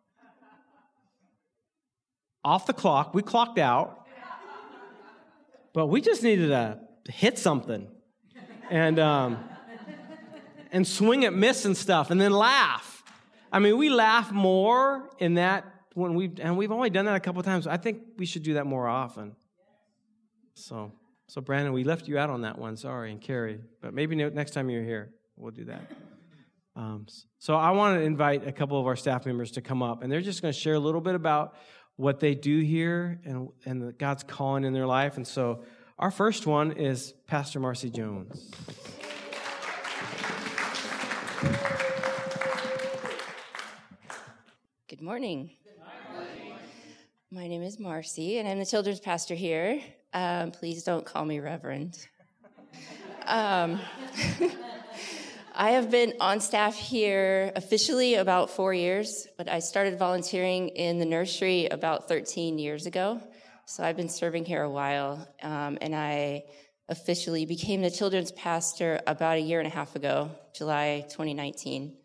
Off 2.43 2.66
the 2.66 2.73
clock, 2.73 3.14
we 3.14 3.23
clocked 3.23 3.59
out, 3.59 4.07
but 5.73 5.87
we 5.87 6.01
just 6.01 6.23
needed 6.23 6.49
to 6.49 6.81
hit 7.09 7.38
something 7.38 7.87
and 8.71 8.99
um, 8.99 9.38
and 10.73 10.87
swing 10.87 11.25
at 11.25 11.35
miss 11.35 11.64
and 11.64 11.77
stuff, 11.77 12.11
and 12.11 12.21
then 12.21 12.33
laugh. 12.33 13.05
I 13.53 13.59
mean, 13.59 13.77
we 13.77 13.90
laugh 13.90 14.33
more 14.33 15.11
in 15.19 15.35
that 15.35 15.64
when 15.94 16.14
we 16.14 16.31
and 16.40 16.57
we've 16.57 16.72
only 16.72 16.90
done 16.90 17.07
that 17.07 17.16
a 17.16 17.20
couple 17.20 17.42
times. 17.42 17.66
I 17.66 17.76
think 17.76 18.03
we 18.16 18.26
should 18.26 18.42
do 18.42 18.55
that 18.55 18.66
more 18.66 18.88
often. 18.88 19.37
So. 20.55 20.92
So, 21.31 21.40
Brandon, 21.40 21.72
we 21.72 21.85
left 21.85 22.09
you 22.09 22.18
out 22.18 22.29
on 22.29 22.42
that 22.42 22.59
one. 22.59 22.76
Sorry, 22.76 23.12
and 23.12 23.20
Carrie. 23.20 23.61
But 23.81 23.94
maybe 23.94 24.16
next 24.16 24.50
time 24.50 24.68
you're 24.68 24.83
here, 24.83 25.12
we'll 25.37 25.53
do 25.53 25.66
that. 25.66 25.88
Um, 26.74 27.07
so, 27.38 27.55
I 27.55 27.70
want 27.70 28.00
to 28.00 28.03
invite 28.03 28.48
a 28.48 28.50
couple 28.50 28.81
of 28.81 28.88
our 28.88 28.96
staff 28.96 29.26
members 29.26 29.53
to 29.53 29.61
come 29.61 29.81
up, 29.81 30.03
and 30.03 30.11
they're 30.11 30.22
just 30.22 30.42
going 30.42 30.53
to 30.53 30.59
share 30.59 30.74
a 30.74 30.81
little 30.81 31.00
bit 31.00 31.14
about 31.14 31.55
what 31.94 32.18
they 32.18 32.35
do 32.35 32.59
here 32.59 33.20
and, 33.24 33.48
and 33.64 33.96
God's 33.96 34.24
calling 34.24 34.64
in 34.64 34.72
their 34.72 34.88
life. 34.88 35.18
And 35.18 35.26
so, 35.26 35.62
our 36.00 36.11
first 36.11 36.48
one 36.48 36.72
is 36.72 37.14
Pastor 37.29 37.61
Marcy 37.61 37.90
Jones. 37.90 38.50
Good 44.88 45.00
morning. 45.00 45.53
My 47.33 47.47
name 47.47 47.62
is 47.62 47.79
Marcy, 47.79 48.38
and 48.38 48.49
I'm 48.49 48.59
the 48.59 48.66
children's 48.66 48.99
pastor 48.99 49.37
here. 49.37 49.81
Um, 50.12 50.51
please 50.51 50.83
don't 50.83 51.07
call 51.07 51.25
me 51.25 51.38
Reverend. 51.38 51.97
Um, 53.25 53.79
I 55.55 55.71
have 55.71 55.93
been 55.93 56.14
on 56.19 56.40
staff 56.40 56.75
here 56.75 57.53
officially 57.55 58.16
about 58.16 58.51
four 58.51 58.75
years, 58.75 59.29
but 59.38 59.49
I 59.49 59.61
started 59.61 59.97
volunteering 59.97 60.71
in 60.71 60.99
the 60.99 61.05
nursery 61.05 61.66
about 61.66 62.09
13 62.09 62.59
years 62.59 62.87
ago. 62.87 63.21
So 63.64 63.85
I've 63.85 63.97
been 63.97 64.09
serving 64.09 64.45
here 64.45 64.64
a 64.64 64.71
while, 64.71 65.25
um, 65.40 65.79
and 65.81 65.95
I 65.95 66.43
officially 66.88 67.47
became 67.47 67.81
the 67.81 67.93
children's 67.93 68.33
pastor 68.33 69.01
about 69.07 69.37
a 69.37 69.40
year 69.40 69.61
and 69.61 69.69
a 69.69 69.71
half 69.71 69.95
ago, 69.95 70.33
July 70.53 71.07
2019. 71.11 71.97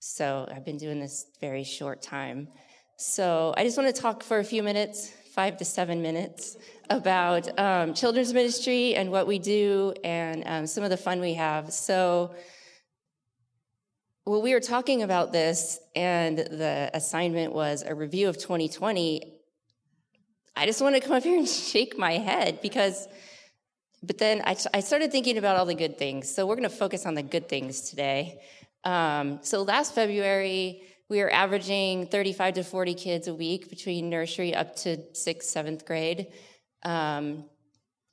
So 0.00 0.48
I've 0.50 0.64
been 0.64 0.78
doing 0.78 0.98
this 0.98 1.26
very 1.40 1.62
short 1.62 2.02
time. 2.02 2.48
So 2.96 3.54
I 3.56 3.64
just 3.64 3.76
want 3.76 3.94
to 3.94 4.00
talk 4.00 4.22
for 4.22 4.38
a 4.38 4.44
few 4.44 4.62
minutes, 4.62 5.10
five 5.34 5.56
to 5.56 5.64
seven 5.64 6.02
minutes, 6.02 6.56
about 6.90 7.58
um, 7.58 7.94
children's 7.94 8.32
ministry 8.34 8.94
and 8.94 9.10
what 9.10 9.26
we 9.26 9.38
do 9.38 9.94
and 10.04 10.42
um, 10.46 10.66
some 10.66 10.84
of 10.84 10.90
the 10.90 10.96
fun 10.96 11.20
we 11.20 11.34
have. 11.34 11.72
So, 11.72 12.34
well, 14.26 14.42
we 14.42 14.52
were 14.52 14.60
talking 14.60 15.02
about 15.02 15.32
this, 15.32 15.80
and 15.96 16.38
the 16.38 16.90
assignment 16.94 17.52
was 17.52 17.82
a 17.82 17.94
review 17.94 18.28
of 18.28 18.36
2020. 18.36 19.32
I 20.54 20.66
just 20.66 20.80
want 20.80 20.94
to 20.94 21.00
come 21.00 21.12
up 21.12 21.22
here 21.24 21.38
and 21.38 21.48
shake 21.48 21.98
my 21.98 22.12
head 22.12 22.60
because, 22.62 23.08
but 24.02 24.18
then 24.18 24.42
I, 24.44 24.56
I 24.74 24.80
started 24.80 25.10
thinking 25.10 25.38
about 25.38 25.56
all 25.56 25.66
the 25.66 25.74
good 25.74 25.98
things. 25.98 26.32
So, 26.32 26.46
we're 26.46 26.56
going 26.56 26.68
to 26.68 26.76
focus 26.76 27.06
on 27.06 27.14
the 27.14 27.22
good 27.22 27.48
things 27.48 27.80
today. 27.90 28.40
Um, 28.84 29.40
so, 29.42 29.62
last 29.62 29.94
February, 29.94 30.82
we 31.12 31.20
are 31.20 31.28
averaging 31.28 32.06
35 32.06 32.54
to 32.54 32.64
40 32.64 32.94
kids 32.94 33.28
a 33.28 33.34
week 33.34 33.68
between 33.68 34.08
nursery 34.08 34.54
up 34.54 34.74
to 34.76 34.96
sixth, 35.14 35.50
seventh 35.50 35.84
grade. 35.84 36.28
Um, 36.84 37.44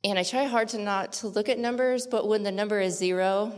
and 0.04 0.20
I 0.20 0.24
try 0.24 0.44
hard 0.44 0.68
to 0.70 0.80
not 0.80 1.14
to 1.14 1.30
look 1.30 1.48
at 1.48 1.58
numbers, 1.58 2.08
but 2.08 2.28
when 2.28 2.44
the 2.44 2.52
number 2.52 2.78
is 2.82 2.98
zero, 2.98 3.58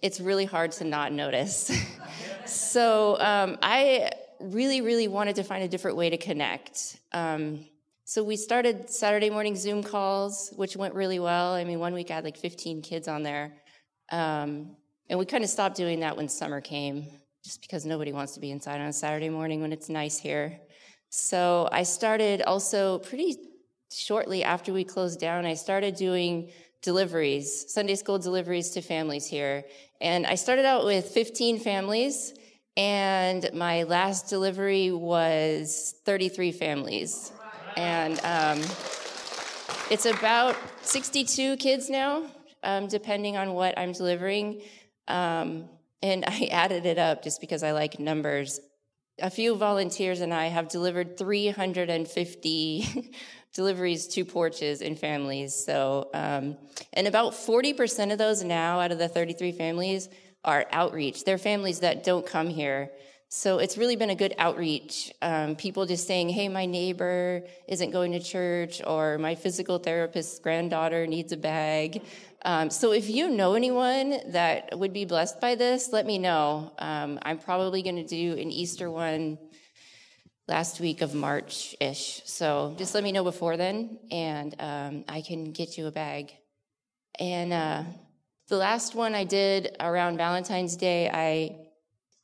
it's 0.00 0.20
really 0.20 0.44
hard 0.44 0.70
to 0.72 0.84
not 0.84 1.10
notice. 1.10 1.72
so 2.46 3.18
um, 3.18 3.58
I 3.62 4.12
really, 4.38 4.80
really 4.80 5.08
wanted 5.08 5.34
to 5.36 5.42
find 5.42 5.64
a 5.64 5.68
different 5.68 5.96
way 5.96 6.10
to 6.10 6.16
connect. 6.16 7.00
Um, 7.10 7.66
So 8.04 8.22
we 8.22 8.36
started 8.36 8.90
Saturday 8.90 9.30
morning 9.30 9.56
Zoom 9.56 9.82
calls, 9.82 10.52
which 10.54 10.76
went 10.76 10.94
really 10.94 11.18
well. 11.18 11.54
I 11.54 11.64
mean, 11.64 11.80
one 11.80 11.94
week 11.94 12.12
I 12.12 12.14
had 12.14 12.24
like 12.24 12.36
15 12.36 12.82
kids 12.82 13.08
on 13.08 13.24
there. 13.24 13.54
Um, 14.12 14.76
and 15.08 15.18
we 15.18 15.26
kind 15.26 15.42
of 15.42 15.50
stopped 15.50 15.76
doing 15.76 16.00
that 16.00 16.16
when 16.16 16.28
summer 16.28 16.60
came, 16.60 17.06
just 17.42 17.60
because 17.60 17.84
nobody 17.84 18.12
wants 18.12 18.34
to 18.34 18.40
be 18.40 18.50
inside 18.50 18.80
on 18.80 18.86
a 18.86 18.92
Saturday 18.92 19.28
morning 19.28 19.60
when 19.60 19.72
it's 19.72 19.88
nice 19.88 20.18
here. 20.18 20.58
So 21.10 21.68
I 21.72 21.82
started 21.82 22.42
also 22.42 22.98
pretty 22.98 23.36
shortly 23.92 24.44
after 24.44 24.72
we 24.72 24.84
closed 24.84 25.20
down, 25.20 25.44
I 25.44 25.54
started 25.54 25.96
doing 25.96 26.50
deliveries, 26.82 27.72
Sunday 27.72 27.94
school 27.94 28.18
deliveries 28.18 28.70
to 28.70 28.80
families 28.80 29.26
here. 29.26 29.64
And 30.00 30.26
I 30.26 30.36
started 30.36 30.64
out 30.64 30.84
with 30.84 31.06
15 31.06 31.60
families, 31.60 32.34
and 32.76 33.48
my 33.52 33.82
last 33.84 34.28
delivery 34.28 34.90
was 34.90 35.94
33 36.04 36.52
families. 36.52 37.32
And 37.76 38.18
um, 38.24 38.58
it's 39.90 40.06
about 40.06 40.56
62 40.82 41.56
kids 41.56 41.90
now, 41.90 42.24
um, 42.62 42.88
depending 42.88 43.36
on 43.36 43.54
what 43.54 43.78
I'm 43.78 43.92
delivering. 43.92 44.62
Um, 45.08 45.68
and 46.02 46.24
I 46.26 46.48
added 46.50 46.86
it 46.86 46.98
up 46.98 47.22
just 47.22 47.40
because 47.40 47.62
I 47.62 47.72
like 47.72 47.98
numbers. 47.98 48.60
A 49.20 49.30
few 49.30 49.54
volunteers 49.54 50.20
and 50.20 50.32
I 50.32 50.46
have 50.46 50.68
delivered 50.68 51.16
350 51.18 53.12
deliveries 53.54 54.06
to 54.08 54.24
porches 54.24 54.80
and 54.80 54.98
families. 54.98 55.54
So, 55.54 56.08
um, 56.14 56.56
and 56.94 57.06
about 57.06 57.32
40% 57.32 58.12
of 58.12 58.18
those 58.18 58.42
now 58.42 58.80
out 58.80 58.90
of 58.90 58.98
the 58.98 59.08
33 59.08 59.52
families 59.52 60.08
are 60.44 60.66
outreach. 60.72 61.24
They're 61.24 61.38
families 61.38 61.80
that 61.80 62.02
don't 62.04 62.26
come 62.26 62.48
here. 62.48 62.90
So 63.34 63.60
it's 63.60 63.78
really 63.78 63.96
been 63.96 64.10
a 64.10 64.14
good 64.14 64.34
outreach. 64.36 65.10
Um, 65.22 65.56
people 65.56 65.86
just 65.86 66.06
saying, 66.06 66.28
hey, 66.28 66.50
my 66.50 66.66
neighbor 66.66 67.44
isn't 67.66 67.90
going 67.90 68.12
to 68.12 68.20
church, 68.20 68.82
or 68.86 69.16
my 69.16 69.36
physical 69.36 69.78
therapist's 69.78 70.38
granddaughter 70.38 71.06
needs 71.06 71.32
a 71.32 71.38
bag. 71.38 72.02
Um, 72.44 72.68
so 72.68 72.92
if 72.92 73.08
you 73.08 73.30
know 73.30 73.54
anyone 73.54 74.18
that 74.32 74.78
would 74.78 74.92
be 74.92 75.06
blessed 75.06 75.40
by 75.40 75.54
this, 75.54 75.94
let 75.94 76.04
me 76.04 76.18
know. 76.18 76.74
Um, 76.78 77.18
I'm 77.22 77.38
probably 77.38 77.82
going 77.82 77.96
to 77.96 78.06
do 78.06 78.32
an 78.32 78.50
Easter 78.50 78.90
one 78.90 79.38
last 80.46 80.78
week 80.78 81.00
of 81.00 81.14
March 81.14 81.74
ish. 81.80 82.20
So 82.26 82.74
just 82.76 82.94
let 82.94 83.02
me 83.02 83.12
know 83.12 83.24
before 83.24 83.56
then, 83.56 83.98
and 84.10 84.54
um, 84.58 85.04
I 85.08 85.22
can 85.22 85.52
get 85.52 85.78
you 85.78 85.86
a 85.86 85.90
bag. 85.90 86.34
And 87.18 87.54
uh, 87.54 87.84
the 88.48 88.58
last 88.58 88.94
one 88.94 89.14
I 89.14 89.24
did 89.24 89.74
around 89.80 90.18
Valentine's 90.18 90.76
Day, 90.76 91.08
I 91.08 91.61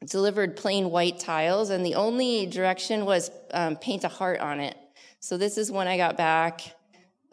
delivered 0.07 0.57
plain 0.57 0.91
white 0.91 1.19
tiles, 1.19 1.71
and 1.71 1.85
the 1.85 1.97
only 1.97 2.47
direction 2.47 3.05
was 3.05 3.31
um, 3.53 3.77
paint 3.77 4.05
a 4.05 4.09
heart 4.09 4.41
on 4.41 4.61
it. 4.61 4.77
So 5.21 5.37
this 5.37 5.59
is 5.59 5.71
one 5.71 5.89
I 5.89 5.97
got 5.97 6.17
back. 6.17 6.63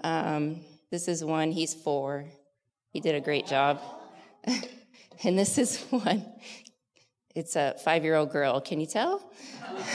Um, 0.03 0.61
this 0.91 1.07
is 1.07 1.23
one, 1.23 1.51
he's 1.51 1.73
four. 1.73 2.25
He 2.89 2.99
did 2.99 3.15
a 3.15 3.21
great 3.21 3.45
job. 3.45 3.81
and 5.23 5.37
this 5.37 5.57
is 5.57 5.81
one, 5.89 6.25
it's 7.35 7.55
a 7.55 7.75
five 7.83 8.03
year 8.03 8.15
old 8.15 8.31
girl. 8.31 8.61
Can 8.61 8.79
you 8.79 8.87
tell? 8.87 9.31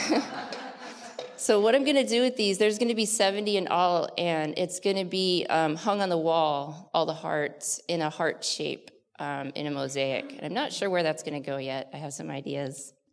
so, 1.35 1.59
what 1.59 1.75
I'm 1.75 1.83
going 1.83 1.95
to 1.95 2.07
do 2.07 2.21
with 2.21 2.37
these, 2.37 2.57
there's 2.57 2.77
going 2.77 2.89
to 2.89 2.95
be 2.95 3.05
70 3.05 3.57
in 3.57 3.67
all, 3.67 4.09
and 4.17 4.53
it's 4.57 4.79
going 4.79 4.97
to 4.97 5.05
be 5.05 5.45
um, 5.49 5.75
hung 5.75 6.01
on 6.01 6.09
the 6.09 6.17
wall, 6.17 6.89
all 6.93 7.05
the 7.05 7.13
hearts 7.13 7.81
in 7.87 8.01
a 8.01 8.09
heart 8.09 8.43
shape 8.45 8.91
um, 9.21 9.51
in 9.53 9.67
a 9.67 9.71
mosaic. 9.71 10.33
And 10.33 10.43
I'm 10.43 10.53
not 10.53 10.73
sure 10.73 10.89
where 10.89 11.03
that's 11.03 11.21
going 11.21 11.41
to 11.41 11.47
go 11.47 11.57
yet. 11.57 11.91
I 11.93 11.97
have 11.97 12.13
some 12.13 12.29
ideas. 12.29 12.93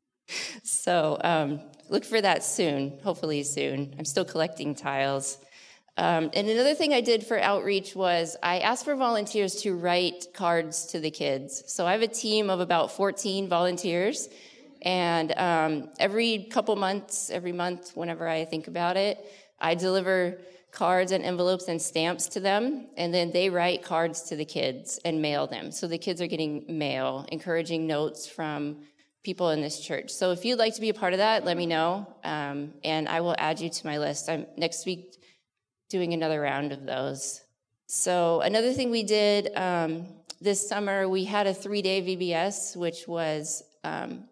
So, 0.62 1.16
um, 1.24 1.60
look 1.88 2.04
for 2.04 2.20
that 2.20 2.44
soon, 2.44 2.98
hopefully 3.02 3.42
soon. 3.42 3.94
I'm 3.98 4.04
still 4.04 4.26
collecting 4.26 4.74
tiles. 4.74 5.38
Um, 5.96 6.28
and 6.34 6.46
another 6.46 6.74
thing 6.74 6.92
I 6.92 7.00
did 7.00 7.26
for 7.26 7.40
outreach 7.40 7.96
was 7.96 8.36
I 8.42 8.58
asked 8.58 8.84
for 8.84 8.94
volunteers 8.94 9.62
to 9.62 9.74
write 9.74 10.26
cards 10.34 10.84
to 10.88 11.00
the 11.00 11.10
kids. 11.10 11.64
So 11.68 11.86
I 11.86 11.92
have 11.92 12.02
a 12.02 12.08
team 12.08 12.50
of 12.50 12.60
about 12.60 12.92
14 12.92 13.48
volunteers. 13.48 14.28
And 14.82 15.32
um, 15.38 15.88
every 15.98 16.46
couple 16.50 16.76
months, 16.76 17.30
every 17.30 17.52
month, 17.52 17.92
whenever 17.96 18.28
I 18.28 18.44
think 18.44 18.68
about 18.68 18.98
it, 18.98 19.18
I 19.58 19.74
deliver 19.74 20.38
cards 20.70 21.12
and 21.12 21.24
envelopes 21.24 21.68
and 21.68 21.81
stamps 21.81 22.26
to 22.28 22.40
them. 22.40 22.87
And 22.96 23.12
then 23.12 23.31
they 23.33 23.50
write 23.50 23.83
cards 23.83 24.22
to 24.24 24.37
the 24.37 24.44
kids 24.44 24.98
and 25.04 25.22
mail 25.22 25.46
them. 25.46 25.72
So 25.72 25.87
the 25.87 25.98
kids 25.98 26.20
are 26.20 26.26
getting 26.26 26.64
mail, 26.68 27.26
encouraging 27.33 27.87
notes 27.87 28.26
from 28.26 28.78
people 29.24 29.50
in 29.50 29.61
this 29.61 29.81
church. 29.81 30.11
So 30.11 30.31
if 30.31 30.44
you'd 30.44 30.59
like 30.59 30.74
to 30.74 30.81
be 30.81 30.88
a 30.88 30.94
part 30.94 31.12
of 31.12 31.18
that, 31.18 31.44
let 31.44 31.57
me 31.57 31.66
know. 31.66 32.07
Um, 32.24 32.72
and 32.85 33.09
I 33.09 33.20
will 33.20 33.35
add 33.38 33.61
you 33.61 33.68
to 33.68 33.87
my 33.87 33.98
list. 33.98 34.28
I'm 34.28 34.46
next 34.57 34.87
week 34.87 35.16
doing 35.88 36.12
another 36.12 36.40
round 36.40 36.72
of 36.72 36.85
those. 36.85 37.42
So, 37.87 38.42
another 38.42 38.74
thing 38.74 38.90
we 38.90 39.02
did 39.02 39.50
um, 39.57 40.07
this 40.42 40.68
summer, 40.68 41.09
we 41.09 41.24
had 41.24 41.46
a 41.46 41.54
three 41.54 41.81
day 41.81 42.02
VBS, 42.02 42.76
which 42.76 43.09
was 43.09 43.62
um, 43.83 44.24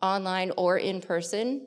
online 0.00 0.52
or 0.56 0.78
in 0.78 1.02
person. 1.02 1.66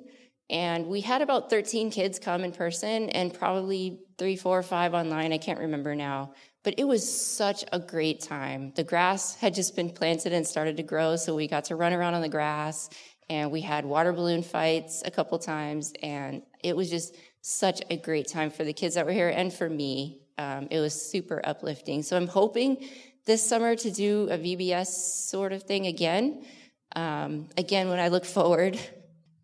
And 0.52 0.88
we 0.88 1.00
had 1.00 1.22
about 1.22 1.50
13 1.50 1.92
kids 1.92 2.20
come 2.20 2.44
in 2.44 2.52
person 2.52 3.10
and 3.10 3.34
probably 3.34 4.02
three, 4.18 4.36
four, 4.36 4.62
five 4.62 4.94
online. 4.94 5.32
I 5.32 5.38
can't 5.38 5.60
remember 5.60 5.96
now. 5.96 6.34
But 6.64 6.76
it 6.78 6.84
was 6.84 7.10
such 7.10 7.64
a 7.72 7.80
great 7.80 8.20
time. 8.20 8.74
The 8.76 8.84
grass 8.84 9.36
had 9.36 9.56
just 9.56 9.78
been 9.78 9.90
planted 9.90 10.34
and 10.34 10.46
started 10.46 10.78
to 10.78 10.84
grow, 10.84 11.16
so 11.16 11.34
we 11.36 11.48
got 11.48 11.66
to 11.66 11.78
run 11.78 11.94
around 11.94 12.16
on 12.16 12.22
the 12.22 12.30
grass 12.30 12.90
and 13.30 13.50
we 13.50 13.62
had 13.62 13.86
water 13.86 14.12
balloon 14.12 14.44
fights 14.44 15.04
a 15.06 15.10
couple 15.10 15.40
times. 15.40 15.94
And 16.04 16.42
it 16.62 16.76
was 16.76 16.90
just 16.90 17.16
such 17.40 17.82
a 17.90 17.96
great 17.96 18.28
time 18.28 18.52
for 18.52 18.66
the 18.66 18.74
kids 18.74 18.96
that 18.96 19.06
were 19.06 19.14
here 19.14 19.30
and 19.30 19.54
for 19.54 19.70
me. 19.70 20.20
Um, 20.38 20.68
it 20.70 20.82
was 20.82 21.10
super 21.10 21.42
uplifting. 21.46 22.04
So 22.04 22.18
I'm 22.18 22.28
hoping 22.28 22.90
this 23.26 23.48
summer 23.48 23.76
to 23.78 23.90
do 23.90 24.28
a 24.30 24.38
VBS 24.38 24.88
sort 25.30 25.54
of 25.54 25.64
thing 25.64 25.88
again. 25.88 26.46
Um, 26.94 27.48
again, 27.58 27.88
when 27.88 28.00
I 28.00 28.10
look 28.10 28.26
forward 28.26 28.78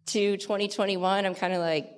to 0.07 0.37
2021, 0.37 1.25
I'm 1.25 1.35
kind 1.35 1.53
of 1.53 1.59
like, 1.59 1.91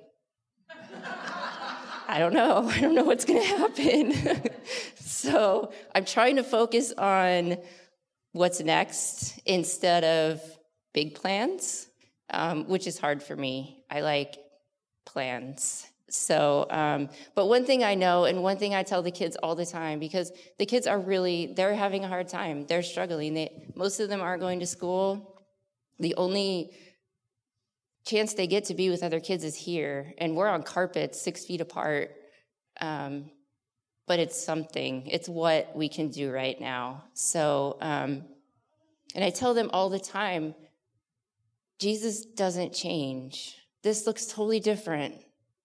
I 2.08 2.18
don't 2.18 2.34
know. 2.34 2.68
I 2.72 2.80
don't 2.80 2.94
know 2.94 3.04
what's 3.04 3.24
going 3.24 3.40
to 3.40 3.46
happen. 3.46 4.50
so 4.96 5.72
I'm 5.94 6.04
trying 6.04 6.36
to 6.36 6.42
focus 6.42 6.92
on 6.96 7.58
what's 8.32 8.60
next 8.60 9.38
instead 9.46 10.04
of 10.04 10.40
big 10.92 11.14
plans, 11.14 11.86
um, 12.30 12.66
which 12.66 12.86
is 12.86 12.98
hard 12.98 13.22
for 13.22 13.36
me. 13.36 13.84
I 13.90 14.00
like 14.00 14.38
plans. 15.06 15.86
So, 16.08 16.66
um, 16.70 17.08
but 17.36 17.46
one 17.46 17.64
thing 17.64 17.84
I 17.84 17.94
know, 17.94 18.24
and 18.24 18.42
one 18.42 18.56
thing 18.56 18.74
I 18.74 18.82
tell 18.82 19.02
the 19.02 19.12
kids 19.12 19.36
all 19.40 19.54
the 19.54 19.66
time, 19.66 20.00
because 20.00 20.32
the 20.58 20.66
kids 20.66 20.88
are 20.88 20.98
really, 20.98 21.52
they're 21.54 21.74
having 21.74 22.04
a 22.04 22.08
hard 22.08 22.28
time. 22.28 22.66
They're 22.66 22.82
struggling. 22.82 23.34
They, 23.34 23.70
most 23.76 24.00
of 24.00 24.08
them 24.08 24.20
aren't 24.20 24.40
going 24.40 24.58
to 24.60 24.66
school. 24.66 25.40
The 26.00 26.16
only 26.16 26.72
chance 28.04 28.34
they 28.34 28.46
get 28.46 28.64
to 28.66 28.74
be 28.74 28.90
with 28.90 29.02
other 29.02 29.20
kids 29.20 29.44
is 29.44 29.56
here. 29.56 30.14
And 30.18 30.36
we're 30.36 30.48
on 30.48 30.62
carpets 30.62 31.20
six 31.20 31.44
feet 31.44 31.60
apart. 31.60 32.14
Um, 32.80 33.30
but 34.06 34.18
it's 34.18 34.42
something, 34.42 35.06
it's 35.06 35.28
what 35.28 35.76
we 35.76 35.88
can 35.88 36.08
do 36.08 36.32
right 36.32 36.60
now. 36.60 37.04
So, 37.14 37.76
um, 37.80 38.24
and 39.14 39.24
I 39.24 39.30
tell 39.30 39.54
them 39.54 39.70
all 39.72 39.88
the 39.88 40.00
time 40.00 40.54
Jesus 41.78 42.24
doesn't 42.24 42.74
change. 42.74 43.56
This 43.82 44.06
looks 44.06 44.26
totally 44.26 44.60
different 44.60 45.14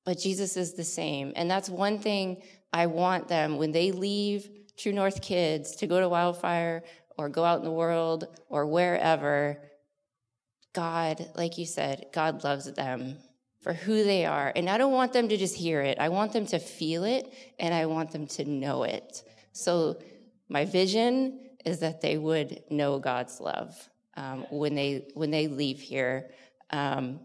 but 0.05 0.19
Jesus 0.19 0.55
is 0.55 0.73
the 0.73 0.83
same. 0.83 1.33
And 1.35 1.49
that's 1.49 1.67
one 1.69 1.99
thing 1.99 2.43
I 2.71 2.85
want 2.85 3.27
them 3.27 3.57
when 3.57 3.71
they 3.71 3.91
leave 3.91 4.47
True 4.77 4.93
North 4.93 5.21
Kids 5.21 5.75
to 5.77 5.87
go 5.87 5.99
to 5.99 6.07
Wildfire 6.07 6.83
or 7.17 7.27
go 7.27 7.43
out 7.43 7.59
in 7.59 7.65
the 7.65 7.71
world 7.71 8.27
or 8.47 8.67
wherever. 8.67 9.57
God, 10.75 11.27
like 11.35 11.57
you 11.57 11.65
said, 11.65 12.07
God 12.13 12.43
loves 12.43 12.71
them 12.73 13.17
for 13.61 13.73
who 13.73 14.03
they 14.03 14.25
are. 14.25 14.51
And 14.55 14.69
I 14.69 14.77
don't 14.77 14.91
want 14.91 15.13
them 15.13 15.27
to 15.29 15.38
just 15.38 15.55
hear 15.55 15.81
it. 15.81 15.97
I 15.97 16.09
want 16.09 16.33
them 16.33 16.45
to 16.47 16.59
feel 16.59 17.03
it 17.03 17.33
and 17.57 17.73
I 17.73 17.88
want 17.88 18.11
them 18.11 18.27
to 18.27 18.45
know 18.45 18.83
it. 18.83 19.23
So 19.53 19.97
my 20.49 20.65
vision 20.65 21.39
is 21.65 21.79
that 21.79 22.01
they 22.01 22.17
would 22.17 22.61
know 22.69 22.99
God's 22.99 23.39
love 23.39 23.73
um, 24.15 24.45
when 24.51 24.75
they 24.75 25.07
when 25.15 25.31
they 25.31 25.47
leave 25.47 25.79
here. 25.79 26.29
Um, 26.69 27.19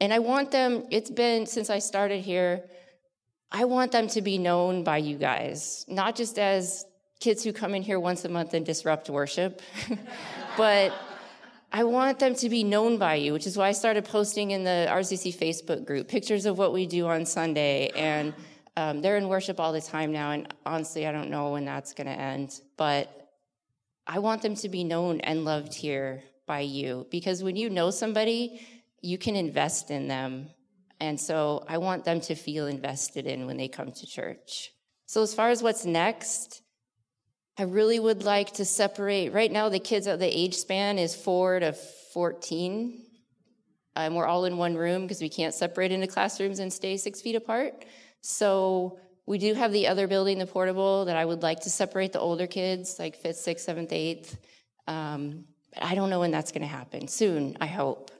and 0.00 0.12
I 0.12 0.18
want 0.18 0.50
them, 0.50 0.84
it's 0.90 1.10
been 1.10 1.46
since 1.46 1.70
I 1.70 1.78
started 1.78 2.20
here, 2.22 2.64
I 3.52 3.64
want 3.64 3.92
them 3.92 4.08
to 4.08 4.20
be 4.20 4.36
known 4.36 4.84
by 4.84 4.98
you 4.98 5.16
guys, 5.16 5.84
not 5.88 6.16
just 6.16 6.38
as 6.38 6.84
kids 7.20 7.44
who 7.44 7.52
come 7.52 7.74
in 7.74 7.82
here 7.82 8.00
once 8.00 8.24
a 8.24 8.28
month 8.28 8.54
and 8.54 8.66
disrupt 8.66 9.10
worship, 9.10 9.62
but 10.56 10.92
I 11.72 11.84
want 11.84 12.18
them 12.18 12.34
to 12.36 12.48
be 12.48 12.64
known 12.64 12.98
by 12.98 13.14
you, 13.14 13.32
which 13.32 13.46
is 13.46 13.56
why 13.56 13.68
I 13.68 13.72
started 13.72 14.04
posting 14.04 14.50
in 14.50 14.64
the 14.64 14.88
RCC 14.90 15.34
Facebook 15.36 15.84
group 15.84 16.08
pictures 16.08 16.44
of 16.44 16.58
what 16.58 16.72
we 16.72 16.86
do 16.86 17.06
on 17.06 17.24
Sunday. 17.24 17.90
And 17.94 18.34
um, 18.76 19.02
they're 19.02 19.16
in 19.16 19.28
worship 19.28 19.60
all 19.60 19.72
the 19.72 19.80
time 19.80 20.10
now. 20.10 20.32
And 20.32 20.52
honestly, 20.66 21.06
I 21.06 21.12
don't 21.12 21.30
know 21.30 21.52
when 21.52 21.64
that's 21.64 21.94
going 21.94 22.08
to 22.08 22.12
end. 22.12 22.60
But 22.76 23.30
I 24.06 24.18
want 24.18 24.42
them 24.42 24.56
to 24.56 24.68
be 24.68 24.82
known 24.82 25.20
and 25.20 25.44
loved 25.44 25.72
here 25.72 26.24
by 26.46 26.60
you 26.60 27.06
because 27.10 27.44
when 27.44 27.54
you 27.54 27.70
know 27.70 27.90
somebody, 27.90 28.66
you 29.00 29.16
can 29.16 29.36
invest 29.36 29.90
in 29.90 30.08
them 30.08 30.50
And 31.00 31.18
so 31.18 31.64
I 31.66 31.78
want 31.78 32.04
them 32.04 32.20
to 32.22 32.34
feel 32.34 32.66
invested 32.66 33.26
in 33.26 33.46
when 33.46 33.56
they 33.56 33.68
come 33.68 33.90
to 33.92 34.06
church. 34.06 34.72
So, 35.06 35.22
as 35.22 35.34
far 35.34 35.48
as 35.50 35.62
what's 35.62 35.84
next, 35.84 36.62
I 37.58 37.64
really 37.64 37.98
would 37.98 38.22
like 38.22 38.52
to 38.54 38.64
separate. 38.64 39.32
Right 39.32 39.50
now, 39.50 39.68
the 39.68 39.78
kids, 39.78 40.06
at 40.06 40.18
the 40.18 40.26
age 40.26 40.54
span 40.54 40.98
is 40.98 41.14
four 41.14 41.60
to 41.60 41.72
14. 41.72 43.02
And 43.96 44.16
we're 44.16 44.26
all 44.26 44.44
in 44.44 44.56
one 44.56 44.76
room 44.76 45.02
because 45.02 45.20
we 45.20 45.28
can't 45.28 45.52
separate 45.52 45.92
into 45.92 46.06
classrooms 46.06 46.58
and 46.58 46.72
stay 46.72 46.96
six 46.96 47.20
feet 47.20 47.34
apart. 47.34 47.84
So, 48.22 48.98
we 49.30 49.38
do 49.38 49.54
have 49.54 49.70
the 49.70 49.86
other 49.86 50.08
building, 50.08 50.38
the 50.38 50.46
portable, 50.46 51.04
that 51.04 51.16
I 51.16 51.24
would 51.24 51.40
like 51.40 51.60
to 51.60 51.70
separate 51.70 52.12
the 52.12 52.18
older 52.18 52.48
kids, 52.48 52.98
like 52.98 53.14
fifth, 53.14 53.36
sixth, 53.36 53.64
seventh, 53.64 53.92
eighth. 53.92 54.36
Um, 54.88 55.44
but 55.72 55.84
I 55.84 55.94
don't 55.94 56.10
know 56.10 56.18
when 56.18 56.32
that's 56.32 56.50
going 56.50 56.62
to 56.62 56.66
happen. 56.66 57.06
Soon, 57.06 57.56
I 57.60 57.66
hope. 57.66 58.10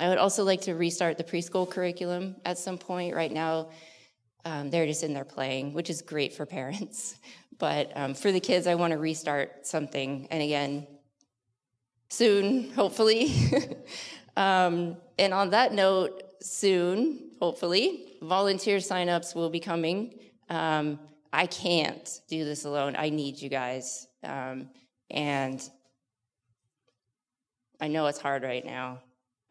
I 0.00 0.08
would 0.08 0.16
also 0.16 0.42
like 0.42 0.62
to 0.62 0.74
restart 0.74 1.18
the 1.18 1.24
preschool 1.24 1.68
curriculum 1.68 2.36
at 2.46 2.56
some 2.56 2.78
point. 2.78 3.14
Right 3.14 3.30
now, 3.30 3.70
um, 4.46 4.70
they're 4.70 4.86
just 4.86 5.02
in 5.02 5.12
there 5.12 5.24
playing, 5.24 5.74
which 5.74 5.90
is 5.90 6.02
great 6.02 6.32
for 6.32 6.46
parents. 6.46 7.16
But 7.58 7.92
um, 7.94 8.14
for 8.14 8.32
the 8.32 8.40
kids, 8.40 8.66
I 8.66 8.74
want 8.74 8.92
to 8.92 8.98
restart 8.98 9.66
something. 9.66 10.26
And 10.30 10.42
again, 10.42 10.86
soon, 12.08 12.70
hopefully. 12.72 13.32
um, 14.36 14.96
and 15.18 15.32
on 15.32 15.50
that 15.50 15.72
note, 15.72 16.22
soon, 16.40 17.30
hopefully, 17.40 18.16
volunteer 18.22 18.78
signups 18.78 19.34
will 19.34 19.50
be 19.50 19.60
coming. 19.60 20.18
Um, 20.48 20.98
I 21.32 21.46
can't 21.46 22.20
do 22.28 22.44
this 22.44 22.64
alone. 22.64 22.94
I 22.96 23.08
need 23.08 23.40
you 23.40 23.48
guys. 23.48 24.06
Um, 24.22 24.68
and 25.10 25.62
I 27.80 27.88
know 27.88 28.06
it's 28.06 28.20
hard 28.20 28.42
right 28.42 28.64
now. 28.64 29.00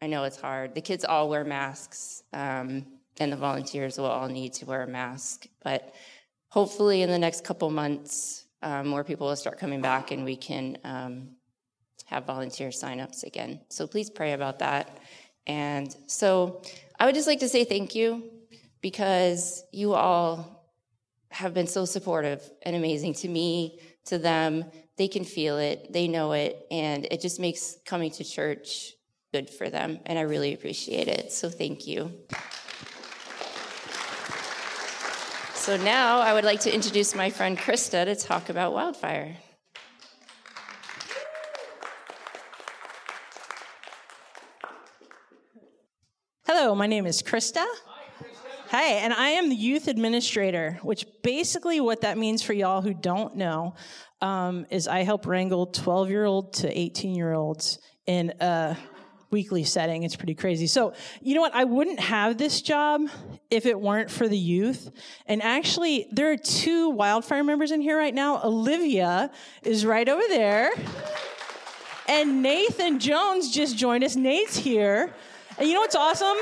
I 0.00 0.06
know 0.06 0.24
it's 0.24 0.40
hard. 0.40 0.74
The 0.74 0.80
kids 0.80 1.04
all 1.04 1.28
wear 1.28 1.44
masks, 1.44 2.22
um, 2.32 2.86
and 3.18 3.32
the 3.32 3.36
volunteers 3.36 3.96
will 3.96 4.06
all 4.06 4.28
need 4.28 4.52
to 4.54 4.66
wear 4.66 4.82
a 4.82 4.86
mask. 4.86 5.46
But 5.62 5.94
hopefully, 6.54 7.02
in 7.02 7.10
the 7.10 7.18
next 7.18 7.42
couple 7.42 7.68
months, 7.68 8.46
um, 8.62 8.86
more 8.86 9.02
people 9.02 9.26
will 9.26 9.34
start 9.34 9.58
coming 9.58 9.82
back, 9.82 10.12
and 10.12 10.24
we 10.24 10.36
can 10.36 10.78
um, 10.84 11.30
have 12.06 12.24
volunteer 12.24 12.68
signups 12.68 13.24
again. 13.24 13.60
So 13.70 13.88
please 13.88 14.08
pray 14.08 14.34
about 14.34 14.60
that. 14.60 14.98
And 15.48 15.94
so 16.06 16.62
I 16.98 17.06
would 17.06 17.16
just 17.16 17.26
like 17.26 17.40
to 17.40 17.48
say 17.48 17.64
thank 17.64 17.96
you 17.96 18.30
because 18.82 19.64
you 19.72 19.94
all 19.94 20.64
have 21.32 21.54
been 21.54 21.66
so 21.66 21.84
supportive 21.84 22.40
and 22.62 22.76
amazing 22.76 23.14
to 23.14 23.28
me, 23.28 23.80
to 24.06 24.16
them. 24.16 24.64
They 24.96 25.08
can 25.08 25.24
feel 25.24 25.58
it, 25.58 25.92
they 25.92 26.06
know 26.06 26.32
it, 26.32 26.64
and 26.70 27.04
it 27.10 27.20
just 27.20 27.40
makes 27.40 27.78
coming 27.84 28.12
to 28.12 28.22
church 28.22 28.92
good 29.32 29.50
for 29.50 29.68
them. 29.70 29.98
And 30.06 30.20
I 30.20 30.22
really 30.22 30.54
appreciate 30.54 31.08
it. 31.08 31.32
So 31.32 31.50
thank 31.50 31.88
you. 31.88 32.12
So 35.64 35.78
now 35.78 36.18
I 36.20 36.34
would 36.34 36.44
like 36.44 36.60
to 36.60 36.74
introduce 36.74 37.14
my 37.14 37.30
friend 37.30 37.56
Krista 37.56 38.04
to 38.04 38.14
talk 38.14 38.50
about 38.50 38.74
wildfire. 38.74 39.34
Hello, 46.46 46.74
my 46.74 46.86
name 46.86 47.06
is 47.06 47.22
Krista. 47.22 47.64
Hi, 48.68 48.82
and 48.82 49.14
I 49.14 49.30
am 49.30 49.48
the 49.48 49.56
youth 49.56 49.88
administrator, 49.88 50.78
which 50.82 51.06
basically 51.22 51.80
what 51.80 52.02
that 52.02 52.18
means 52.18 52.42
for 52.42 52.52
y'all 52.52 52.82
who 52.82 52.92
don't 52.92 53.34
know 53.34 53.74
um, 54.20 54.66
is 54.68 54.86
I 54.86 55.02
help 55.02 55.24
wrangle 55.24 55.64
12 55.64 56.10
year 56.10 56.26
old 56.26 56.52
to 56.56 56.78
18 56.78 57.14
year 57.14 57.32
olds 57.32 57.78
in 58.06 58.34
a 58.38 58.76
weekly 59.34 59.64
setting. 59.64 60.04
It's 60.04 60.14
pretty 60.14 60.36
crazy. 60.36 60.68
So, 60.68 60.94
you 61.20 61.34
know 61.34 61.40
what? 61.40 61.56
I 61.56 61.64
wouldn't 61.64 61.98
have 61.98 62.38
this 62.38 62.62
job 62.62 63.00
if 63.50 63.66
it 63.66 63.78
weren't 63.78 64.08
for 64.08 64.28
the 64.28 64.38
youth. 64.38 64.92
And 65.26 65.42
actually, 65.42 66.06
there 66.12 66.30
are 66.30 66.36
two 66.36 66.90
wildfire 66.90 67.42
members 67.42 67.72
in 67.72 67.80
here 67.80 67.98
right 67.98 68.14
now. 68.14 68.40
Olivia 68.44 69.32
is 69.64 69.84
right 69.84 70.08
over 70.08 70.22
there. 70.28 70.70
And 72.06 72.42
Nathan 72.44 73.00
Jones 73.00 73.50
just 73.50 73.76
joined 73.76 74.04
us. 74.04 74.14
Nate's 74.14 74.56
here. 74.56 75.12
And 75.58 75.66
you 75.66 75.74
know 75.74 75.80
what's 75.80 75.96
awesome? 75.96 76.36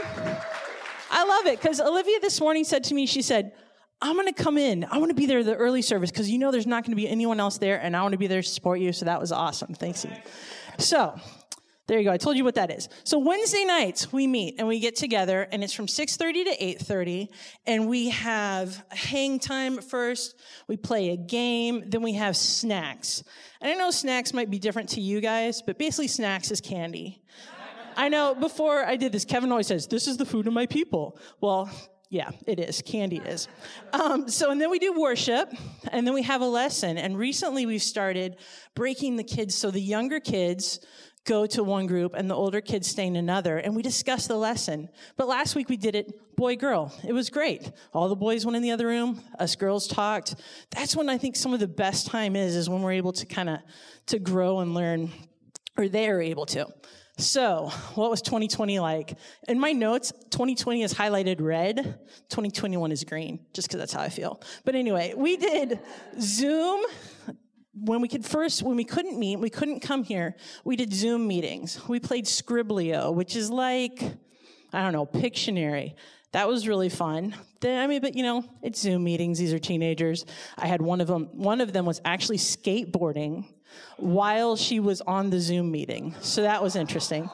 I 1.11 1.25
love 1.25 1.47
it 1.47 1.63
because 1.63 1.81
Olivia 1.81 2.21
this 2.21 2.43
morning 2.43 2.65
said 2.65 2.85
to 2.85 2.95
me, 2.95 3.07
she 3.07 3.23
said, 3.23 3.53
I'm 4.03 4.17
going 4.17 4.27
to 4.27 4.35
come 4.35 4.59
in. 4.59 4.85
I 4.91 4.99
want 4.99 5.09
to 5.09 5.15
be 5.15 5.25
there 5.25 5.43
the 5.43 5.55
early 5.55 5.81
service 5.81 6.11
because 6.11 6.29
you 6.29 6.39
know 6.39 6.51
there's 6.51 6.67
not 6.67 6.85
going 6.85 6.93
to 6.93 6.97
be 6.97 7.09
anyone 7.09 7.41
else 7.41 7.57
there, 7.57 7.81
and 7.81 7.97
I 7.97 8.03
want 8.03 8.13
to 8.13 8.19
be 8.19 8.27
there 8.27 8.43
to 8.43 8.49
support 8.49 8.81
you. 8.81 8.93
So 8.93 9.07
that 9.07 9.19
was 9.19 9.33
awesome. 9.33 9.73
Thanks. 9.73 10.05
You. 10.05 10.11
So 10.77 11.19
there 11.93 11.99
you 11.99 12.07
go. 12.07 12.13
I 12.13 12.17
told 12.17 12.39
you 12.39 12.45
what 12.45 12.55
that 12.55 12.71
is. 12.71 12.89
So 13.05 13.19
Wednesday 13.19 13.67
nights 13.67 14.11
we 14.15 14.27
meet 14.27 14.55
and 14.57 14.67
we 14.67 14.81
get 14.81 14.97
together, 14.97 15.47
and 15.53 15.63
it's 15.63 15.75
from 15.75 15.87
6:30 15.87 16.45
to 16.45 16.65
8:30, 16.65 17.29
and 17.67 17.87
we 17.87 18.09
have 18.09 18.83
hang 18.89 19.39
time 19.39 19.77
first. 19.83 20.35
We 20.69 20.79
play 20.79 21.11
a 21.11 21.19
game, 21.19 21.85
then 21.87 22.01
we 22.01 22.15
have 22.15 22.35
snacks. 22.35 23.23
And 23.61 23.71
I 23.71 23.75
know 23.75 23.91
snacks 23.91 24.33
might 24.33 24.49
be 24.49 24.59
different 24.59 24.89
to 24.91 25.03
you 25.03 25.21
guys, 25.21 25.61
but 25.61 25.77
basically 25.77 26.09
snacks 26.09 26.51
is 26.51 26.63
candy. 26.63 27.21
I 27.95 28.09
know 28.09 28.35
before 28.35 28.87
I 28.87 28.97
did 28.97 29.13
this, 29.13 29.27
Kevin 29.27 29.51
always 29.51 29.67
says, 29.67 29.87
This 29.87 30.09
is 30.09 30.17
the 30.17 30.25
food 30.25 30.47
of 30.47 30.55
my 30.55 30.65
people. 30.65 31.19
Well, 31.43 31.71
yeah, 32.09 32.31
it 32.47 32.59
is. 32.59 32.81
Candy 32.81 33.19
is. 33.19 33.49
Um, 33.93 34.31
so, 34.31 34.51
and 34.51 34.59
then 34.59 34.71
we 34.71 34.79
do 34.79 34.99
worship, 34.99 35.53
and 35.91 36.07
then 36.07 36.15
we 36.15 36.23
have 36.23 36.41
a 36.41 36.47
lesson. 36.47 36.97
And 36.97 37.19
recently 37.19 37.67
we've 37.67 37.83
started 37.83 38.37
breaking 38.75 39.17
the 39.17 39.25
kids. 39.25 39.55
So 39.55 39.71
the 39.71 39.81
younger 39.81 40.21
kids 40.21 40.81
go 41.25 41.47
to 41.47 41.63
one 41.63 41.87
group 41.87 42.15
and 42.15 42.29
the 42.29 42.35
older 42.35 42.61
kids 42.61 42.89
stay 42.89 43.07
in 43.07 43.17
another, 43.17 43.59
and 43.59 43.77
we 43.77 43.83
discuss 43.83 44.27
the 44.27 44.37
lesson. 44.37 44.89
But 45.17 45.29
last 45.29 45.55
week 45.55 45.69
we 45.69 45.77
did 45.77 45.95
it 45.95 46.37
boy 46.37 46.57
girl. 46.57 46.93
It 47.07 47.13
was 47.13 47.31
great. 47.31 47.71
All 47.93 48.09
the 48.09 48.17
boys 48.17 48.45
went 48.45 48.57
in 48.57 48.63
the 48.63 48.73
other 48.73 48.87
room, 48.87 49.21
us 49.39 49.55
girls 49.55 49.87
talked. 49.87 50.35
That's 50.71 50.97
when 50.97 51.09
I 51.09 51.19
think 51.19 51.37
some 51.37 51.55
of 51.55 51.61
the 51.61 51.69
best 51.69 52.07
time 52.07 52.35
is, 52.37 52.57
is 52.57 52.69
when 52.69 52.83
we're 52.83 52.93
able 52.93 53.13
to 53.13 53.27
kind 53.27 53.49
of 53.49 53.59
to 54.07 54.19
grow 54.19 54.61
and 54.61 54.75
learn, 54.75 55.11
or 55.77 55.89
they 55.89 56.09
are 56.09 56.21
able 56.21 56.47
to. 56.47 56.67
So, 57.19 57.71
what 57.95 58.11
was 58.11 58.23
2020 58.23 58.81
like? 58.81 59.17
In 59.47 59.61
my 59.61 59.73
notes, 59.73 60.13
2020 60.31 60.83
is 60.83 60.95
highlighted 60.95 61.41
red, 61.41 61.77
2021 62.31 62.91
is 62.91 63.05
green, 63.05 63.41
just 63.53 63.69
because 63.69 63.79
that's 63.79 63.93
how 63.93 64.01
I 64.01 64.09
feel. 64.09 64.41
But 64.65 64.75
anyway, 64.75 65.13
we 65.15 65.37
did 65.37 65.79
Zoom. 66.19 66.83
When 67.75 68.01
we 68.01 68.09
could 68.09 68.25
first, 68.25 68.63
when 68.63 68.77
we 68.77 68.85
couldn't 68.85 69.19
meet, 69.19 69.37
we 69.37 69.49
couldn't 69.49 69.81
come 69.81 70.05
here, 70.05 70.37
we 70.65 70.77
did 70.77 70.93
Zoom 70.93 71.27
meetings. 71.27 71.81
We 71.89 72.01
played 72.01 72.27
Scribblio, 72.27 73.15
which 73.15 73.35
is 73.35 73.51
like, 73.51 74.03
I 74.73 74.83
don't 74.83 74.93
know, 74.93 75.07
Pictionary. 75.07 75.95
That 76.33 76.49
was 76.49 76.67
really 76.67 76.89
fun. 76.89 77.35
I 77.63 77.87
mean, 77.87 78.01
but 78.01 78.17
you 78.17 78.23
know, 78.23 78.45
it's 78.63 78.81
Zoom 78.81 79.05
meetings. 79.05 79.39
These 79.39 79.53
are 79.53 79.59
teenagers. 79.59 80.25
I 80.57 80.67
had 80.67 80.83
one 80.83 81.01
of 81.01 81.07
them. 81.07 81.29
One 81.33 81.61
of 81.61 81.73
them 81.73 81.85
was 81.85 82.01
actually 82.05 82.39
skateboarding 82.39 83.47
while 83.97 84.57
she 84.57 84.81
was 84.81 85.01
on 85.03 85.31
the 85.31 85.41
Zoom 85.41 85.71
meeting. 85.71 86.15
So 86.21 86.43
that 86.43 86.63
was 86.63 86.75
interesting. 86.75 87.31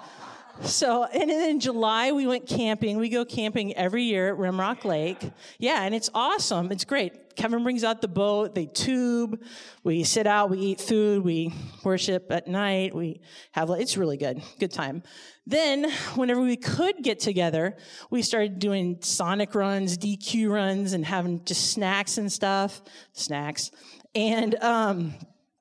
So, 0.62 1.04
and 1.04 1.30
then 1.30 1.50
in 1.50 1.60
July, 1.60 2.12
we 2.12 2.26
went 2.26 2.46
camping. 2.46 2.98
We 2.98 3.08
go 3.08 3.24
camping 3.24 3.76
every 3.76 4.02
year 4.02 4.32
at 4.32 4.38
Rimrock 4.38 4.84
Lake. 4.84 5.18
Yeah, 5.58 5.82
and 5.82 5.94
it's 5.94 6.10
awesome. 6.14 6.72
It's 6.72 6.84
great. 6.84 7.36
Kevin 7.36 7.62
brings 7.62 7.84
out 7.84 8.02
the 8.02 8.08
boat, 8.08 8.56
they 8.56 8.66
tube, 8.66 9.40
we 9.84 10.02
sit 10.02 10.26
out, 10.26 10.50
we 10.50 10.58
eat 10.58 10.80
food, 10.80 11.24
we 11.24 11.54
worship 11.84 12.32
at 12.32 12.48
night, 12.48 12.92
we 12.92 13.20
have, 13.52 13.70
it's 13.70 13.96
really 13.96 14.16
good. 14.16 14.42
Good 14.58 14.72
time. 14.72 15.04
Then, 15.46 15.88
whenever 16.16 16.40
we 16.40 16.56
could 16.56 16.96
get 17.04 17.20
together, 17.20 17.76
we 18.10 18.22
started 18.22 18.58
doing 18.58 18.98
Sonic 19.02 19.54
runs, 19.54 19.96
DQ 19.96 20.50
runs, 20.50 20.94
and 20.94 21.04
having 21.04 21.44
just 21.44 21.70
snacks 21.70 22.18
and 22.18 22.30
stuff. 22.30 22.82
Snacks. 23.12 23.70
And, 24.16 24.56
um, 24.56 25.14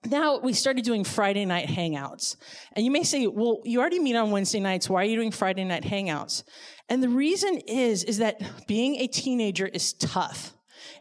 now 0.05 0.39
we 0.39 0.53
started 0.53 0.85
doing 0.85 1.03
Friday 1.03 1.45
night 1.45 1.67
hangouts. 1.67 2.35
And 2.73 2.85
you 2.85 2.91
may 2.91 3.03
say, 3.03 3.27
well, 3.27 3.61
you 3.65 3.79
already 3.79 3.99
meet 3.99 4.15
on 4.15 4.31
Wednesday 4.31 4.59
nights. 4.59 4.89
Why 4.89 5.01
are 5.01 5.05
you 5.05 5.15
doing 5.15 5.31
Friday 5.31 5.63
night 5.63 5.83
hangouts? 5.83 6.43
And 6.89 7.03
the 7.03 7.09
reason 7.09 7.57
is, 7.67 8.03
is 8.03 8.19
that 8.19 8.41
being 8.67 8.95
a 8.97 9.07
teenager 9.07 9.65
is 9.65 9.93
tough. 9.93 10.53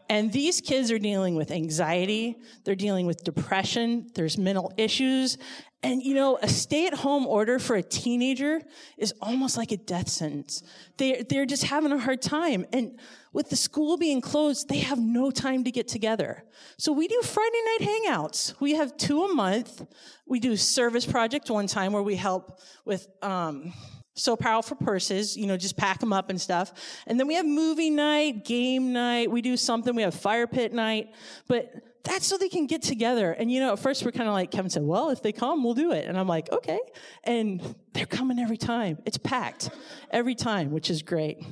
And 0.09 0.31
these 0.31 0.61
kids 0.61 0.91
are 0.91 0.99
dealing 0.99 1.35
with 1.35 1.51
anxiety, 1.51 2.37
they're 2.63 2.75
dealing 2.75 3.05
with 3.05 3.23
depression, 3.23 4.09
there's 4.15 4.37
mental 4.37 4.73
issues. 4.77 5.37
And 5.83 6.01
you 6.01 6.15
know, 6.15 6.37
a 6.41 6.47
stay 6.47 6.87
at 6.87 6.93
home 6.93 7.27
order 7.27 7.59
for 7.59 7.75
a 7.75 7.83
teenager 7.83 8.61
is 8.97 9.13
almost 9.21 9.57
like 9.57 9.71
a 9.71 9.77
death 9.77 10.09
sentence. 10.09 10.63
They're, 10.97 11.23
they're 11.23 11.45
just 11.45 11.65
having 11.65 11.91
a 11.91 11.99
hard 11.99 12.21
time. 12.21 12.65
And 12.73 12.99
with 13.31 13.49
the 13.51 13.55
school 13.55 13.95
being 13.95 14.19
closed, 14.19 14.69
they 14.69 14.79
have 14.79 14.97
no 14.97 15.29
time 15.29 15.63
to 15.65 15.71
get 15.71 15.87
together. 15.87 16.43
So 16.77 16.91
we 16.91 17.07
do 17.07 17.21
Friday 17.21 17.61
night 17.79 17.87
hangouts. 17.87 18.59
We 18.59 18.73
have 18.73 18.97
two 18.97 19.23
a 19.23 19.33
month. 19.33 19.85
We 20.25 20.39
do 20.39 20.57
service 20.57 21.05
project 21.05 21.49
one 21.51 21.67
time 21.67 21.93
where 21.93 22.03
we 22.03 22.15
help 22.15 22.59
with, 22.83 23.07
um, 23.21 23.73
so 24.15 24.35
powerful 24.35 24.75
purses, 24.77 25.37
you 25.37 25.45
know, 25.45 25.57
just 25.57 25.77
pack 25.77 25.99
them 25.99 26.11
up 26.11 26.31
and 26.31 26.41
stuff. 26.41 26.73
And 27.05 27.19
then 27.19 27.27
we 27.27 27.35
have 27.35 27.45
movie 27.45 27.91
night, 27.91 28.45
game 28.45 28.91
night. 28.91 29.29
We 29.29 29.43
do 29.43 29.55
something. 29.55 29.95
We 29.95 30.01
have 30.01 30.15
fire 30.15 30.47
pit 30.47 30.73
night. 30.73 31.13
But 31.47 31.71
that's 32.07 32.25
so 32.25 32.37
they 32.37 32.49
can 32.49 32.67
get 32.67 32.81
together. 32.81 33.31
And, 33.31 33.51
you 33.51 33.59
know, 33.59 33.73
at 33.73 33.79
first 33.79 34.05
we're 34.05 34.11
kind 34.11 34.27
of 34.27 34.33
like, 34.33 34.49
Kevin 34.49 34.69
said, 34.69 34.83
well, 34.83 35.09
if 35.09 35.21
they 35.21 35.31
come, 35.31 35.63
we'll 35.63 35.73
do 35.73 35.91
it. 35.91 36.05
And 36.05 36.17
I'm 36.17 36.27
like, 36.27 36.51
okay. 36.51 36.79
And 37.23 37.75
they're 37.93 38.05
coming 38.05 38.39
every 38.39 38.57
time. 38.57 38.97
It's 39.05 39.17
packed 39.17 39.69
every 40.09 40.35
time, 40.35 40.71
which 40.71 40.89
is 40.89 41.01
great. 41.01 41.43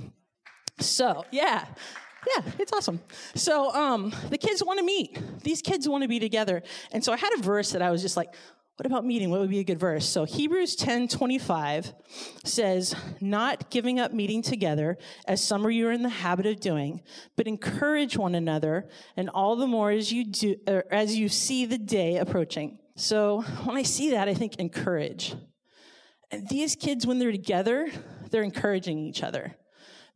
So, 0.80 1.26
yeah. 1.32 1.66
Yeah, 2.36 2.44
it's 2.58 2.74
awesome. 2.74 3.02
So, 3.36 3.72
um, 3.74 4.12
the 4.30 4.38
kids 4.38 4.64
want 4.64 4.80
to 4.80 4.86
meet. 4.86 5.20
These 5.44 5.62
kids 5.62 5.88
want 5.88 6.02
to 6.02 6.08
be 6.08 6.20
together. 6.20 6.64
And 6.92 7.04
so 7.04 7.14
I 7.14 7.18
had 7.18 7.34
a 7.38 7.42
verse 7.42 7.72
that 7.74 7.84
I 7.84 7.92
was 7.92 8.02
just 8.02 8.18
like, 8.18 8.34
what 8.78 8.86
about 8.86 9.06
meeting? 9.06 9.30
What 9.30 9.40
would 9.40 9.50
be 9.50 9.60
a 9.60 9.64
good 9.64 9.80
verse? 9.80 10.08
So 10.08 10.26
Hebrews 10.26 10.76
10 10.76 11.08
25 11.08 11.94
says, 12.44 12.94
Not 13.22 13.70
giving 13.70 14.02
up 14.02 14.12
meeting 14.12 14.42
together, 14.42 14.98
as 15.28 15.42
some 15.42 15.66
of 15.66 15.72
you 15.72 15.88
are 15.88 15.94
in 15.94 16.04
the 16.04 16.10
habit 16.10 16.46
of 16.46 16.60
doing, 16.60 17.02
but 17.38 17.48
encourage 17.48 18.18
one 18.18 18.36
another, 18.36 18.90
and 19.16 19.30
all 19.30 19.56
the 19.56 19.68
more 19.68 19.92
as 19.92 20.12
you 20.12 20.26
do 20.26 20.58
as 20.92 21.16
you 21.16 21.30
see 21.30 21.66
the 21.66 21.78
day 21.78 22.18
approaching. 22.18 22.80
So 22.98 23.44
when 23.64 23.78
I 23.78 23.84
see 23.84 24.12
that, 24.12 24.28
I 24.28 24.34
think 24.34 24.58
encourage. 24.58 25.36
And 26.32 26.48
these 26.50 26.76
kids, 26.76 27.08
when 27.08 27.20
they're 27.20 27.32
together, 27.32 27.90
they're 28.30 28.44
encouraging 28.44 29.00
each 29.00 29.24
other. 29.24 29.56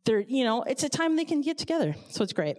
They're, 0.06 0.22
you 0.22 0.44
know, 0.44 0.64
it's 0.64 0.84
a 0.84 0.90
time 0.90 1.16
they 1.16 1.26
can 1.26 1.42
get 1.42 1.58
together. 1.58 1.96
So 2.10 2.24
it's 2.24 2.34
great. 2.34 2.58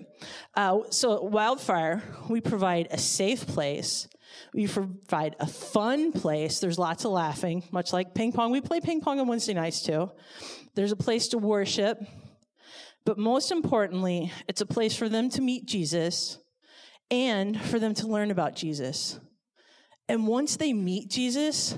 Uh, 0.54 0.80
so 0.90 1.22
Wildfire, 1.22 2.02
we 2.28 2.40
provide 2.40 2.88
a 2.90 2.98
safe 2.98 3.46
place 3.46 4.08
we 4.54 4.66
provide 4.66 5.36
a 5.40 5.46
fun 5.46 6.12
place. 6.12 6.60
There's 6.60 6.78
lots 6.78 7.04
of 7.04 7.12
laughing, 7.12 7.62
much 7.70 7.92
like 7.92 8.14
ping 8.14 8.32
pong. 8.32 8.50
We 8.50 8.60
play 8.60 8.80
ping 8.80 9.00
pong 9.00 9.20
on 9.20 9.28
Wednesday 9.28 9.54
nights 9.54 9.82
too. 9.82 10.10
There's 10.74 10.92
a 10.92 10.96
place 10.96 11.28
to 11.28 11.38
worship. 11.38 11.98
But 13.04 13.18
most 13.18 13.50
importantly, 13.50 14.32
it's 14.46 14.60
a 14.60 14.66
place 14.66 14.94
for 14.94 15.08
them 15.08 15.30
to 15.30 15.40
meet 15.40 15.66
Jesus 15.66 16.38
and 17.10 17.60
for 17.60 17.78
them 17.78 17.94
to 17.94 18.06
learn 18.06 18.30
about 18.30 18.54
Jesus. 18.54 19.18
And 20.08 20.26
once 20.26 20.56
they 20.56 20.72
meet 20.72 21.08
Jesus, 21.08 21.76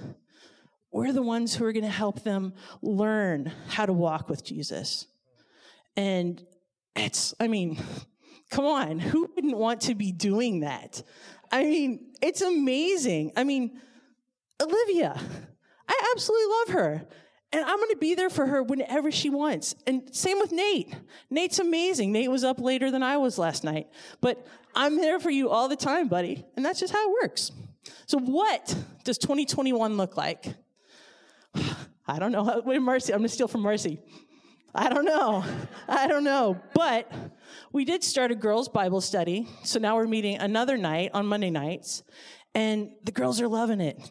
we're 0.90 1.12
the 1.12 1.22
ones 1.22 1.55
who 1.55 1.64
are 1.64 1.72
going 1.72 1.84
to 1.84 1.90
help 1.90 2.22
them 2.22 2.55
learn 2.82 3.53
how 3.68 3.86
to 3.86 3.92
walk 3.92 4.28
with 4.28 4.44
Jesus. 4.44 5.07
And 5.96 6.44
it's, 6.96 7.34
I 7.40 7.48
mean, 7.48 7.78
come 8.50 8.66
on, 8.66 8.98
who 8.98 9.30
wouldn't 9.34 9.57
want 9.57 9.82
to 9.82 9.94
be 9.94 10.12
doing 10.12 10.61
that? 10.61 11.03
I 11.53 11.64
mean, 11.64 12.07
it's 12.22 12.40
amazing. 12.40 13.32
I 13.36 13.44
mean, 13.44 13.78
Olivia, 14.61 15.20
I 15.86 16.12
absolutely 16.14 16.46
love 16.46 16.68
her. 16.80 17.07
And 17.55 17.62
I'm 17.62 17.76
going 17.76 17.90
to 17.90 17.98
be 17.98 18.14
there 18.14 18.30
for 18.30 18.46
her 18.46 18.62
whenever 18.62 19.12
she 19.12 19.28
wants. 19.28 19.74
And 19.86 20.14
same 20.14 20.38
with 20.38 20.53
Nate. 20.53 20.96
Nate's 21.28 21.59
amazing. 21.59 22.11
Nate 22.11 22.30
was 22.30 22.44
up 22.44 22.59
later 22.59 22.90
than 22.90 23.03
I 23.03 23.18
was 23.18 23.36
last 23.36 23.62
night. 23.62 23.88
But 24.22 24.46
I'm 24.74 24.96
there 24.96 25.20
for 25.20 25.30
you 25.30 25.50
all 25.50 25.68
the 25.68 25.76
time, 25.76 26.09
buddy. 26.09 26.46
And 26.57 26.64
that's 26.64 26.80
just 26.80 26.94
how 26.94 27.11
it 27.11 27.12
works. 27.22 27.53
So, 28.07 28.18
what 28.18 28.74
does 29.05 29.18
2021 29.18 29.98
look 29.98 30.16
like? 30.16 30.46
I 32.07 32.18
don't 32.18 32.32
know. 32.32 32.62
Wait, 32.64 32.80
Marcy, 32.80 33.12
I'm 33.12 33.18
going 33.18 33.28
to 33.28 33.34
steal 33.34 33.48
from 33.48 33.61
Marcy. 33.61 34.00
I 34.75 34.89
don't 34.89 35.05
know. 35.05 35.45
I 35.87 36.07
don't 36.07 36.25
know. 36.25 36.61
But 36.75 37.12
we 37.73 37.85
did 37.85 38.03
start 38.03 38.31
a 38.31 38.35
girls' 38.35 38.68
Bible 38.68 39.01
study. 39.01 39.49
So 39.64 39.79
now 39.79 39.97
we're 39.97 40.07
meeting 40.07 40.39
another 40.39 40.79
night 40.79 41.11
on 41.12 41.27
Monday 41.27 41.51
nights, 41.51 42.03
and 42.55 42.91
the 43.05 43.12
girls 43.12 43.41
are 43.41 43.49
loving 43.49 43.81
it. 43.81 44.11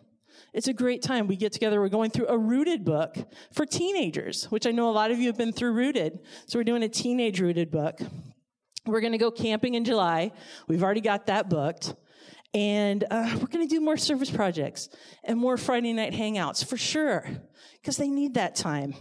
It's 0.54 0.68
a 0.68 0.74
great 0.74 1.02
time. 1.02 1.28
We 1.28 1.38
get 1.38 1.54
together. 1.54 1.80
We're 1.80 1.90
going 1.90 2.12
through 2.12 2.28
a 2.28 2.38
rooted 2.38 2.84
book 2.84 3.16
for 3.54 3.66
teenagers, 3.66 4.46
which 4.52 4.68
I 4.68 4.72
know 4.72 4.90
a 4.90 4.92
lot 4.92 5.10
of 5.10 5.18
you 5.18 5.28
have 5.28 5.38
been 5.38 5.54
through 5.54 5.72
rooted. 5.72 6.20
So 6.46 6.60
we're 6.60 6.64
doing 6.64 6.84
a 6.84 6.90
teenage 6.90 7.40
rooted 7.40 7.72
book. 7.72 8.00
We're 8.86 9.00
going 9.02 9.14
to 9.14 9.18
go 9.18 9.32
camping 9.32 9.76
in 9.76 9.86
July. 9.86 10.32
We've 10.68 10.84
already 10.84 11.02
got 11.02 11.28
that 11.28 11.50
booked. 11.50 11.96
And 12.54 13.06
uh, 13.10 13.30
we're 13.40 13.48
going 13.48 13.66
to 13.66 13.74
do 13.74 13.80
more 13.80 13.96
service 13.96 14.30
projects 14.30 14.90
and 15.24 15.40
more 15.40 15.56
Friday 15.56 15.94
night 15.94 16.12
hangouts 16.12 16.66
for 16.66 16.76
sure, 16.76 17.26
because 17.82 17.96
they 17.96 18.10
need 18.10 18.34
that 18.34 18.56
time. 18.56 18.94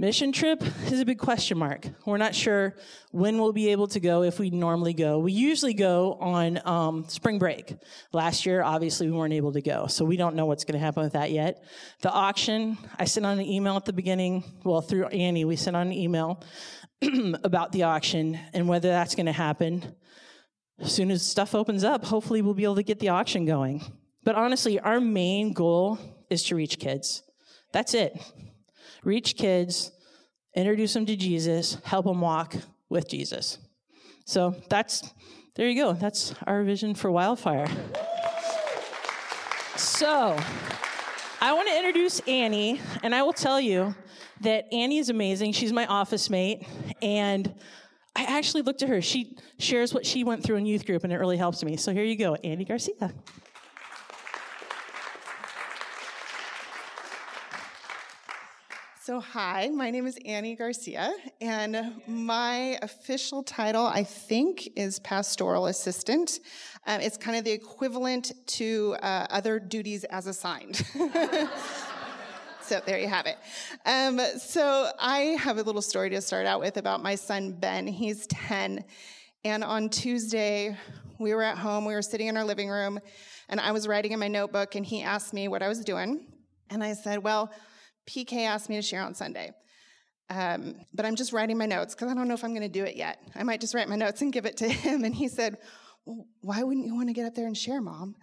Mission 0.00 0.32
trip 0.32 0.64
is 0.86 0.98
a 0.98 1.04
big 1.04 1.18
question 1.18 1.58
mark. 1.58 1.86
We're 2.06 2.16
not 2.16 2.34
sure 2.34 2.74
when 3.10 3.36
we'll 3.36 3.52
be 3.52 3.68
able 3.68 3.86
to 3.88 4.00
go 4.00 4.22
if 4.22 4.38
we 4.38 4.48
normally 4.48 4.94
go. 4.94 5.18
We 5.18 5.32
usually 5.32 5.74
go 5.74 6.14
on 6.14 6.58
um, 6.66 7.04
spring 7.08 7.38
break. 7.38 7.76
Last 8.10 8.46
year, 8.46 8.62
obviously, 8.62 9.10
we 9.10 9.12
weren't 9.18 9.34
able 9.34 9.52
to 9.52 9.60
go, 9.60 9.88
so 9.88 10.06
we 10.06 10.16
don't 10.16 10.36
know 10.36 10.46
what's 10.46 10.64
going 10.64 10.72
to 10.72 10.78
happen 10.78 11.02
with 11.02 11.12
that 11.12 11.32
yet. 11.32 11.62
The 12.00 12.10
auction, 12.10 12.78
I 12.98 13.04
sent 13.04 13.26
on 13.26 13.38
an 13.38 13.44
email 13.44 13.76
at 13.76 13.84
the 13.84 13.92
beginning, 13.92 14.42
well, 14.64 14.80
through 14.80 15.04
Annie, 15.08 15.44
we 15.44 15.56
sent 15.56 15.76
on 15.76 15.88
an 15.88 15.92
email 15.92 16.42
about 17.44 17.72
the 17.72 17.82
auction 17.82 18.38
and 18.54 18.66
whether 18.68 18.88
that's 18.88 19.14
going 19.14 19.26
to 19.26 19.32
happen. 19.32 19.84
As 20.78 20.94
soon 20.94 21.10
as 21.10 21.26
stuff 21.26 21.54
opens 21.54 21.84
up, 21.84 22.06
hopefully, 22.06 22.40
we'll 22.40 22.54
be 22.54 22.64
able 22.64 22.76
to 22.76 22.82
get 22.82 23.00
the 23.00 23.10
auction 23.10 23.44
going. 23.44 23.82
But 24.24 24.34
honestly, 24.34 24.80
our 24.80 24.98
main 24.98 25.52
goal 25.52 25.98
is 26.30 26.42
to 26.44 26.54
reach 26.54 26.78
kids. 26.78 27.22
That's 27.74 27.92
it 27.92 28.18
reach 29.04 29.36
kids, 29.36 29.92
introduce 30.54 30.94
them 30.94 31.06
to 31.06 31.16
Jesus, 31.16 31.78
help 31.84 32.06
them 32.06 32.20
walk 32.20 32.56
with 32.88 33.08
Jesus. 33.08 33.58
So 34.24 34.54
that's, 34.68 35.12
there 35.56 35.68
you 35.68 35.80
go. 35.80 35.92
That's 35.92 36.34
our 36.46 36.62
vision 36.62 36.94
for 36.94 37.10
Wildfire. 37.10 37.68
So 39.76 40.36
I 41.40 41.52
want 41.52 41.68
to 41.68 41.76
introduce 41.76 42.20
Annie, 42.20 42.80
and 43.02 43.14
I 43.14 43.22
will 43.22 43.32
tell 43.32 43.60
you 43.60 43.94
that 44.42 44.72
Annie 44.72 44.98
is 44.98 45.08
amazing. 45.08 45.52
She's 45.52 45.72
my 45.72 45.86
office 45.86 46.28
mate, 46.30 46.66
and 47.00 47.52
I 48.14 48.24
actually 48.24 48.62
looked 48.62 48.82
at 48.82 48.88
her. 48.88 49.00
She 49.00 49.36
shares 49.58 49.94
what 49.94 50.04
she 50.04 50.24
went 50.24 50.42
through 50.42 50.56
in 50.56 50.66
youth 50.66 50.84
group, 50.84 51.04
and 51.04 51.12
it 51.12 51.16
really 51.16 51.36
helps 51.36 51.64
me. 51.64 51.76
So 51.76 51.92
here 51.92 52.04
you 52.04 52.16
go, 52.16 52.34
Annie 52.36 52.64
Garcia. 52.64 53.12
So, 59.02 59.18
hi, 59.18 59.70
my 59.70 59.90
name 59.90 60.06
is 60.06 60.18
Annie 60.26 60.54
Garcia, 60.54 61.14
and 61.40 62.02
my 62.06 62.78
official 62.82 63.42
title, 63.42 63.86
I 63.86 64.04
think, 64.04 64.68
is 64.76 64.98
pastoral 64.98 65.68
assistant. 65.68 66.40
Um, 66.86 67.00
it's 67.00 67.16
kind 67.16 67.38
of 67.38 67.44
the 67.44 67.50
equivalent 67.50 68.32
to 68.58 68.96
uh, 69.02 69.26
other 69.30 69.58
duties 69.58 70.04
as 70.04 70.26
assigned. 70.26 70.76
so, 72.60 72.82
there 72.84 72.98
you 72.98 73.08
have 73.08 73.24
it. 73.24 73.38
Um, 73.86 74.20
so, 74.38 74.90
I 75.00 75.34
have 75.40 75.56
a 75.56 75.62
little 75.62 75.80
story 75.80 76.10
to 76.10 76.20
start 76.20 76.44
out 76.44 76.60
with 76.60 76.76
about 76.76 77.02
my 77.02 77.14
son, 77.14 77.52
Ben. 77.52 77.86
He's 77.86 78.26
10. 78.26 78.84
And 79.46 79.64
on 79.64 79.88
Tuesday, 79.88 80.76
we 81.18 81.32
were 81.32 81.42
at 81.42 81.56
home, 81.56 81.86
we 81.86 81.94
were 81.94 82.02
sitting 82.02 82.26
in 82.26 82.36
our 82.36 82.44
living 82.44 82.68
room, 82.68 83.00
and 83.48 83.60
I 83.60 83.72
was 83.72 83.88
writing 83.88 84.12
in 84.12 84.18
my 84.18 84.28
notebook, 84.28 84.74
and 84.74 84.84
he 84.84 85.00
asked 85.00 85.32
me 85.32 85.48
what 85.48 85.62
I 85.62 85.68
was 85.68 85.82
doing. 85.84 86.26
And 86.68 86.84
I 86.84 86.92
said, 86.92 87.24
Well, 87.24 87.50
PK 88.06 88.46
asked 88.46 88.68
me 88.68 88.76
to 88.76 88.82
share 88.82 89.02
on 89.02 89.14
Sunday. 89.14 89.52
Um, 90.28 90.76
but 90.94 91.04
I'm 91.04 91.16
just 91.16 91.32
writing 91.32 91.58
my 91.58 91.66
notes 91.66 91.94
because 91.94 92.10
I 92.10 92.14
don't 92.14 92.28
know 92.28 92.34
if 92.34 92.44
I'm 92.44 92.50
going 92.50 92.62
to 92.62 92.68
do 92.68 92.84
it 92.84 92.96
yet. 92.96 93.18
I 93.34 93.42
might 93.42 93.60
just 93.60 93.74
write 93.74 93.88
my 93.88 93.96
notes 93.96 94.22
and 94.22 94.32
give 94.32 94.46
it 94.46 94.56
to 94.58 94.68
him. 94.68 95.04
And 95.04 95.14
he 95.14 95.28
said, 95.28 95.58
well, 96.06 96.26
Why 96.40 96.62
wouldn't 96.62 96.86
you 96.86 96.94
want 96.94 97.08
to 97.08 97.12
get 97.12 97.26
up 97.26 97.34
there 97.34 97.46
and 97.46 97.56
share, 97.56 97.80
mom? 97.80 98.14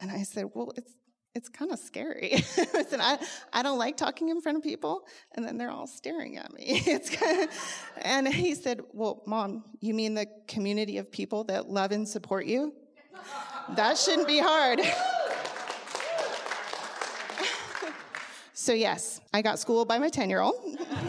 And 0.00 0.10
I 0.10 0.22
said, 0.22 0.46
Well, 0.54 0.72
it's 0.76 0.92
it's 1.34 1.48
kind 1.48 1.70
of 1.70 1.78
scary. 1.78 2.34
I 2.34 2.40
said, 2.40 2.98
I, 3.00 3.18
I 3.52 3.62
don't 3.62 3.78
like 3.78 3.96
talking 3.96 4.30
in 4.30 4.40
front 4.40 4.58
of 4.58 4.64
people, 4.64 5.06
and 5.36 5.46
then 5.46 5.58
they're 5.58 5.70
all 5.70 5.86
staring 5.86 6.36
at 6.36 6.52
me. 6.52 6.82
It's 6.86 7.08
kind 7.08 7.44
of, 7.44 7.50
and 7.98 8.26
he 8.26 8.54
said, 8.54 8.80
Well, 8.92 9.22
mom, 9.26 9.64
you 9.80 9.94
mean 9.94 10.14
the 10.14 10.26
community 10.48 10.98
of 10.98 11.10
people 11.10 11.44
that 11.44 11.68
love 11.68 11.92
and 11.92 12.08
support 12.08 12.46
you? 12.46 12.74
That 13.76 13.96
shouldn't 13.96 14.26
be 14.26 14.40
hard. 14.40 14.80
So, 18.60 18.74
yes, 18.74 19.22
I 19.32 19.40
got 19.40 19.58
schooled 19.58 19.88
by 19.88 19.98
my 19.98 20.10
10 20.10 20.28
year 20.28 20.42
old. 20.42 20.54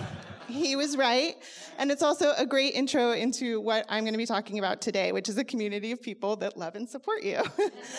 he 0.47 0.77
was 0.77 0.95
right. 0.95 1.35
And 1.77 1.91
it's 1.91 2.01
also 2.01 2.31
a 2.37 2.45
great 2.45 2.75
intro 2.75 3.11
into 3.11 3.59
what 3.59 3.85
I'm 3.89 4.05
going 4.05 4.13
to 4.13 4.17
be 4.17 4.25
talking 4.25 4.57
about 4.57 4.79
today, 4.79 5.11
which 5.11 5.27
is 5.27 5.37
a 5.37 5.43
community 5.43 5.91
of 5.91 6.01
people 6.01 6.37
that 6.37 6.55
love 6.55 6.75
and 6.75 6.87
support 6.87 7.23
you. 7.23 7.41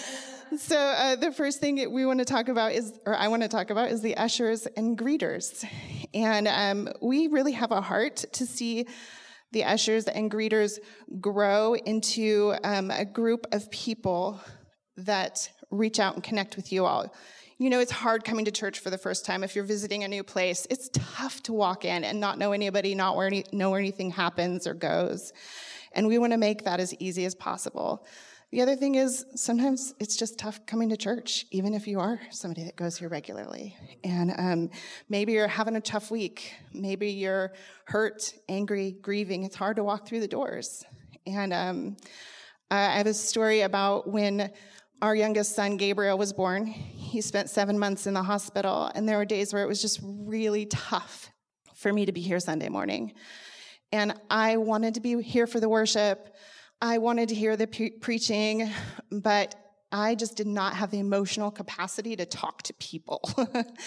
so, 0.56 0.78
uh, 0.78 1.16
the 1.16 1.30
first 1.32 1.60
thing 1.60 1.92
we 1.92 2.06
want 2.06 2.18
to 2.20 2.24
talk 2.24 2.48
about 2.48 2.72
is, 2.72 2.98
or 3.04 3.14
I 3.14 3.28
want 3.28 3.42
to 3.42 3.48
talk 3.48 3.68
about, 3.68 3.90
is 3.90 4.00
the 4.00 4.16
ushers 4.16 4.64
and 4.68 4.96
greeters. 4.96 5.66
And 6.14 6.48
um, 6.48 6.88
we 7.02 7.26
really 7.26 7.52
have 7.52 7.72
a 7.72 7.82
heart 7.82 8.24
to 8.32 8.46
see 8.46 8.86
the 9.50 9.64
ushers 9.64 10.06
and 10.06 10.30
greeters 10.30 10.78
grow 11.20 11.74
into 11.74 12.54
um, 12.64 12.90
a 12.90 13.04
group 13.04 13.46
of 13.52 13.70
people 13.70 14.40
that 14.96 15.50
reach 15.70 16.00
out 16.00 16.14
and 16.14 16.24
connect 16.24 16.56
with 16.56 16.72
you 16.72 16.86
all. 16.86 17.12
You 17.62 17.70
know, 17.70 17.78
it's 17.78 17.92
hard 17.92 18.24
coming 18.24 18.44
to 18.46 18.50
church 18.50 18.80
for 18.80 18.90
the 18.90 18.98
first 18.98 19.24
time. 19.24 19.44
If 19.44 19.54
you're 19.54 19.64
visiting 19.64 20.02
a 20.02 20.08
new 20.08 20.24
place, 20.24 20.66
it's 20.68 20.90
tough 20.92 21.44
to 21.44 21.52
walk 21.52 21.84
in 21.84 22.02
and 22.02 22.18
not 22.18 22.36
know 22.36 22.50
anybody, 22.50 22.96
not 22.96 23.14
where 23.14 23.28
any, 23.28 23.44
know 23.52 23.70
where 23.70 23.78
anything 23.78 24.10
happens 24.10 24.66
or 24.66 24.74
goes. 24.74 25.32
And 25.92 26.08
we 26.08 26.18
want 26.18 26.32
to 26.32 26.38
make 26.38 26.64
that 26.64 26.80
as 26.80 26.92
easy 26.94 27.24
as 27.24 27.36
possible. 27.36 28.04
The 28.50 28.62
other 28.62 28.74
thing 28.74 28.96
is 28.96 29.24
sometimes 29.36 29.94
it's 30.00 30.16
just 30.16 30.40
tough 30.40 30.66
coming 30.66 30.88
to 30.88 30.96
church, 30.96 31.46
even 31.52 31.72
if 31.72 31.86
you 31.86 32.00
are 32.00 32.18
somebody 32.30 32.64
that 32.64 32.74
goes 32.74 32.96
here 32.98 33.08
regularly. 33.08 33.76
And 34.02 34.34
um, 34.36 34.70
maybe 35.08 35.34
you're 35.34 35.46
having 35.46 35.76
a 35.76 35.80
tough 35.80 36.10
week. 36.10 36.54
Maybe 36.72 37.10
you're 37.12 37.52
hurt, 37.84 38.34
angry, 38.48 38.96
grieving. 39.00 39.44
It's 39.44 39.54
hard 39.54 39.76
to 39.76 39.84
walk 39.84 40.08
through 40.08 40.18
the 40.18 40.26
doors. 40.26 40.84
And 41.28 41.52
um, 41.52 41.96
I 42.72 42.96
have 42.96 43.06
a 43.06 43.14
story 43.14 43.60
about 43.60 44.08
when 44.08 44.50
our 45.02 45.16
youngest 45.16 45.56
son, 45.56 45.76
Gabriel, 45.76 46.16
was 46.16 46.32
born. 46.32 46.64
He 46.64 47.20
spent 47.20 47.50
seven 47.50 47.76
months 47.76 48.06
in 48.06 48.14
the 48.14 48.22
hospital, 48.22 48.88
and 48.94 49.08
there 49.08 49.18
were 49.18 49.24
days 49.24 49.52
where 49.52 49.64
it 49.64 49.66
was 49.66 49.82
just 49.82 49.98
really 50.02 50.64
tough 50.66 51.32
for 51.74 51.92
me 51.92 52.06
to 52.06 52.12
be 52.12 52.20
here 52.20 52.38
Sunday 52.38 52.68
morning. 52.68 53.12
And 53.90 54.14
I 54.30 54.58
wanted 54.58 54.94
to 54.94 55.00
be 55.00 55.20
here 55.20 55.48
for 55.48 55.58
the 55.58 55.68
worship. 55.68 56.36
I 56.80 56.98
wanted 56.98 57.28
to 57.30 57.34
hear 57.34 57.56
the 57.56 57.66
pre- 57.66 57.90
preaching, 57.90 58.70
but 59.10 59.56
I 59.90 60.14
just 60.14 60.36
did 60.36 60.46
not 60.46 60.74
have 60.76 60.92
the 60.92 61.00
emotional 61.00 61.50
capacity 61.50 62.14
to 62.14 62.24
talk 62.24 62.62
to 62.62 62.74
people. 62.74 63.28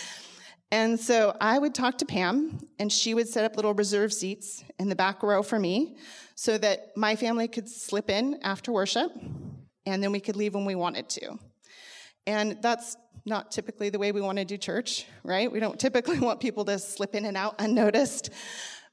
and 0.72 1.00
so 1.00 1.36
I 1.40 1.58
would 1.58 1.74
talk 1.74 1.98
to 2.00 2.06
Pam, 2.06 2.60
and 2.78 2.92
she 2.92 3.14
would 3.14 3.30
set 3.30 3.46
up 3.46 3.56
little 3.56 3.74
reserve 3.74 4.12
seats 4.12 4.66
in 4.80 4.90
the 4.90 4.96
back 4.96 5.24
row 5.24 5.42
for 5.42 5.60
me 5.60 5.96
so 6.36 6.58
that 6.58 6.92
my 6.98 7.16
family 7.16 7.48
could 7.48 7.70
slip 7.70 8.10
in 8.10 8.38
after 8.44 8.74
worship, 8.74 9.12
and 9.86 10.02
then 10.02 10.12
we 10.12 10.20
could 10.20 10.36
leave 10.36 10.56
when 10.56 10.66
we 10.66 10.76
wanted 10.76 11.10
to. 11.10 11.38
And 12.28 12.62
that's 12.62 12.98
not 13.26 13.52
typically 13.52 13.90
the 13.90 14.00
way 14.00 14.12
we 14.12 14.22
want 14.22 14.38
to 14.38 14.46
do 14.46 14.58
church, 14.58 15.06
right? 15.24 15.52
We 15.52 15.60
don't 15.60 15.80
typically 15.80 16.20
want 16.28 16.40
people 16.40 16.66
to 16.66 16.80
slip 16.80 17.16
in 17.16 17.26
and 17.26 17.38
out 17.38 17.56
unnoticed. 17.60 18.30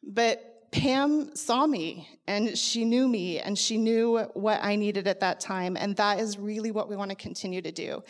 But 0.02 0.48
Pam 0.72 1.36
saw 1.36 1.66
me 1.66 2.08
and 2.26 2.56
she 2.56 2.86
knew 2.86 3.06
me 3.06 3.38
and 3.38 3.58
she 3.58 3.76
knew 3.76 4.20
what 4.32 4.64
I 4.64 4.74
needed 4.76 5.06
at 5.06 5.20
that 5.20 5.38
time. 5.38 5.76
And 5.76 5.94
that 5.96 6.18
is 6.18 6.38
really 6.38 6.70
what 6.70 6.88
we 6.88 6.96
want 6.96 7.10
to 7.10 7.14
continue 7.14 7.60
to 7.60 7.70
do 7.70 8.02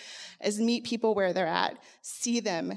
is 0.44 0.60
meet 0.60 0.84
people 0.84 1.16
where 1.16 1.32
they're 1.32 1.46
at, 1.46 1.76
see 2.02 2.38
them, 2.38 2.72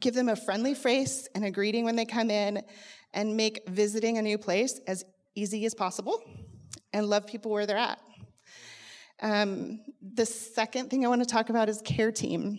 give 0.00 0.14
them 0.14 0.28
a 0.28 0.34
friendly 0.34 0.74
face 0.74 1.28
and 1.36 1.44
a 1.44 1.50
greeting 1.50 1.84
when 1.84 1.94
they 1.94 2.04
come 2.04 2.28
in 2.28 2.64
and 3.14 3.36
make 3.36 3.68
visiting 3.68 4.18
a 4.18 4.22
new 4.22 4.36
place 4.36 4.80
as 4.88 5.04
easy 5.36 5.64
as 5.64 5.74
possible 5.74 6.20
and 6.92 7.06
love 7.06 7.24
people 7.24 7.52
where 7.52 7.66
they're 7.66 7.76
at. 7.76 8.00
Um, 9.22 9.80
the 10.00 10.26
second 10.26 10.90
thing 10.90 11.04
I 11.04 11.08
want 11.08 11.22
to 11.22 11.28
talk 11.28 11.50
about 11.50 11.68
is 11.68 11.82
care 11.82 12.12
team. 12.12 12.58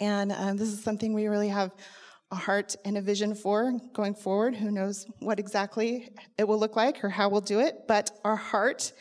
And 0.00 0.32
um, 0.32 0.56
this 0.56 0.68
is 0.68 0.82
something 0.82 1.12
we 1.12 1.26
really 1.26 1.48
have 1.48 1.72
a 2.30 2.34
heart 2.34 2.74
and 2.84 2.96
a 2.96 3.02
vision 3.02 3.34
for 3.34 3.78
going 3.92 4.14
forward. 4.14 4.56
Who 4.56 4.70
knows 4.70 5.06
what 5.20 5.38
exactly 5.38 6.08
it 6.38 6.44
will 6.48 6.58
look 6.58 6.76
like 6.76 7.04
or 7.04 7.10
how 7.10 7.28
we'll 7.28 7.42
do 7.42 7.60
it, 7.60 7.86
but 7.86 8.10
our 8.24 8.36
heart 8.36 8.92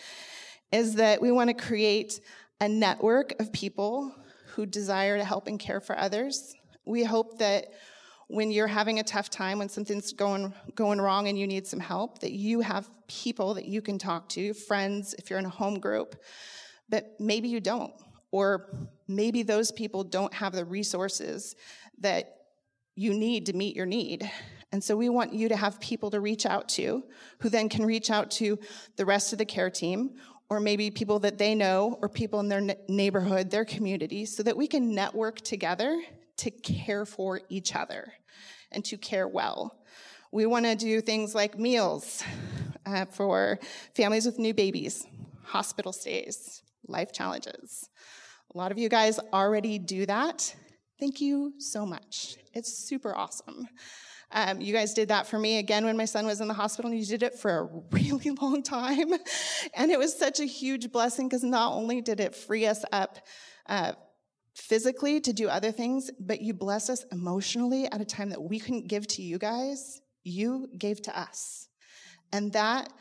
is 0.72 0.96
that 0.96 1.22
we 1.22 1.32
want 1.32 1.50
to 1.50 1.54
create 1.54 2.20
a 2.60 2.68
network 2.68 3.34
of 3.40 3.52
people 3.54 4.14
who 4.48 4.66
desire 4.66 5.18
to 5.18 5.24
help 5.24 5.48
and 5.48 5.60
care 5.60 5.80
for 5.80 5.98
others. 5.98 6.54
We 6.86 7.04
hope 7.04 7.40
that 7.40 7.68
when 8.32 8.50
you're 8.50 8.68
having 8.68 9.00
a 9.00 9.04
tough 9.04 9.30
time, 9.30 9.60
when 9.60 9.68
something's 9.68 10.14
going 10.14 10.54
going 10.74 11.02
wrong 11.02 11.28
and 11.28 11.38
you 11.38 11.46
need 11.46 11.68
some 11.68 11.82
help, 11.82 12.20
that 12.20 12.32
you 12.32 12.62
have 12.62 12.90
people 13.08 13.56
that 13.56 13.66
you 13.66 13.82
can 13.82 13.98
talk 13.98 14.30
to, 14.30 14.54
friends 14.54 15.14
if 15.20 15.30
you're 15.30 15.38
in 15.40 15.46
a 15.46 15.50
home 15.50 15.80
group, 15.80 16.16
but 16.88 17.16
maybe 17.20 17.50
you 17.50 17.60
don't 17.60 17.94
or 18.32 18.88
maybe 19.08 19.44
those 19.44 19.72
people 19.74 20.06
don't 20.06 20.34
have 20.34 20.54
the 20.54 20.64
resources 20.64 21.56
that 22.00 22.38
you 22.96 23.14
need 23.14 23.48
to 23.48 23.54
meet 23.54 23.76
your 23.76 23.86
need. 23.86 24.30
And 24.72 24.82
so 24.82 24.96
we 24.96 25.10
want 25.10 25.34
you 25.34 25.50
to 25.50 25.58
have 25.58 25.82
people 25.82 26.10
to 26.12 26.22
reach 26.22 26.46
out 26.46 26.70
to 26.70 27.04
who 27.40 27.50
then 27.50 27.68
can 27.68 27.86
reach 27.86 28.10
out 28.10 28.32
to 28.32 28.58
the 28.96 29.06
rest 29.06 29.34
of 29.34 29.40
the 29.40 29.46
care 29.46 29.70
team 29.70 30.16
or 30.50 30.62
maybe 30.62 30.90
people 30.90 31.20
that 31.20 31.38
they 31.38 31.54
know 31.54 32.00
or 32.02 32.08
people 32.08 32.40
in 32.40 32.48
their 32.48 32.76
neighborhood, 32.88 33.52
their 33.52 33.66
community, 33.66 34.26
so 34.26 34.42
that 34.44 34.56
we 34.56 34.68
can 34.68 34.96
network 34.96 35.42
together 35.42 36.02
to 36.42 36.52
care 36.52 37.06
for 37.06 37.42
each 37.50 37.76
other 37.76 38.14
and 38.72 38.84
to 38.86 38.98
care 38.98 39.28
well. 39.28 39.78
We 40.32 40.46
want 40.46 40.66
to 40.66 40.76
do 40.76 41.02
things 41.02 41.36
like 41.36 41.60
meals 41.60 42.24
uh, 42.86 43.06
for 43.06 43.60
families 43.96 44.26
with 44.26 44.40
new 44.40 44.54
babies, 44.54 45.06
hospital 45.44 45.94
stays, 45.94 46.64
life 46.88 47.12
challenges. 47.12 47.90
A 48.54 48.58
lot 48.58 48.72
of 48.72 48.80
you 48.80 48.90
guys 48.90 49.20
already 49.32 49.78
do 49.78 50.06
that. 50.08 50.56
Thank 51.00 51.22
you 51.22 51.54
so 51.58 51.86
much. 51.86 52.38
It's 52.54 52.74
super 52.74 53.16
awesome. 53.16 53.68
Um, 54.34 54.62
you 54.62 54.74
guys 54.74 54.94
did 54.94 55.10
that 55.10 55.28
for 55.28 55.38
me 55.38 55.58
again 55.58 55.86
when 55.86 55.98
my 55.98 56.06
son 56.06 56.26
was 56.26 56.42
in 56.42 56.48
the 56.48 56.54
hospital, 56.54 56.90
and 56.90 57.00
you 57.00 57.06
did 57.06 57.22
it 57.22 57.38
for 57.38 57.60
a 57.60 57.64
really 57.92 58.32
long 58.32 58.64
time. 58.64 59.14
And 59.76 59.92
it 59.92 60.00
was 60.00 60.18
such 60.18 60.40
a 60.40 60.46
huge 60.46 60.92
blessing 60.92 61.28
because 61.28 61.44
not 61.44 61.74
only 61.74 62.02
did 62.02 62.20
it 62.20 62.34
free 62.34 62.66
us 62.66 62.84
up 62.92 63.20
uh, 63.68 63.94
physically 64.56 65.22
to 65.22 65.34
do 65.34 65.48
other 65.48 65.72
things, 65.72 66.12
but 66.20 66.42
you 66.42 66.54
bless 66.54 66.90
us 66.90 67.06
emotionally 67.12 67.86
at 67.92 68.02
a 68.02 68.06
time 68.06 68.30
that 68.30 68.42
we 68.42 68.60
couldn't 68.60 68.88
give 68.88 69.08
to 69.08 69.22
you 69.22 69.38
guys. 69.38 70.02
You 70.24 70.70
gave 70.78 71.02
to 71.04 71.20
us. 71.20 71.68
And 72.32 72.54
that 72.54 72.92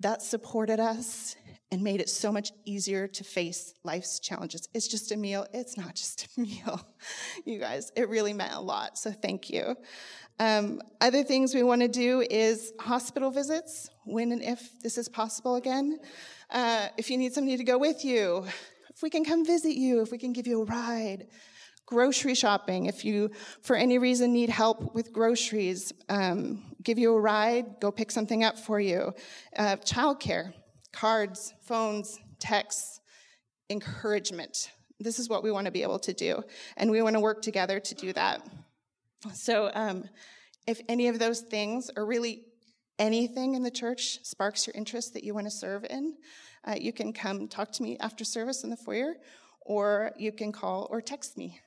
that 0.00 0.22
supported 0.22 0.80
us 0.80 1.36
and 1.70 1.82
made 1.82 2.00
it 2.00 2.08
so 2.08 2.30
much 2.30 2.52
easier 2.64 3.08
to 3.08 3.24
face 3.24 3.74
life's 3.84 4.20
challenges. 4.20 4.68
It's 4.74 4.86
just 4.86 5.12
a 5.12 5.16
meal. 5.16 5.46
It's 5.52 5.76
not 5.76 5.94
just 5.96 6.28
a 6.36 6.40
meal, 6.40 6.80
you 7.44 7.58
guys. 7.58 7.90
It 7.96 8.08
really 8.08 8.32
meant 8.32 8.54
a 8.54 8.60
lot. 8.60 8.98
So 8.98 9.10
thank 9.10 9.50
you. 9.50 9.76
Um, 10.40 10.82
other 11.00 11.22
things 11.22 11.54
we 11.54 11.62
want 11.62 11.82
to 11.82 11.88
do 11.88 12.20
is 12.28 12.72
hospital 12.80 13.30
visits 13.30 13.88
when 14.04 14.32
and 14.32 14.42
if 14.42 14.68
this 14.82 14.98
is 14.98 15.08
possible 15.08 15.54
again. 15.54 15.98
Uh, 16.50 16.88
if 16.98 17.08
you 17.08 17.16
need 17.16 17.32
somebody 17.32 17.56
to 17.56 17.64
go 17.64 17.78
with 17.78 18.04
you, 18.04 18.44
if 18.94 19.02
we 19.02 19.10
can 19.10 19.24
come 19.24 19.44
visit 19.44 19.74
you, 19.74 20.00
if 20.00 20.10
we 20.10 20.18
can 20.18 20.32
give 20.32 20.46
you 20.46 20.62
a 20.62 20.64
ride. 20.64 21.26
Grocery 21.86 22.34
shopping, 22.34 22.86
if 22.86 23.04
you, 23.04 23.30
for 23.60 23.76
any 23.76 23.98
reason, 23.98 24.32
need 24.32 24.48
help 24.48 24.94
with 24.94 25.12
groceries, 25.12 25.92
um, 26.08 26.62
give 26.82 26.98
you 26.98 27.12
a 27.14 27.20
ride, 27.20 27.78
go 27.80 27.90
pick 27.92 28.10
something 28.10 28.42
up 28.42 28.58
for 28.58 28.80
you. 28.80 29.12
Uh, 29.56 29.76
childcare, 29.76 30.54
cards, 30.92 31.52
phones, 31.60 32.18
texts, 32.38 33.00
encouragement. 33.68 34.70
This 34.98 35.18
is 35.18 35.28
what 35.28 35.42
we 35.42 35.50
want 35.50 35.66
to 35.66 35.70
be 35.70 35.82
able 35.82 35.98
to 36.00 36.14
do, 36.14 36.42
and 36.78 36.90
we 36.90 37.02
want 37.02 37.16
to 37.16 37.20
work 37.20 37.42
together 37.42 37.80
to 37.80 37.94
do 37.94 38.12
that. 38.14 38.46
So, 39.34 39.70
um, 39.74 40.04
if 40.66 40.80
any 40.88 41.08
of 41.08 41.18
those 41.18 41.40
things, 41.40 41.90
or 41.94 42.06
really 42.06 42.44
anything 42.98 43.54
in 43.54 43.62
the 43.62 43.70
church, 43.70 44.24
sparks 44.24 44.66
your 44.66 44.74
interest 44.74 45.12
that 45.14 45.24
you 45.24 45.34
want 45.34 45.46
to 45.46 45.50
serve 45.50 45.84
in, 45.90 46.16
uh, 46.66 46.74
you 46.78 46.92
can 46.92 47.12
come 47.12 47.48
talk 47.48 47.72
to 47.72 47.82
me 47.82 47.96
after 48.00 48.24
service 48.24 48.64
in 48.64 48.70
the 48.70 48.76
foyer, 48.76 49.14
or 49.60 50.12
you 50.18 50.32
can 50.32 50.52
call 50.52 50.86
or 50.90 51.00
text 51.00 51.36
me. 51.36 51.60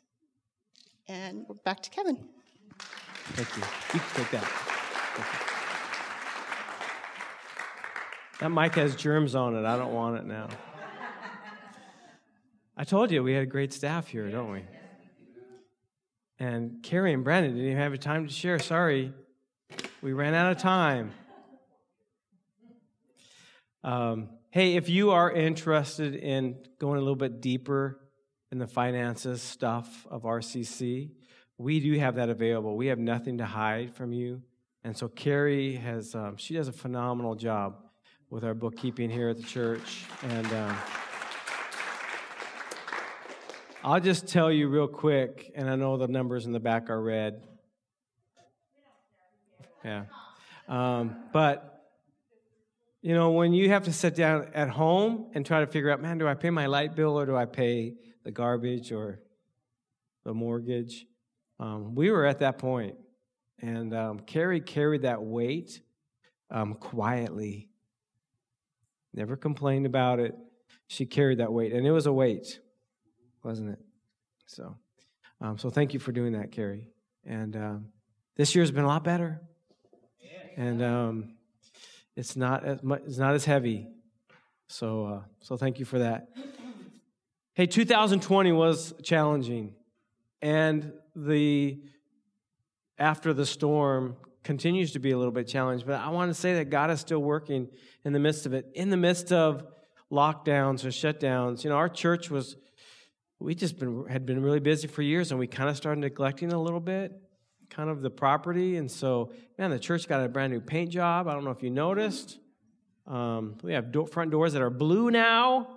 And 1.08 1.46
we're 1.48 1.56
back 1.56 1.82
to 1.82 1.90
Kevin. 1.90 2.28
Thank 2.80 3.58
you. 3.58 3.64
You 3.94 4.00
can 4.00 4.24
take 4.24 4.32
that. 4.32 4.68
That 8.40 8.50
mic 8.50 8.76
has 8.76 8.96
germs 8.96 9.36
on 9.36 9.56
it. 9.56 9.66
I 9.66 9.78
don't 9.78 9.94
want 9.94 10.18
it 10.18 10.26
now. 10.26 10.48
I 12.76 12.84
told 12.84 13.10
you 13.10 13.24
we 13.24 13.34
had 13.34 13.44
a 13.44 13.48
great 13.48 13.74
staff 13.74 14.08
here, 14.08 14.30
don't 14.30 14.52
we? 14.52 14.62
And 16.40 16.84
Carrie 16.84 17.14
and 17.14 17.24
Brandon 17.24 17.54
didn't 17.54 17.72
even 17.72 17.82
have 17.82 18.00
time 18.00 18.28
to 18.28 18.34
share. 18.34 18.60
Sorry, 18.60 19.12
we 20.04 20.14
ran 20.14 20.36
out 20.36 20.52
of 20.52 20.60
time. 20.60 21.12
Um, 23.84 24.30
hey, 24.50 24.76
if 24.76 24.90
you 24.90 25.12
are 25.12 25.32
interested 25.32 26.16
in 26.16 26.58
going 26.80 26.98
a 26.98 27.02
little 27.02 27.16
bit 27.16 27.42
deeper 27.42 28.00
in 28.52 28.60
the 28.60 28.68
finances 28.68 29.42
stuff 29.42 30.08
of 30.10 30.24
RCC, 30.24 31.12
we 31.58 31.80
do 31.80 31.98
have 32.00 32.16
that 32.16 32.30
available. 32.30 32.78
We 32.78 32.88
have 32.88 33.00
nothing 33.00 33.40
to 33.40 33.46
hide 33.46 33.96
from 33.96 34.14
you. 34.14 34.42
And 34.84 34.96
so 34.96 35.08
Carrie 35.08 35.76
has, 35.76 36.16
um, 36.16 36.38
she 36.38 36.54
does 36.54 36.68
a 36.68 36.74
phenomenal 36.74 37.36
job 37.36 37.76
with 38.30 38.44
our 38.44 38.54
bookkeeping 38.54 39.10
here 39.10 39.30
at 39.30 39.38
the 39.38 39.44
church. 39.44 40.06
And 40.24 40.46
um, 40.54 40.78
I'll 43.84 44.00
just 44.00 44.28
tell 44.28 44.52
you 44.52 44.70
real 44.70 44.88
quick, 44.88 45.52
and 45.56 45.70
I 45.70 45.76
know 45.76 45.98
the 45.98 46.08
numbers 46.08 46.46
in 46.46 46.52
the 46.52 46.60
back 46.60 46.90
are 46.90 47.02
red. 47.02 47.42
Yeah. 49.84 50.06
Um, 50.68 51.16
but, 51.32 51.77
you 53.08 53.14
know, 53.14 53.32
when 53.32 53.54
you 53.54 53.70
have 53.70 53.86
to 53.86 53.94
sit 53.94 54.16
down 54.16 54.50
at 54.54 54.68
home 54.68 55.28
and 55.34 55.46
try 55.46 55.62
to 55.62 55.68
figure 55.68 55.90
out, 55.90 56.02
man, 56.02 56.18
do 56.18 56.28
I 56.28 56.34
pay 56.34 56.50
my 56.50 56.66
light 56.66 56.94
bill 56.94 57.18
or 57.18 57.26
do 57.26 57.38
I 57.38 57.46
pay 57.46 57.94
the 58.26 58.32
garbage 58.32 58.92
or 58.92 59.22
the 60.26 60.34
mortgage? 60.34 61.06
Um, 61.58 61.96
we 61.96 62.12
were 62.12 62.26
at 62.26 62.40
that 62.40 62.58
point, 62.58 62.98
and 63.62 63.96
um, 63.96 64.20
Carrie 64.20 64.60
carried 64.60 65.04
that 65.04 65.24
weight 65.24 65.80
um, 66.52 66.74
quietly 66.74 67.70
never 69.14 69.38
complained 69.38 69.86
about 69.86 70.20
it. 70.20 70.36
She 70.88 71.06
carried 71.06 71.38
that 71.38 71.54
weight, 71.54 71.72
and 71.72 71.88
it 71.88 71.92
was 71.92 72.08
a 72.08 72.14
weight, 72.14 72.60
wasn't 73.42 73.70
it? 73.70 73.80
So, 74.48 74.76
um, 75.40 75.58
so 75.58 75.70
thank 75.70 75.94
you 75.94 76.02
for 76.02 76.12
doing 76.12 76.34
that, 76.34 76.52
Carrie. 76.52 76.90
And 77.26 77.56
um, 77.56 77.86
this 78.36 78.54
year's 78.54 78.70
been 78.70 78.84
a 78.84 78.88
lot 78.88 79.06
better, 79.06 79.40
and 80.58 80.84
um, 80.84 81.37
it's 82.18 82.36
not 82.36 82.66
as 82.66 82.82
much, 82.82 83.04
it's 83.06 83.20
not 83.20 83.36
as 83.36 83.46
heavy. 83.46 83.88
So, 84.68 85.06
uh, 85.06 85.20
so 85.40 85.56
thank 85.56 85.78
you 85.80 85.86
for 85.86 86.00
that. 86.00 86.30
Hey, 87.54 87.68
2020 87.68 88.52
was 88.52 88.94
challenging, 89.04 89.76
and 90.42 90.92
the 91.16 91.80
after 92.98 93.34
the 93.34 93.46
storm 93.46 94.18
continues 94.44 94.94
to 94.94 95.00
be 95.00 95.12
a 95.12 95.18
little 95.18 95.32
bit 95.32 95.48
challenged, 95.48 95.86
but 95.86 96.00
I 96.00 96.10
want 96.10 96.32
to 96.32 96.34
say 96.34 96.56
that 96.56 96.72
God 96.72 96.90
is 96.90 97.00
still 97.00 97.20
working 97.20 97.68
in 98.04 98.14
the 98.14 98.20
midst 98.20 98.48
of 98.48 98.54
it. 98.54 98.66
In 98.74 98.90
the 98.90 98.98
midst 98.98 99.32
of 99.32 99.64
lockdowns 100.12 100.84
or 100.86 100.88
shutdowns, 100.88 101.64
you 101.64 101.70
know, 101.70 101.76
our 101.76 101.90
church 101.90 102.32
was, 102.32 102.56
we 103.40 103.54
just 103.54 103.78
been, 103.78 104.06
had 104.08 104.26
been 104.26 104.42
really 104.42 104.60
busy 104.60 104.88
for 104.88 105.04
years 105.04 105.32
and 105.32 105.40
we 105.40 105.46
kind 105.46 105.70
of 105.70 105.78
started 105.78 106.02
neglecting 106.02 106.52
a 106.52 106.60
little 106.60 106.80
bit. 106.80 107.12
Kind 107.70 107.90
of 107.90 108.02
the 108.02 108.10
property. 108.10 108.78
And 108.78 108.90
so, 108.90 109.32
man, 109.58 109.72
the 109.72 109.80
church 109.80 110.08
got 110.08 110.24
a 110.24 110.30
brand 110.30 110.54
new 110.54 110.62
paint 110.62 110.90
job. 110.90 111.28
I 111.28 111.34
don't 111.34 111.44
know 111.44 111.52
if 111.52 111.64
you 111.64 111.70
noticed. 111.70 112.40
Um, 113.06 113.56
we 113.64 113.74
have 113.74 113.94
front 114.12 114.32
doors 114.32 114.54
that 114.54 114.62
are 114.62 114.70
blue 114.70 115.10
now, 115.12 115.68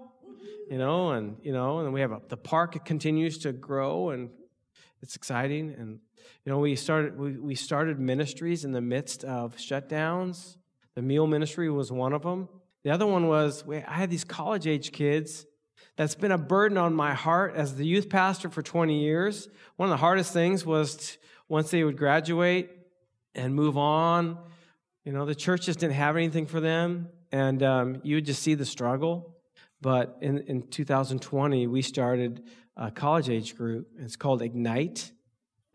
you 0.69 0.79
know, 0.79 1.11
and 1.11 1.37
you 1.43 1.53
know, 1.53 1.79
and 1.79 1.93
we 1.93 2.01
have 2.01 2.11
a, 2.11 2.21
the 2.29 2.37
park 2.37 2.85
continues 2.85 3.39
to 3.39 3.53
grow, 3.53 4.11
and 4.11 4.31
it's 5.01 5.15
exciting. 5.15 5.75
And 5.79 6.01
you 6.45 6.51
know, 6.51 6.59
we 6.59 6.75
started 6.75 7.17
we, 7.19 7.33
we 7.39 7.55
started 7.55 8.01
ministries 8.01 8.65
in 8.65 8.73
the 8.73 8.81
midst 8.81 9.23
of 9.23 9.57
shutdowns. 9.57 10.57
The 10.97 11.03
meal 11.03 11.29
ministry 11.29 11.71
was 11.71 11.93
one 11.93 12.13
of 12.13 12.23
them. 12.23 12.49
The 12.83 12.91
other 12.91 13.07
one 13.07 13.29
was 13.29 13.65
we, 13.65 13.77
I 13.77 13.95
had 13.95 14.11
these 14.11 14.25
college 14.25 14.67
age 14.67 14.91
kids. 14.91 15.47
That's 15.97 16.15
been 16.15 16.33
a 16.33 16.39
burden 16.39 16.79
on 16.79 16.95
my 16.95 17.15
heart 17.15 17.55
as 17.55 17.77
the 17.77 17.87
youth 17.87 18.09
pastor 18.09 18.49
for 18.49 18.63
20 18.63 19.01
years. 19.01 19.49
One 19.77 19.89
of 19.89 19.91
the 19.91 19.99
hardest 19.99 20.33
things 20.33 20.65
was 20.65 20.97
to, 20.97 21.19
once 21.51 21.71
they 21.71 21.85
would 21.85 21.99
graduate 21.99 22.71
and 23.35 23.55
move 23.55 23.77
on, 23.77 24.39
you 25.05 25.13
know, 25.13 25.27
the 25.27 25.35
church 25.35 25.67
just 25.67 25.81
didn't 25.81 25.95
have 25.95 26.17
anything 26.17 26.47
for 26.47 26.61
them 26.61 27.11
and 27.33 27.63
um, 27.63 28.01
you 28.03 28.17
would 28.17 28.27
just 28.27 28.43
see 28.43 28.55
the 28.55 28.65
struggle. 28.65 29.37
But 29.81 30.19
in, 30.21 30.39
in 30.47 30.69
2020, 30.69 31.67
we 31.67 31.83
started 31.83 32.45
a 32.77 32.91
college 32.91 33.29
age 33.29 33.57
group. 33.57 33.89
It's 33.99 34.17
called 34.17 34.43
Ignite, 34.43 35.11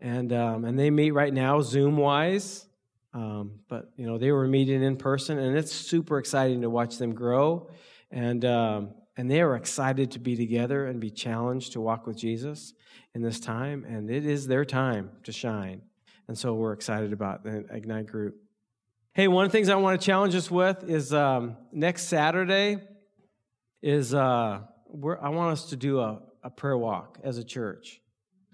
and 0.00 0.32
um, 0.32 0.64
and 0.64 0.78
they 0.78 0.90
meet 0.90 1.10
right 1.10 1.32
now 1.32 1.60
Zoom 1.60 1.96
wise. 1.96 2.66
Um, 3.12 3.60
but 3.68 3.90
you 3.96 4.06
know 4.06 4.18
they 4.18 4.30
were 4.30 4.46
meeting 4.46 4.82
in 4.82 4.96
person, 4.96 5.38
and 5.38 5.56
it's 5.56 5.72
super 5.72 6.18
exciting 6.18 6.62
to 6.62 6.70
watch 6.70 6.98
them 6.98 7.14
grow, 7.14 7.68
and 8.10 8.44
um, 8.44 8.94
and 9.16 9.30
they 9.30 9.40
are 9.40 9.56
excited 9.56 10.10
to 10.12 10.18
be 10.18 10.36
together 10.36 10.86
and 10.86 11.00
be 11.00 11.10
challenged 11.10 11.72
to 11.72 11.80
walk 11.80 12.06
with 12.06 12.16
Jesus 12.16 12.74
in 13.14 13.22
this 13.22 13.40
time, 13.40 13.84
and 13.84 14.10
it 14.10 14.26
is 14.26 14.46
their 14.46 14.64
time 14.64 15.10
to 15.24 15.32
shine, 15.32 15.82
and 16.28 16.36
so 16.36 16.54
we're 16.54 16.72
excited 16.72 17.12
about 17.12 17.44
the 17.44 17.64
Ignite 17.70 18.06
group. 18.06 18.36
Hey, 19.14 19.28
one 19.28 19.46
of 19.46 19.50
the 19.50 19.56
things 19.56 19.70
I 19.70 19.76
want 19.76 19.98
to 19.98 20.04
challenge 20.04 20.34
us 20.34 20.50
with 20.50 20.88
is 20.90 21.14
um, 21.14 21.56
next 21.72 22.08
Saturday 22.08 22.78
is 23.82 24.12
uh, 24.12 24.60
I 25.22 25.28
want 25.30 25.52
us 25.52 25.70
to 25.70 25.76
do 25.76 26.00
a, 26.00 26.20
a 26.42 26.50
prayer 26.50 26.76
walk 26.76 27.18
as 27.24 27.38
a 27.38 27.44
church. 27.44 28.00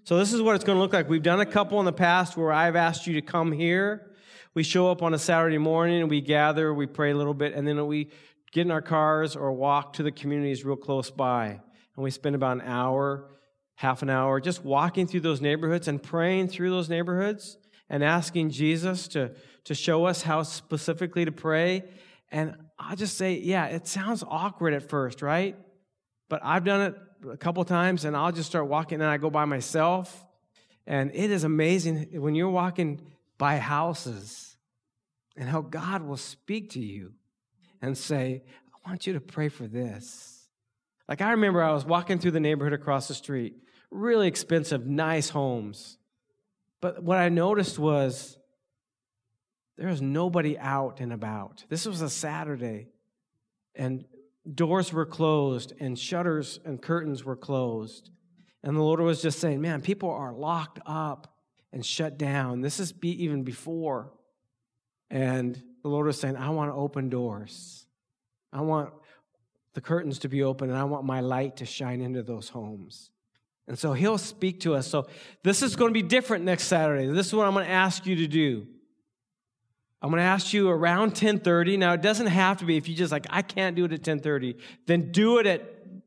So 0.05 0.19
this 0.19 0.33
is 0.33 0.41
what 0.41 0.55
it's 0.55 0.65
going 0.65 0.77
to 0.77 0.83
look 0.83 0.93
like. 0.93 1.09
We've 1.09 1.23
done 1.23 1.41
a 1.41 1.47
couple 1.47 1.79
in 1.81 1.85
the 1.85 1.93
past 1.93 2.37
where 2.37 2.53
I've 2.53 2.77
asked 2.77 3.07
you 3.07 3.15
to 3.15 3.23
come 3.23 3.51
here. 3.51 4.13
We 4.55 4.63
show 4.63 4.91
up 4.91 5.03
on 5.03 5.15
a 5.15 5.19
Saturday 5.19 5.59
morning, 5.59 6.09
we 6.09 6.21
gather, 6.21 6.75
we 6.75 6.87
pray 6.87 7.11
a 7.13 7.17
little 7.17 7.35
bit, 7.35 7.55
and 7.55 7.67
then 7.67 7.87
we 7.87 8.11
get 8.53 8.63
in 8.63 8.71
our 8.71 8.83
cars 8.83 9.35
or 9.35 9.53
walk 9.53 9.95
to 9.95 10.03
the 10.03 10.13
communities 10.13 10.65
real 10.65 10.77
close 10.77 11.11
by. 11.11 11.61
And 11.97 12.05
we 12.05 12.11
spend 12.11 12.35
about 12.35 12.59
an 12.59 12.63
hour, 12.63 13.31
half 13.75 14.03
an 14.03 14.11
hour, 14.11 14.41
just 14.41 14.65
walking 14.65 15.07
through 15.07 15.21
those 15.21 15.41
neighborhoods 15.41 15.89
and 15.89 16.03
praying 16.03 16.49
through 16.49 16.71
those 16.71 16.89
neighborhoods 16.89 17.59
and 17.89 18.05
asking 18.05 18.51
Jesus 18.51 19.09
to 19.09 19.33
to 19.65 19.75
show 19.75 20.07
us 20.07 20.23
how 20.23 20.43
specifically 20.43 21.25
to 21.25 21.33
pray. 21.33 21.85
And 22.31 22.57
I'll 22.79 22.97
just 22.97 23.17
say, 23.17 23.35
yeah, 23.35 23.67
it 23.67 23.87
sounds 23.87 24.25
awkward 24.27 24.75
at 24.75 24.89
first, 24.89 25.23
right? 25.23 25.57
But 26.29 26.41
I've 26.43 26.65
done 26.65 26.81
it 26.81 27.31
a 27.31 27.37
couple 27.37 27.65
times 27.65 28.05
and 28.05 28.17
I'll 28.17 28.33
just 28.33 28.49
start 28.49 28.67
walking 28.67 29.01
and 29.01 29.09
I 29.09 29.19
go 29.19 29.31
by 29.31 29.45
myself. 29.45 30.27
And 30.87 31.11
it 31.15 31.31
is 31.31 31.45
amazing 31.45 32.21
when 32.21 32.35
you're 32.35 32.49
walking 32.49 33.03
by 33.39 33.59
houses 33.59 34.57
and 35.37 35.49
how 35.49 35.61
God 35.61 36.03
will 36.03 36.17
speak 36.17 36.71
to 36.71 36.81
you 36.81 37.13
and 37.83 37.99
say, 37.99 38.45
I 38.73 38.89
want 38.89 39.07
you 39.07 39.13
to 39.15 39.21
pray 39.21 39.49
for 39.49 39.67
this. 39.67 40.49
Like 41.09 41.21
I 41.21 41.33
remember 41.33 41.63
I 41.63 41.73
was 41.73 41.85
walking 41.85 42.19
through 42.19 42.31
the 42.31 42.41
neighborhood 42.41 42.73
across 42.73 43.09
the 43.09 43.15
street, 43.15 43.57
really 43.91 44.29
expensive, 44.29 44.87
nice 44.87 45.29
homes. 45.29 45.99
But 46.81 47.03
what 47.03 47.19
I 47.19 47.29
noticed 47.29 47.79
was 47.79 48.39
there 49.77 49.89
was 49.89 50.01
nobody 50.01 50.59
out 50.59 51.01
and 51.01 51.13
about. 51.13 51.65
This 51.69 51.87
was 51.87 52.03
a 52.03 52.11
Saturday, 52.11 52.89
and 53.75 54.05
doors 54.53 54.93
were 54.93 55.07
closed, 55.07 55.73
and 55.81 55.99
shutters 55.99 56.61
and 56.65 56.81
curtains 56.81 57.25
were 57.25 57.37
closed. 57.37 58.11
And 58.63 58.77
the 58.77 58.83
Lord 58.83 59.01
was 59.01 59.21
just 59.21 59.41
saying, 59.41 59.61
Man, 59.61 59.81
people 59.81 60.11
are 60.11 60.33
locked 60.33 60.79
up 60.87 61.35
and 61.73 61.85
shut 61.85 62.17
down. 62.17 62.61
This 62.61 62.79
is 62.79 62.93
be 62.93 63.25
even 63.25 63.43
before. 63.43 64.13
And 65.11 65.63
the 65.83 65.89
Lord 65.89 66.07
was 66.07 66.19
saying, 66.19 66.37
I 66.37 66.51
want 66.51 66.71
to 66.71 66.75
open 66.75 67.09
doors. 67.09 67.87
I 68.53 68.61
want 68.61 68.93
the 69.75 69.81
curtains 69.81 70.21
to 70.21 70.29
be 70.29 70.43
open, 70.43 70.71
and 70.71 70.79
I 70.79 70.85
want 70.85 71.05
my 71.05 71.21
light 71.21 71.57
to 71.59 71.67
shine 71.67 72.01
into 72.01 72.23
those 72.23 72.49
homes. 72.49 73.11
And 73.67 73.79
so 73.79 73.93
He'll 73.93 74.19
speak 74.19 74.61
to 74.61 74.75
us. 74.75 74.87
So 74.87 75.07
this 75.43 75.63
is 75.63 75.77
going 75.77 75.91
to 75.91 75.95
be 75.95 76.07
different 76.07 76.45
next 76.45 76.65
Saturday. 76.65 77.07
This 77.07 77.29
is 77.29 77.35
what 77.35 77.47
I'm 77.47 77.55
going 77.55 77.67
to 77.67 77.73
ask 77.73 78.07
you 78.07 78.17
to 78.17 78.27
do. 78.27 78.67
I'm 80.03 80.11
going 80.11 80.21
to 80.21 80.25
ask 80.25 80.53
you 80.53 80.69
around 80.69 81.15
10:30. 81.15 81.79
Now 81.79 81.93
it 81.93 82.03
doesn't 82.03 82.27
have 82.27 82.59
to 82.59 82.65
be 82.65 82.77
if 82.77 82.89
you 82.89 82.95
just 82.95 83.13
like 83.13 83.27
I 83.31 83.43
can't 83.43 83.77
do 83.77 83.85
it 83.85 83.93
at 83.93 84.03
10:30, 84.03 84.57
then 84.87 85.13
do 85.13 85.39
it 85.39 85.47
at 85.47 85.63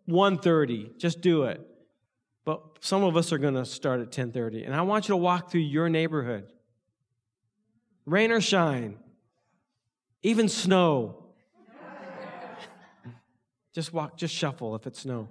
1:30. 0.07 0.97
Just 0.97 1.21
do 1.21 1.43
it. 1.43 1.65
But 2.43 2.61
some 2.81 3.03
of 3.03 3.15
us 3.17 3.31
are 3.31 3.37
going 3.37 3.55
to 3.55 3.65
start 3.65 4.01
at 4.01 4.11
10:30. 4.11 4.65
And 4.65 4.75
I 4.75 4.81
want 4.81 5.07
you 5.07 5.13
to 5.13 5.17
walk 5.17 5.49
through 5.49 5.61
your 5.61 5.89
neighborhood. 5.89 6.51
Rain 8.05 8.31
or 8.31 8.41
shine. 8.41 8.97
Even 10.25 10.49
snow. 10.49 11.23
just 13.75 13.93
walk, 13.93 14.17
just 14.17 14.33
shuffle 14.33 14.75
if 14.75 14.87
it's 14.87 15.01
snow. 15.01 15.29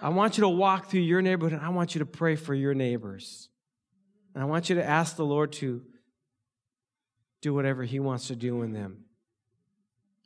I 0.00 0.08
want 0.08 0.38
you 0.38 0.42
to 0.44 0.48
walk 0.48 0.88
through 0.88 1.02
your 1.02 1.20
neighborhood 1.20 1.52
and 1.52 1.60
I 1.60 1.68
want 1.68 1.94
you 1.94 1.98
to 1.98 2.06
pray 2.06 2.34
for 2.34 2.54
your 2.54 2.72
neighbors. 2.72 3.50
And 4.32 4.42
I 4.42 4.46
want 4.46 4.70
you 4.70 4.76
to 4.76 4.82
ask 4.82 5.16
the 5.16 5.26
Lord 5.26 5.52
to 5.52 5.82
do 7.42 7.52
whatever 7.52 7.82
He 7.82 8.00
wants 8.00 8.28
to 8.28 8.34
do 8.34 8.62
in 8.62 8.72
them. 8.72 9.04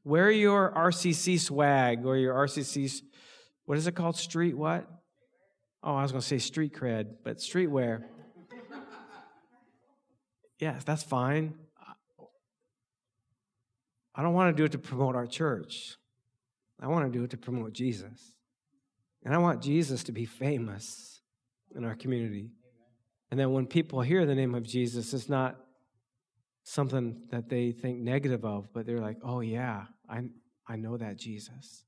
Wear 0.04 0.30
your 0.30 0.70
RCC 0.70 1.40
swag 1.40 2.06
or 2.06 2.16
your 2.16 2.34
RCC, 2.34 3.02
what 3.64 3.78
is 3.78 3.88
it 3.88 3.96
called? 3.96 4.14
Street 4.14 4.56
what? 4.56 4.88
Oh, 5.82 5.96
I 5.96 6.02
was 6.02 6.12
going 6.12 6.22
to 6.22 6.26
say 6.26 6.38
street 6.38 6.72
cred, 6.72 7.16
but 7.24 7.38
streetwear. 7.38 8.04
yes, 10.60 10.84
that's 10.84 11.02
fine. 11.02 11.54
I 14.18 14.22
don't 14.22 14.34
want 14.34 14.54
to 14.54 14.60
do 14.60 14.64
it 14.64 14.72
to 14.72 14.78
promote 14.78 15.14
our 15.14 15.28
church. 15.28 15.96
I 16.80 16.88
want 16.88 17.10
to 17.10 17.16
do 17.16 17.22
it 17.22 17.30
to 17.30 17.36
promote 17.36 17.72
Jesus. 17.72 18.32
And 19.24 19.32
I 19.32 19.38
want 19.38 19.62
Jesus 19.62 20.02
to 20.04 20.12
be 20.12 20.24
famous 20.24 21.20
in 21.76 21.84
our 21.84 21.94
community. 21.94 22.50
And 23.30 23.38
then 23.38 23.52
when 23.52 23.66
people 23.66 24.00
hear 24.00 24.26
the 24.26 24.34
name 24.34 24.56
of 24.56 24.64
Jesus, 24.64 25.14
it's 25.14 25.28
not 25.28 25.60
something 26.64 27.22
that 27.30 27.48
they 27.48 27.70
think 27.70 28.00
negative 28.00 28.44
of, 28.44 28.72
but 28.72 28.86
they're 28.86 29.00
like, 29.00 29.18
oh, 29.22 29.38
yeah, 29.38 29.84
I, 30.08 30.24
I 30.66 30.74
know 30.74 30.96
that 30.96 31.16
Jesus. 31.16 31.84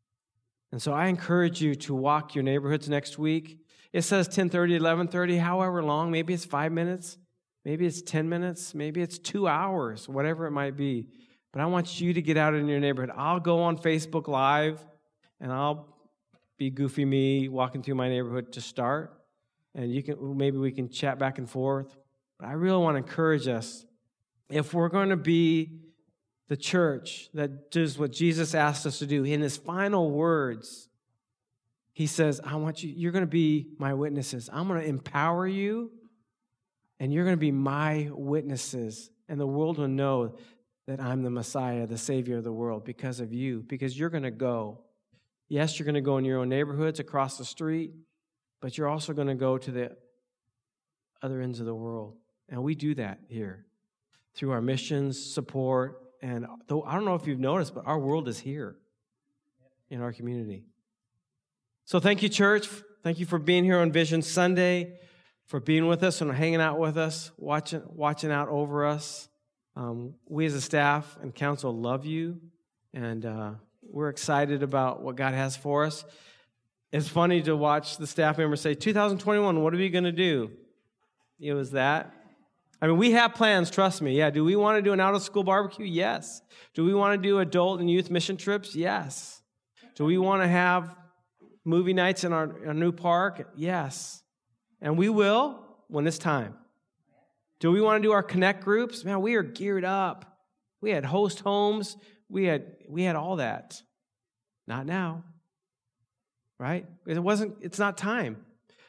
And 0.70 0.80
so 0.80 0.92
I 0.92 1.06
encourage 1.06 1.60
you 1.60 1.74
to 1.74 1.94
walk 1.96 2.36
your 2.36 2.44
neighborhoods 2.44 2.88
next 2.88 3.18
week. 3.18 3.58
It 3.92 4.02
says 4.02 4.28
10:30, 4.28 4.78
11:30, 4.78 5.40
however 5.40 5.82
long, 5.82 6.12
maybe 6.12 6.32
it's 6.32 6.44
5 6.44 6.70
minutes, 6.70 7.18
maybe 7.64 7.86
it's 7.86 8.02
10 8.02 8.28
minutes, 8.28 8.72
maybe 8.72 9.02
it's 9.02 9.18
2 9.18 9.48
hours, 9.48 10.08
whatever 10.08 10.46
it 10.46 10.52
might 10.52 10.76
be. 10.76 11.08
But 11.52 11.62
I 11.62 11.66
want 11.66 12.00
you 12.00 12.12
to 12.12 12.22
get 12.22 12.36
out 12.36 12.54
in 12.54 12.68
your 12.68 12.80
neighborhood. 12.80 13.12
I'll 13.16 13.40
go 13.40 13.62
on 13.62 13.76
Facebook 13.78 14.28
live 14.28 14.84
and 15.40 15.52
I'll 15.52 15.96
be 16.58 16.70
goofy 16.70 17.04
me 17.04 17.48
walking 17.48 17.82
through 17.82 17.96
my 17.96 18.08
neighborhood 18.08 18.52
to 18.52 18.60
start. 18.60 19.20
And 19.74 19.92
you 19.92 20.02
can 20.02 20.36
maybe 20.36 20.58
we 20.58 20.72
can 20.72 20.88
chat 20.88 21.18
back 21.18 21.38
and 21.38 21.48
forth. 21.48 21.96
But 22.38 22.48
I 22.48 22.52
really 22.52 22.78
want 22.78 22.94
to 22.94 22.98
encourage 22.98 23.48
us 23.48 23.84
if 24.48 24.74
we're 24.74 24.88
going 24.88 25.10
to 25.10 25.16
be 25.16 25.80
the 26.48 26.56
church 26.56 27.30
that 27.34 27.70
does 27.70 27.96
what 27.96 28.10
Jesus 28.10 28.54
asked 28.54 28.84
us 28.84 28.98
to 28.98 29.06
do, 29.06 29.24
in 29.24 29.40
his 29.40 29.56
final 29.56 30.10
words, 30.10 30.88
he 31.92 32.06
says, 32.06 32.40
I 32.44 32.56
want 32.56 32.82
you, 32.82 32.92
you're 32.94 33.12
going 33.12 33.24
to 33.24 33.30
be 33.30 33.68
my 33.78 33.94
witnesses. 33.94 34.50
I'm 34.52 34.66
going 34.66 34.80
to 34.80 34.86
empower 34.86 35.46
you, 35.46 35.92
and 36.98 37.12
you're 37.12 37.24
going 37.24 37.36
to 37.36 37.40
be 37.40 37.52
my 37.52 38.08
witnesses. 38.10 39.10
And 39.28 39.40
the 39.40 39.46
world 39.46 39.78
will 39.78 39.86
know 39.86 40.34
that 40.90 40.98
I'm 40.98 41.22
the 41.22 41.30
Messiah, 41.30 41.86
the 41.86 41.96
Savior 41.96 42.38
of 42.38 42.42
the 42.42 42.52
world, 42.52 42.84
because 42.84 43.20
of 43.20 43.32
you, 43.32 43.64
because 43.68 43.96
you're 43.96 44.10
going 44.10 44.24
to 44.24 44.32
go. 44.32 44.80
Yes, 45.48 45.78
you're 45.78 45.84
going 45.84 45.94
to 45.94 46.00
go 46.00 46.18
in 46.18 46.24
your 46.24 46.40
own 46.40 46.48
neighborhoods 46.48 46.98
across 46.98 47.38
the 47.38 47.44
street, 47.44 47.92
but 48.60 48.76
you're 48.76 48.88
also 48.88 49.12
going 49.12 49.28
to 49.28 49.36
go 49.36 49.56
to 49.56 49.70
the 49.70 49.96
other 51.22 51.40
ends 51.42 51.60
of 51.60 51.66
the 51.66 51.74
world. 51.74 52.16
And 52.48 52.64
we 52.64 52.74
do 52.74 52.96
that 52.96 53.20
here 53.28 53.66
through 54.34 54.50
our 54.50 54.60
missions, 54.60 55.32
support, 55.32 56.02
and 56.22 56.44
though 56.66 56.82
I 56.82 56.96
don't 56.96 57.04
know 57.04 57.14
if 57.14 57.24
you've 57.24 57.38
noticed, 57.38 57.72
but 57.72 57.86
our 57.86 58.00
world 58.00 58.26
is 58.26 58.40
here 58.40 58.74
in 59.90 60.00
our 60.00 60.12
community. 60.12 60.64
So 61.84 62.00
thank 62.00 62.20
you, 62.20 62.28
church. 62.28 62.68
Thank 63.04 63.20
you 63.20 63.26
for 63.26 63.38
being 63.38 63.62
here 63.62 63.78
on 63.78 63.92
Vision 63.92 64.22
Sunday, 64.22 64.98
for 65.46 65.60
being 65.60 65.86
with 65.86 66.02
us 66.02 66.20
and 66.20 66.32
hanging 66.32 66.60
out 66.60 66.80
with 66.80 66.98
us, 66.98 67.30
watching, 67.36 67.82
watching 67.86 68.32
out 68.32 68.48
over 68.48 68.84
us. 68.86 69.28
Um, 69.76 70.14
we 70.28 70.46
as 70.46 70.54
a 70.54 70.60
staff 70.60 71.16
and 71.22 71.34
council 71.34 71.74
love 71.74 72.04
you, 72.04 72.40
and 72.92 73.24
uh, 73.24 73.52
we're 73.82 74.08
excited 74.08 74.62
about 74.62 75.02
what 75.02 75.16
God 75.16 75.34
has 75.34 75.56
for 75.56 75.84
us. 75.84 76.04
It's 76.92 77.08
funny 77.08 77.40
to 77.42 77.56
watch 77.56 77.96
the 77.98 78.06
staff 78.06 78.38
members 78.38 78.60
say, 78.60 78.74
2021, 78.74 79.62
what 79.62 79.72
are 79.72 79.76
we 79.76 79.88
going 79.90 80.04
to 80.04 80.12
do? 80.12 80.50
It 81.38 81.54
was 81.54 81.70
that 81.70 82.12
I 82.82 82.86
mean, 82.86 82.96
we 82.96 83.10
have 83.12 83.34
plans, 83.34 83.70
trust 83.70 84.00
me. 84.00 84.16
Yeah, 84.16 84.30
do 84.30 84.44
we 84.44 84.56
want 84.56 84.78
to 84.78 84.82
do 84.82 84.92
an 84.92 85.00
out 85.00 85.14
of 85.14 85.22
school 85.22 85.44
barbecue? 85.44 85.84
Yes. 85.84 86.40
Do 86.74 86.84
we 86.84 86.94
want 86.94 87.20
to 87.20 87.28
do 87.28 87.38
adult 87.38 87.80
and 87.80 87.90
youth 87.90 88.10
mission 88.10 88.36
trips? 88.36 88.74
Yes. 88.74 89.42
Do 89.96 90.04
we 90.06 90.16
want 90.16 90.42
to 90.42 90.48
have 90.48 90.96
movie 91.64 91.92
nights 91.92 92.24
in 92.24 92.32
our, 92.32 92.50
our 92.66 92.74
new 92.74 92.90
park? 92.90 93.50
Yes. 93.54 94.22
And 94.80 94.96
we 94.96 95.10
will 95.10 95.62
when 95.88 96.06
it's 96.06 96.18
time. 96.18 96.54
Do 97.60 97.70
we 97.70 97.80
want 97.80 98.02
to 98.02 98.06
do 98.06 98.12
our 98.12 98.22
connect 98.22 98.64
groups? 98.64 99.04
Man, 99.04 99.20
we 99.20 99.34
are 99.36 99.42
geared 99.42 99.84
up. 99.84 100.38
We 100.80 100.90
had 100.90 101.04
host 101.04 101.40
homes. 101.40 101.96
We 102.28 102.46
had 102.46 102.64
we 102.88 103.04
had 103.04 103.16
all 103.16 103.36
that. 103.36 103.80
Not 104.66 104.86
now. 104.86 105.24
Right? 106.58 106.86
It 107.06 107.18
wasn't 107.18 107.58
it's 107.60 107.78
not 107.78 107.96
time. 107.96 108.44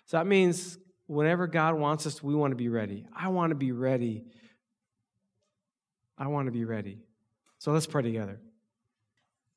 So 0.05 0.17
that 0.17 0.25
means 0.25 0.77
whenever 1.07 1.47
God 1.47 1.75
wants 1.75 2.07
us, 2.07 2.23
we 2.23 2.33
want 2.33 2.51
to 2.51 2.55
be 2.55 2.69
ready. 2.69 3.05
I 3.15 3.27
want 3.27 3.51
to 3.51 3.55
be 3.55 3.71
ready. 3.71 4.25
I 6.17 6.27
want 6.27 6.47
to 6.47 6.51
be 6.51 6.65
ready. 6.65 6.99
So 7.59 7.71
let's 7.71 7.85
pray 7.85 8.01
together. 8.01 8.39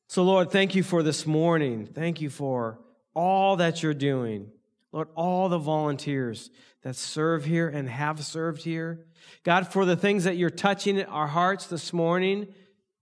So, 0.09 0.23
Lord, 0.23 0.51
thank 0.51 0.75
you 0.75 0.83
for 0.83 1.03
this 1.03 1.27
morning. 1.27 1.87
Thank 1.87 2.21
you 2.21 2.31
for 2.31 2.79
all 3.15 3.57
that 3.57 3.83
you're 3.83 3.95
doing. 3.95 4.51
Lord, 4.95 5.09
all 5.17 5.49
the 5.49 5.59
volunteers 5.59 6.51
that 6.83 6.95
serve 6.95 7.45
here 7.45 7.69
and 7.69 7.89
have 7.89 8.25
served 8.25 8.63
here. 8.63 9.05
God, 9.43 9.67
for 9.73 9.85
the 9.85 9.97
things 9.97 10.23
that 10.23 10.37
you're 10.37 10.51
touching 10.51 11.03
our 11.03 11.27
hearts 11.27 11.67
this 11.67 11.93
morning 11.93 12.47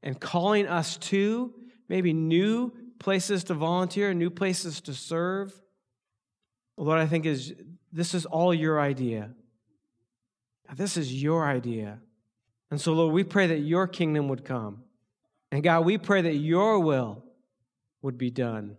and 0.02 0.18
calling 0.18 0.66
us 0.66 0.96
to, 0.96 1.52
maybe 1.90 2.14
new 2.14 2.72
places 2.98 3.44
to 3.44 3.54
volunteer, 3.54 4.14
new 4.14 4.30
places 4.30 4.80
to 4.80 4.94
serve. 4.94 5.52
Lord, 6.78 6.98
I 6.98 7.06
think 7.06 7.26
is 7.26 7.52
this 7.92 8.14
is 8.14 8.24
all 8.24 8.54
your 8.54 8.80
idea. 8.80 9.34
This 10.74 10.96
is 10.96 11.22
your 11.22 11.46
idea. 11.46 11.98
And 12.70 12.80
so, 12.80 12.94
Lord, 12.94 13.12
we 13.12 13.22
pray 13.22 13.48
that 13.48 13.58
your 13.58 13.86
kingdom 13.86 14.28
would 14.28 14.46
come. 14.46 14.84
And 15.50 15.62
God, 15.62 15.84
we 15.84 15.98
pray 15.98 16.22
that 16.22 16.36
your 16.36 16.78
will 16.80 17.22
would 18.00 18.16
be 18.16 18.30
done 18.30 18.78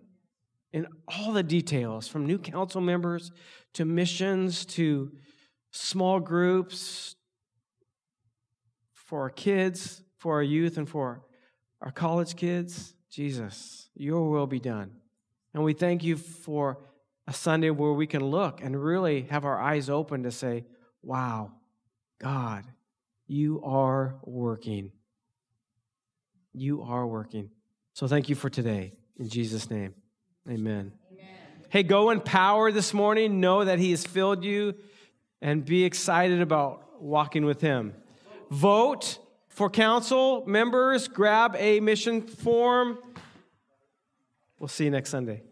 in 0.74 0.88
all 1.08 1.32
the 1.32 1.44
details 1.44 2.08
from 2.08 2.26
new 2.26 2.40
council 2.40 2.82
members 2.82 3.32
to 3.74 3.86
missions 3.86 4.66
to 4.66 5.12
small 5.72 6.20
groups 6.20 7.16
for 8.94 9.22
our 9.22 9.30
kids, 9.30 10.02
for 10.18 10.34
our 10.36 10.44
youth, 10.44 10.78
and 10.78 10.90
for 10.90 11.24
our 11.80 11.92
college 11.92 12.36
kids. 12.36 12.96
Jesus, 13.10 13.90
your 13.96 14.30
will 14.30 14.48
be 14.48 14.60
done. 14.60 14.92
And 15.54 15.64
we 15.64 15.74
thank 15.74 16.04
you 16.04 16.18
for 16.18 16.80
a 17.28 17.34
Sunday 17.34 17.70
where 17.70 17.94
we 17.94 18.08
can 18.08 18.24
look 18.24 18.62
and 18.62 18.82
really 18.82 19.22
have 19.30 19.46
our 19.46 19.62
eyes 19.62 19.90
open 19.90 20.24
to 20.24 20.32
say, 20.32 20.66
wow, 21.04 21.52
God, 22.20 22.66
you 23.28 23.62
are 23.64 24.16
working. 24.24 24.92
You 26.54 26.82
are 26.82 27.06
working. 27.06 27.52
So 27.94 28.08
thank 28.08 28.30
you 28.30 28.36
for 28.36 28.50
today. 28.50 28.94
In 29.18 29.30
Jesus' 29.30 29.70
name, 29.70 29.94
amen. 30.50 30.92
amen. 31.12 31.28
Hey, 31.70 31.84
go 31.84 32.10
in 32.10 32.22
power 32.22 32.72
this 32.72 32.94
morning. 32.94 33.40
Know 33.40 33.64
that 33.64 33.80
He 33.80 33.92
has 33.92 34.06
filled 34.06 34.44
you 34.44 34.76
and 35.42 35.64
be 35.66 35.84
excited 35.84 36.42
about 36.42 37.02
walking 37.02 37.46
with 37.46 37.62
Him. 37.62 37.94
Vote 38.50 39.20
for 39.48 39.70
council 39.70 40.44
members. 40.46 41.08
Grab 41.08 41.56
a 41.58 41.80
mission 41.80 42.22
form. 42.22 42.98
We'll 44.60 44.68
see 44.68 44.86
you 44.86 44.92
next 44.92 45.10
Sunday. 45.10 45.44